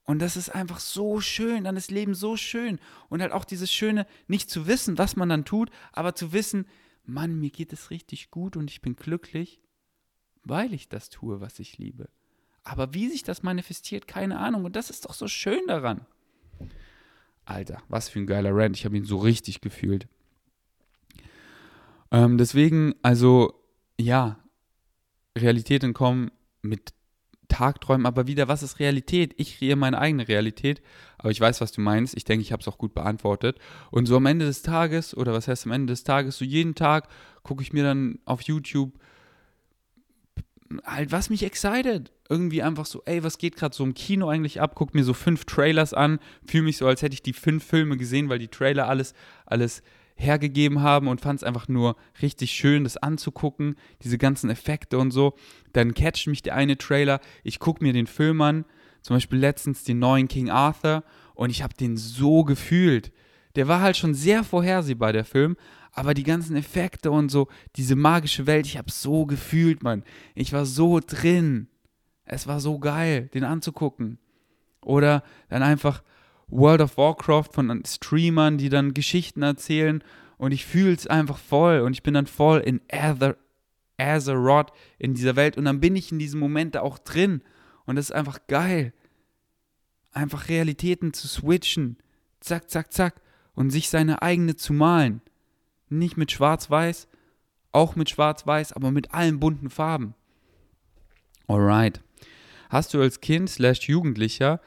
Und 0.04 0.20
das 0.20 0.38
ist 0.38 0.50
einfach 0.50 0.80
so 0.80 1.20
schön, 1.20 1.64
dann 1.64 1.78
ist 1.78 1.90
Leben 1.90 2.14
so 2.14 2.38
schön. 2.38 2.80
Und 3.10 3.22
halt 3.22 3.32
auch 3.32 3.46
dieses 3.46 3.72
Schöne, 3.72 4.06
nicht 4.28 4.50
zu 4.50 4.68
wissen, 4.68 4.98
was 4.98 5.16
man 5.16 5.30
dann 5.30 5.46
tut, 5.46 5.72
aber 5.92 6.14
zu 6.16 6.32
wissen, 6.32 6.68
Mann, 7.04 7.40
mir 7.40 7.50
geht 7.50 7.74
es 7.74 7.90
richtig 7.90 8.32
gut 8.32 8.56
und 8.56 8.70
ich 8.70 8.82
bin 8.82 8.96
glücklich 8.96 9.62
weil 10.46 10.74
ich 10.74 10.88
das 10.88 11.10
tue, 11.10 11.42
was 11.42 11.60
ich 11.60 11.78
liebe. 11.78 12.08
Aber 12.64 12.94
wie 12.94 13.10
sich 13.10 13.24
das 13.24 13.44
manifestiert, 13.44 14.08
keine 14.08 14.40
Ahnung. 14.40 14.66
Und 14.66 14.76
das 14.76 14.90
ist 14.90 15.06
doch 15.06 15.14
so 15.14 15.28
schön 15.28 15.68
daran. 15.68 16.06
Alter, 17.44 17.82
was 17.90 18.10
für 18.10 18.20
ein 18.20 18.28
geiler 18.28 18.56
Rant. 18.56 18.78
Ich 18.78 18.86
habe 18.86 18.98
ihn 18.98 19.06
so 19.06 19.18
richtig 19.18 19.62
gefühlt. 19.62 20.08
Ähm, 22.12 22.38
deswegen, 22.38 22.96
also, 23.02 23.54
ja, 24.00 24.40
Realitäten 25.38 25.94
kommen 25.94 26.32
mit 26.62 26.94
Tagträumen, 27.48 28.06
aber 28.06 28.28
wieder, 28.28 28.48
was 28.48 28.64
ist 28.64 28.80
Realität? 28.80 29.34
Ich 29.38 29.58
kreiere 29.58 29.76
meine 29.76 30.00
eigene 30.00 30.28
Realität, 30.28 30.82
aber 31.18 31.32
ich 31.32 31.40
weiß, 31.40 31.62
was 31.62 31.72
du 31.72 31.82
meinst. 31.82 32.18
Ich 32.18 32.24
denke, 32.24 32.42
ich 32.42 32.52
habe 32.52 32.62
es 32.62 32.68
auch 32.68 32.78
gut 32.78 32.94
beantwortet. 32.94 33.60
Und 33.92 34.08
so 34.08 34.18
am 34.18 34.26
Ende 34.26 34.46
des 34.46 34.62
Tages, 34.62 35.16
oder 35.16 35.34
was 35.34 35.48
heißt 35.48 35.66
am 35.66 35.72
Ende 35.72 35.94
des 35.94 36.04
Tages, 36.04 36.38
so 36.38 36.46
jeden 36.46 36.76
Tag 36.76 37.08
gucke 37.44 37.62
ich 37.62 37.74
mir 37.74 37.84
dann 37.84 38.20
auf 38.26 38.42
YouTube 38.42 38.98
halt, 40.84 41.12
was 41.12 41.30
mich 41.30 41.44
excited. 41.44 42.12
Irgendwie 42.28 42.64
einfach 42.64 42.86
so, 42.86 43.04
ey, 43.06 43.24
was 43.24 43.38
geht 43.38 43.56
gerade 43.56 43.76
so 43.76 43.84
im 43.84 43.94
Kino 43.94 44.30
eigentlich 44.30 44.62
ab? 44.62 44.74
Guck 44.76 44.96
mir 44.96 45.04
so 45.04 45.14
fünf 45.14 45.46
Trailers 45.46 45.94
an, 45.94 46.20
fühle 46.46 46.64
mich 46.64 46.78
so, 46.78 46.88
als 46.88 47.02
hätte 47.02 47.14
ich 47.14 47.22
die 47.22 47.34
fünf 47.34 47.64
Filme 47.64 47.98
gesehen, 47.98 48.30
weil 48.30 48.40
die 48.40 48.48
Trailer 48.48 48.88
alles, 48.88 49.14
alles 49.46 49.84
hergegeben 50.16 50.82
haben 50.82 51.08
und 51.08 51.22
fand 51.22 51.40
es 51.40 51.44
einfach 51.44 51.68
nur 51.68 51.96
richtig 52.22 52.52
schön, 52.52 52.84
das 52.84 52.98
anzugucken, 52.98 53.76
diese 54.02 54.18
ganzen 54.18 54.50
Effekte 54.50 54.98
und 54.98 55.12
so. 55.12 55.36
Dann 55.74 55.94
catcht 55.94 56.28
mich 56.28 56.42
der 56.42 56.56
eine 56.56 56.78
Trailer, 56.78 57.20
ich 57.44 57.60
gucke 57.60 57.84
mir 57.84 57.94
den 57.94 58.08
Film 58.08 58.42
an, 58.42 58.66
zum 59.02 59.18
Beispiel 59.18 59.40
letztens 59.40 59.84
den 59.84 60.00
neuen 60.00 60.28
King 60.28 60.50
Arthur 60.50 61.04
und 61.36 61.50
ich 61.50 61.62
habe 61.62 61.74
den 61.74 61.98
so 61.98 62.44
gefühlt. 62.44 63.12
Der 63.56 63.68
war 63.68 63.82
halt 63.82 63.98
schon 63.98 64.14
sehr 64.14 64.44
vorhersehbar, 64.44 65.14
der 65.14 65.26
Film, 65.26 65.58
aber 65.92 66.14
die 66.14 66.24
ganzen 66.24 66.56
Effekte 66.56 67.12
und 67.12 67.30
so, 67.30 67.48
diese 67.76 67.96
magische 67.96 68.48
Welt, 68.48 68.66
ich 68.66 68.78
habe 68.78 68.92
so 68.92 69.26
gefühlt, 69.26 69.84
Mann. 69.84 70.04
Ich 70.34 70.52
war 70.52 70.66
so 70.66 71.00
drin. 71.06 71.68
Es 72.26 72.48
war 72.48 72.60
so 72.60 72.80
geil, 72.80 73.30
den 73.34 73.44
anzugucken. 73.44 74.18
Oder 74.82 75.24
dann 75.50 75.64
einfach 75.64 76.04
World 76.48 76.82
of 76.82 76.98
Warcraft 76.98 77.50
von 77.52 77.84
Streamern, 77.86 78.58
die 78.58 78.70
dann 78.70 78.94
Geschichten 78.94 79.42
erzählen 79.42 80.04
und 80.38 80.52
ich 80.52 80.66
fühle 80.66 80.94
es 80.94 81.08
einfach 81.08 81.38
voll 81.38 81.80
und 81.80 81.94
ich 81.94 82.04
bin 82.04 82.14
dann 82.14 82.28
voll 82.28 82.60
in 82.60 82.82
Azeroth 83.98 84.72
in 84.98 85.14
dieser 85.14 85.36
Welt 85.36 85.58
und 85.58 85.66
dann 85.66 85.80
bin 85.80 85.96
ich 85.96 86.12
in 86.12 86.20
diesem 86.20 86.40
Moment 86.40 86.76
da 86.76 86.82
auch 86.82 86.98
drin 86.98 87.42
und 87.86 87.96
das 87.96 88.06
ist 88.06 88.16
einfach 88.16 88.40
geil. 88.48 88.94
Einfach 90.12 90.50
Realitäten 90.50 91.14
zu 91.14 91.28
switchen, 91.28 91.98
zack, 92.40 92.70
zack, 92.70 92.94
zack 92.94 93.22
und 93.54 93.70
sich 93.70 93.90
seine 93.90 94.22
eigene 94.22 94.56
zu 94.56 94.74
malen. 94.74 95.22
Nicht 95.90 96.18
mit 96.18 96.32
Schwarz-Weiß, 96.32 97.08
auch 97.72 97.96
mit 97.96 98.10
Schwarz-Weiß, 98.10 98.74
aber 98.74 98.92
mit 98.92 99.14
allen 99.14 99.40
bunten 99.40 99.70
Farben. 99.70 100.16
Alright. 101.48 102.02
Hast 102.70 102.94
du 102.94 103.02
als 103.02 103.22
Kind 103.22 103.50
slash 103.50 103.88
Jugendlicher 103.88 104.60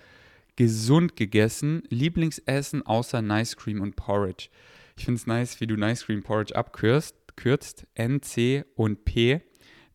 gesund 0.58 1.14
gegessen, 1.14 1.84
Lieblingsessen 1.88 2.84
außer 2.84 3.22
Nice 3.22 3.56
Cream 3.56 3.80
und 3.80 3.94
Porridge? 3.94 4.48
Ich 4.96 5.04
finde 5.04 5.20
es 5.20 5.26
nice, 5.28 5.60
wie 5.60 5.68
du 5.68 5.76
Nice 5.76 6.04
Cream 6.04 6.24
Porridge 6.24 6.56
abkürzt, 6.56 7.14
kürzt, 7.36 7.86
N, 7.94 8.22
C 8.22 8.64
und 8.74 9.04
P. 9.04 9.40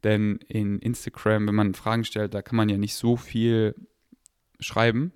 Denn 0.05 0.39
in 0.47 0.79
Instagram, 0.79 1.47
wenn 1.47 1.55
man 1.55 1.73
Fragen 1.73 2.05
stellt, 2.05 2.33
da 2.33 2.41
kann 2.41 2.55
man 2.55 2.69
ja 2.69 2.77
nicht 2.77 2.95
so 2.95 3.17
viel 3.17 3.75
schreiben. 4.61 5.11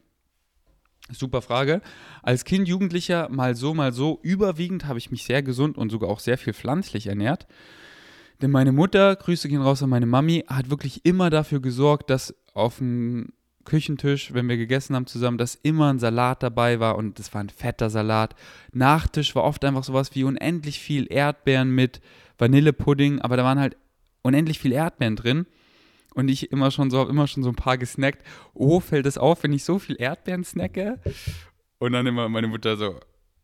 Super 1.10 1.42
Frage. 1.42 1.82
Als 2.22 2.44
Kind, 2.44 2.68
Jugendlicher, 2.68 3.30
mal 3.30 3.56
so, 3.56 3.74
mal 3.74 3.94
so. 3.94 4.20
Überwiegend 4.24 4.86
habe 4.86 5.00
ich 5.00 5.12
mich 5.12 5.24
sehr 5.24 5.44
gesund 5.44 5.78
und 5.78 5.90
sogar 5.90 6.10
auch 6.10 6.20
sehr 6.20 6.38
viel 6.38 6.52
pflanzlich 6.52 7.08
ernährt. 7.08 7.48
Denn 8.42 8.52
meine 8.52 8.74
Mutter, 8.74 9.16
Grüße 9.16 9.48
gehen 9.48 9.62
raus 9.62 9.82
an 9.82 9.90
meine 9.90 10.08
Mami, 10.08 10.44
hat 10.48 10.70
wirklich 10.70 11.06
immer 11.06 11.30
dafür 11.30 11.62
gesorgt, 11.62 12.10
dass 12.10 12.36
auf 12.54 12.80
dem 12.80 13.32
Küchentisch, 13.68 14.34
wenn 14.34 14.48
wir 14.48 14.56
gegessen 14.56 14.96
haben 14.96 15.08
zusammen, 15.08 15.38
dass 15.38 15.56
immer 15.56 15.92
ein 15.92 16.00
Salat 16.00 16.42
dabei 16.42 16.80
war 16.80 16.96
und 16.96 17.20
das 17.20 17.34
war 17.34 17.42
ein 17.42 17.50
fetter 17.50 17.90
Salat. 17.90 18.34
Nachtisch 18.72 19.36
war 19.36 19.44
oft 19.44 19.64
einfach 19.66 19.84
sowas 19.84 20.16
wie 20.16 20.24
unendlich 20.24 20.80
viel 20.80 21.06
Erdbeeren 21.12 21.70
mit 21.70 22.00
Vanillepudding, 22.38 23.20
aber 23.20 23.36
da 23.36 23.44
waren 23.44 23.60
halt 23.60 23.76
unendlich 24.22 24.60
viel 24.60 24.72
Erdbeeren 24.72 25.18
drin. 25.18 25.48
Und 26.16 26.30
ich 26.30 26.50
immer 26.52 26.72
schon 26.72 26.90
so, 26.90 27.08
immer 27.08 27.28
schon 27.28 27.44
so 27.44 27.50
ein 27.50 27.56
paar 27.56 27.78
gesnackt. 27.78 28.26
Oh, 28.54 28.80
fällt 28.80 29.06
es 29.06 29.18
auf, 29.18 29.44
wenn 29.44 29.52
ich 29.52 29.66
so 29.66 29.80
viel 29.80 29.98
Erdbeeren 30.00 30.46
snacke? 30.46 31.00
Und 31.78 31.92
dann 31.92 32.08
immer 32.08 32.30
meine 32.30 32.48
Mutter 32.48 32.78
so, 32.78 33.02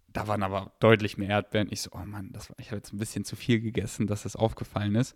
da 0.08 0.28
waren 0.30 0.42
aber 0.42 0.72
deutlich 0.80 1.18
mehr 1.18 1.30
Erdbeeren. 1.30 1.68
Ich 1.70 1.82
so, 1.82 1.92
oh 1.94 2.06
Mann, 2.06 2.30
das 2.32 2.50
war, 2.50 2.56
ich 2.60 2.68
habe 2.68 2.78
jetzt 2.78 2.94
ein 2.94 2.98
bisschen 2.98 3.26
zu 3.26 3.36
viel 3.36 3.60
gegessen, 3.60 4.08
dass 4.08 4.24
das 4.24 4.38
aufgefallen 4.38 4.96
ist. 4.96 5.16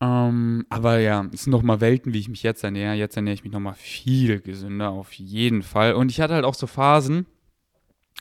Ähm, 0.00 0.64
aber 0.70 0.98
ja, 0.98 1.26
es 1.32 1.44
sind 1.44 1.50
nochmal 1.50 1.80
Welten, 1.80 2.14
wie 2.14 2.20
ich 2.20 2.28
mich 2.28 2.42
jetzt 2.42 2.64
ernähre. 2.64 2.94
Jetzt 2.94 3.16
ernähre 3.16 3.34
ich 3.34 3.44
mich 3.44 3.52
nochmal 3.52 3.74
viel 3.74 4.40
gesünder, 4.40 4.90
auf 4.90 5.12
jeden 5.12 5.62
Fall. 5.62 5.94
Und 5.94 6.10
ich 6.10 6.20
hatte 6.20 6.34
halt 6.34 6.44
auch 6.44 6.54
so 6.54 6.66
Phasen, 6.66 7.26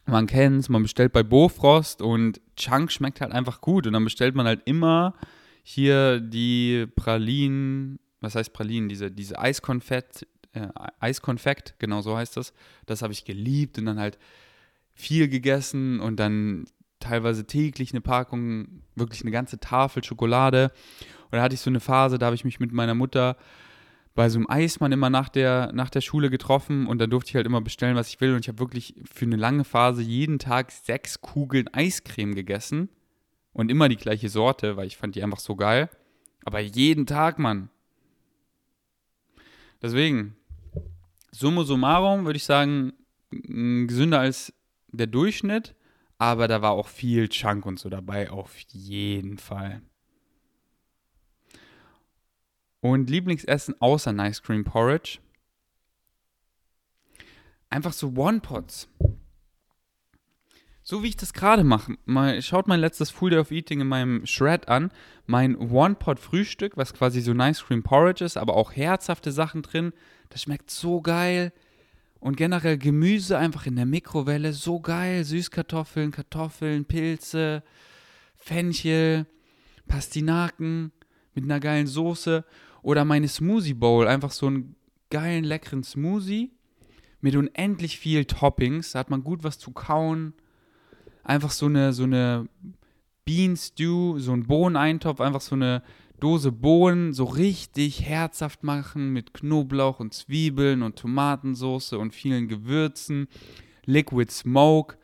man 0.05 0.27
kennt 0.27 0.59
es, 0.59 0.69
man 0.69 0.83
bestellt 0.83 1.13
bei 1.13 1.23
Bofrost 1.23 2.01
und 2.01 2.41
Chunk 2.55 2.91
schmeckt 2.91 3.21
halt 3.21 3.31
einfach 3.31 3.61
gut. 3.61 3.87
Und 3.87 3.93
dann 3.93 4.03
bestellt 4.03 4.35
man 4.35 4.45
halt 4.45 4.61
immer 4.65 5.13
hier 5.63 6.19
die 6.19 6.87
Pralinen, 6.95 7.99
was 8.19 8.35
heißt 8.35 8.51
Pralinen, 8.51 8.89
diese, 8.89 9.11
diese 9.11 9.39
Eiskonfett, 9.39 10.27
äh, 10.53 10.67
Eiskonfekt, 10.99 11.75
genau 11.79 12.01
so 12.01 12.17
heißt 12.17 12.35
das. 12.35 12.53
Das 12.87 13.01
habe 13.01 13.13
ich 13.13 13.23
geliebt 13.23 13.77
und 13.77 13.85
dann 13.85 13.99
halt 13.99 14.17
viel 14.93 15.29
gegessen 15.29 15.99
und 16.01 16.17
dann 16.17 16.65
teilweise 16.99 17.45
täglich 17.45 17.93
eine 17.93 18.01
Packung, 18.01 18.81
wirklich 18.95 19.21
eine 19.21 19.31
ganze 19.31 19.59
Tafel 19.59 20.03
Schokolade. 20.03 20.71
Und 21.31 21.37
da 21.37 21.41
hatte 21.41 21.55
ich 21.55 21.61
so 21.61 21.69
eine 21.69 21.79
Phase, 21.79 22.17
da 22.17 22.27
habe 22.27 22.35
ich 22.35 22.45
mich 22.45 22.59
mit 22.59 22.71
meiner 22.71 22.95
Mutter 22.95 23.37
bei 24.15 24.27
so 24.29 24.37
einem 24.37 24.49
Eismann 24.49 24.91
immer 24.91 25.09
nach 25.09 25.29
der, 25.29 25.71
nach 25.73 25.89
der 25.89 26.01
Schule 26.01 26.29
getroffen 26.29 26.87
und 26.87 26.99
dann 26.99 27.09
durfte 27.09 27.29
ich 27.29 27.35
halt 27.35 27.45
immer 27.45 27.61
bestellen, 27.61 27.95
was 27.95 28.09
ich 28.09 28.19
will. 28.19 28.33
Und 28.33 28.41
ich 28.41 28.47
habe 28.47 28.59
wirklich 28.59 28.95
für 29.09 29.25
eine 29.25 29.37
lange 29.37 29.63
Phase 29.63 30.01
jeden 30.01 30.39
Tag 30.39 30.71
sechs 30.71 31.21
Kugeln 31.21 31.67
Eiscreme 31.73 32.35
gegessen. 32.35 32.89
Und 33.53 33.71
immer 33.71 33.89
die 33.89 33.97
gleiche 33.97 34.29
Sorte, 34.29 34.77
weil 34.77 34.87
ich 34.87 34.97
fand 34.97 35.15
die 35.15 35.23
einfach 35.23 35.39
so 35.39 35.55
geil. 35.55 35.89
Aber 36.45 36.59
jeden 36.59 37.05
Tag, 37.05 37.39
Mann. 37.39 37.69
Deswegen, 39.81 40.35
summa 41.31 41.63
summarum 41.63 42.25
würde 42.25 42.37
ich 42.37 42.43
sagen, 42.43 42.93
gesünder 43.31 44.19
als 44.19 44.53
der 44.91 45.07
Durchschnitt, 45.07 45.75
aber 46.17 46.47
da 46.47 46.61
war 46.61 46.71
auch 46.71 46.87
viel 46.87 47.29
Chunk 47.29 47.65
und 47.65 47.79
so 47.79 47.89
dabei, 47.89 48.29
auf 48.29 48.57
jeden 48.71 49.37
Fall. 49.37 49.81
Und 52.81 53.09
Lieblingsessen 53.09 53.75
außer 53.79 54.13
Nice 54.13 54.41
Cream 54.41 54.63
Porridge? 54.63 55.19
Einfach 57.69 57.93
so 57.93 58.13
One-Pots. 58.15 58.87
So 60.81 61.03
wie 61.03 61.09
ich 61.09 61.17
das 61.17 61.33
gerade 61.33 61.63
mache. 61.63 61.97
Mal, 62.05 62.41
schaut 62.41 62.67
mein 62.67 62.79
letztes 62.79 63.11
Full 63.11 63.29
Day 63.29 63.39
of 63.39 63.51
Eating 63.51 63.81
in 63.81 63.87
meinem 63.87 64.25
Shred 64.25 64.67
an. 64.69 64.91
Mein 65.27 65.55
One-Pot-Frühstück, 65.55 66.77
was 66.77 66.93
quasi 66.93 67.21
so 67.21 67.33
Nice 67.33 67.63
Cream 67.63 67.83
Porridge 67.83 68.25
ist, 68.25 68.37
aber 68.37 68.55
auch 68.55 68.75
herzhafte 68.75 69.31
Sachen 69.31 69.61
drin. 69.61 69.93
Das 70.29 70.41
schmeckt 70.41 70.71
so 70.71 71.01
geil. 71.01 71.53
Und 72.19 72.37
generell 72.37 72.77
Gemüse 72.77 73.37
einfach 73.37 73.67
in 73.67 73.75
der 73.75 73.85
Mikrowelle, 73.85 74.53
so 74.53 74.79
geil. 74.79 75.23
Süßkartoffeln, 75.25 76.09
Kartoffeln, 76.09 76.85
Pilze, 76.85 77.61
Fenchel, 78.35 79.27
Pastinaken 79.87 80.91
mit 81.35 81.43
einer 81.43 81.59
geilen 81.59 81.87
Soße. 81.87 82.45
Oder 82.81 83.05
meine 83.05 83.27
Smoothie 83.27 83.73
Bowl, 83.73 84.07
einfach 84.07 84.31
so 84.31 84.47
einen 84.47 84.75
geilen, 85.09 85.43
leckeren 85.43 85.83
Smoothie 85.83 86.51
mit 87.21 87.35
unendlich 87.35 87.99
viel 87.99 88.25
Toppings. 88.25 88.91
Da 88.91 88.99
hat 88.99 89.09
man 89.09 89.23
gut 89.23 89.43
was 89.43 89.59
zu 89.59 89.71
kauen 89.71 90.33
einfach 91.29 91.51
so 91.51 91.67
eine, 91.67 91.93
so 91.93 92.03
eine 92.03 92.49
Bean 93.23 93.55
Stew, 93.55 94.17
so 94.17 94.33
ein 94.33 94.47
Bohneneintopf, 94.47 95.21
einfach 95.21 95.41
so 95.41 95.55
eine 95.55 95.83
Dose 96.19 96.51
Bohnen 96.51 97.13
so 97.13 97.23
richtig 97.23 98.01
herzhaft 98.03 98.63
machen 98.63 99.13
mit 99.13 99.33
Knoblauch 99.33 99.99
und 99.99 100.13
Zwiebeln 100.13 100.81
und 100.81 100.97
Tomatensauce 100.97 101.93
und 101.93 102.13
vielen 102.13 102.47
Gewürzen, 102.47 103.27
Liquid 103.85 104.31
Smoke, 104.31 104.97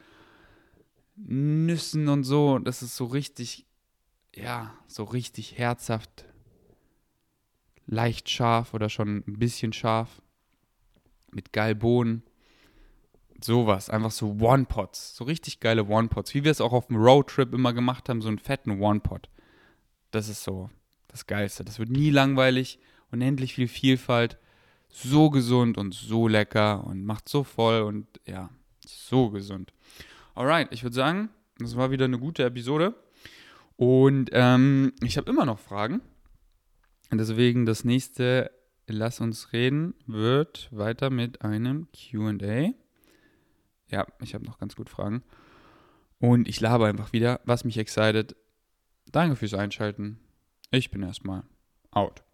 Nüssen 1.16 2.10
und 2.10 2.24
so. 2.24 2.60
Das 2.60 2.82
ist 2.82 2.98
so 2.98 3.06
richtig, 3.06 3.66
ja, 4.36 4.74
so 4.88 5.04
richtig 5.04 5.58
herzhaft, 5.58 6.26
leicht 7.86 8.30
scharf 8.30 8.74
oder 8.74 8.90
schon 8.90 9.24
ein 9.28 9.40
bisschen 9.40 9.74
scharf 9.74 10.22
mit 11.32 11.54
geil 11.54 11.76
Bohnen. 11.76 12.24
Sowas, 13.42 13.90
einfach 13.90 14.12
so 14.12 14.38
One-Pots, 14.40 15.16
so 15.16 15.26
richtig 15.26 15.60
geile 15.60 15.86
One-Pots, 15.86 16.34
wie 16.34 16.44
wir 16.44 16.52
es 16.52 16.62
auch 16.62 16.72
auf 16.74 16.88
dem 16.88 16.96
Roadtrip 16.96 17.54
immer 17.54 17.74
gemacht 17.74 18.08
haben, 18.08 18.22
so 18.22 18.30
einen 18.30 18.40
fetten 18.40 18.80
One-Pot. 18.82 19.30
Das 20.12 20.30
ist 20.30 20.44
so 20.44 20.70
das 21.10 21.28
Geilste. 21.28 21.64
Das 21.64 21.78
wird 21.78 21.90
nie 21.90 22.10
langweilig, 22.10 22.80
unendlich 23.12 23.54
viel 23.54 23.68
Vielfalt, 23.68 24.38
so 24.90 25.30
gesund 25.30 25.78
und 25.78 25.94
so 25.94 26.28
lecker 26.28 26.86
und 26.86 27.06
macht 27.06 27.28
so 27.28 27.44
voll 27.44 27.82
und 27.82 28.08
ja, 28.26 28.50
so 28.86 29.30
gesund. 29.30 29.74
Alright, 30.34 30.70
ich 30.72 30.84
würde 30.84 30.96
sagen, 30.96 31.30
das 31.58 31.76
war 31.76 31.92
wieder 31.92 32.06
eine 32.06 32.20
gute 32.20 32.44
Episode 32.44 32.96
und 33.78 34.30
ähm, 34.32 34.94
ich 35.02 35.18
habe 35.18 35.30
immer 35.30 35.46
noch 35.46 35.60
Fragen. 35.60 36.02
Deswegen 37.18 37.66
das 37.66 37.84
nächste 37.84 38.52
Lass 38.88 39.20
uns 39.20 39.52
reden 39.52 39.96
wird 40.06 40.70
weiter 40.72 41.10
mit 41.10 41.42
einem 41.42 41.88
QA. 41.92 42.72
Ja, 43.90 44.06
ich 44.22 44.36
habe 44.36 44.46
noch 44.46 44.60
ganz 44.60 44.76
gut 44.76 44.90
Fragen. 44.90 45.24
Und 46.20 46.48
ich 46.48 46.62
labe 46.62 46.86
einfach 46.86 47.12
wieder, 47.12 47.42
was 47.46 47.64
mich 47.64 47.78
excited. 47.78 48.36
Danke 49.12 49.36
fürs 49.36 49.56
Einschalten. 49.56 50.20
Ich 50.70 50.92
bin 50.92 51.02
erstmal 51.02 51.44
out. 51.92 52.25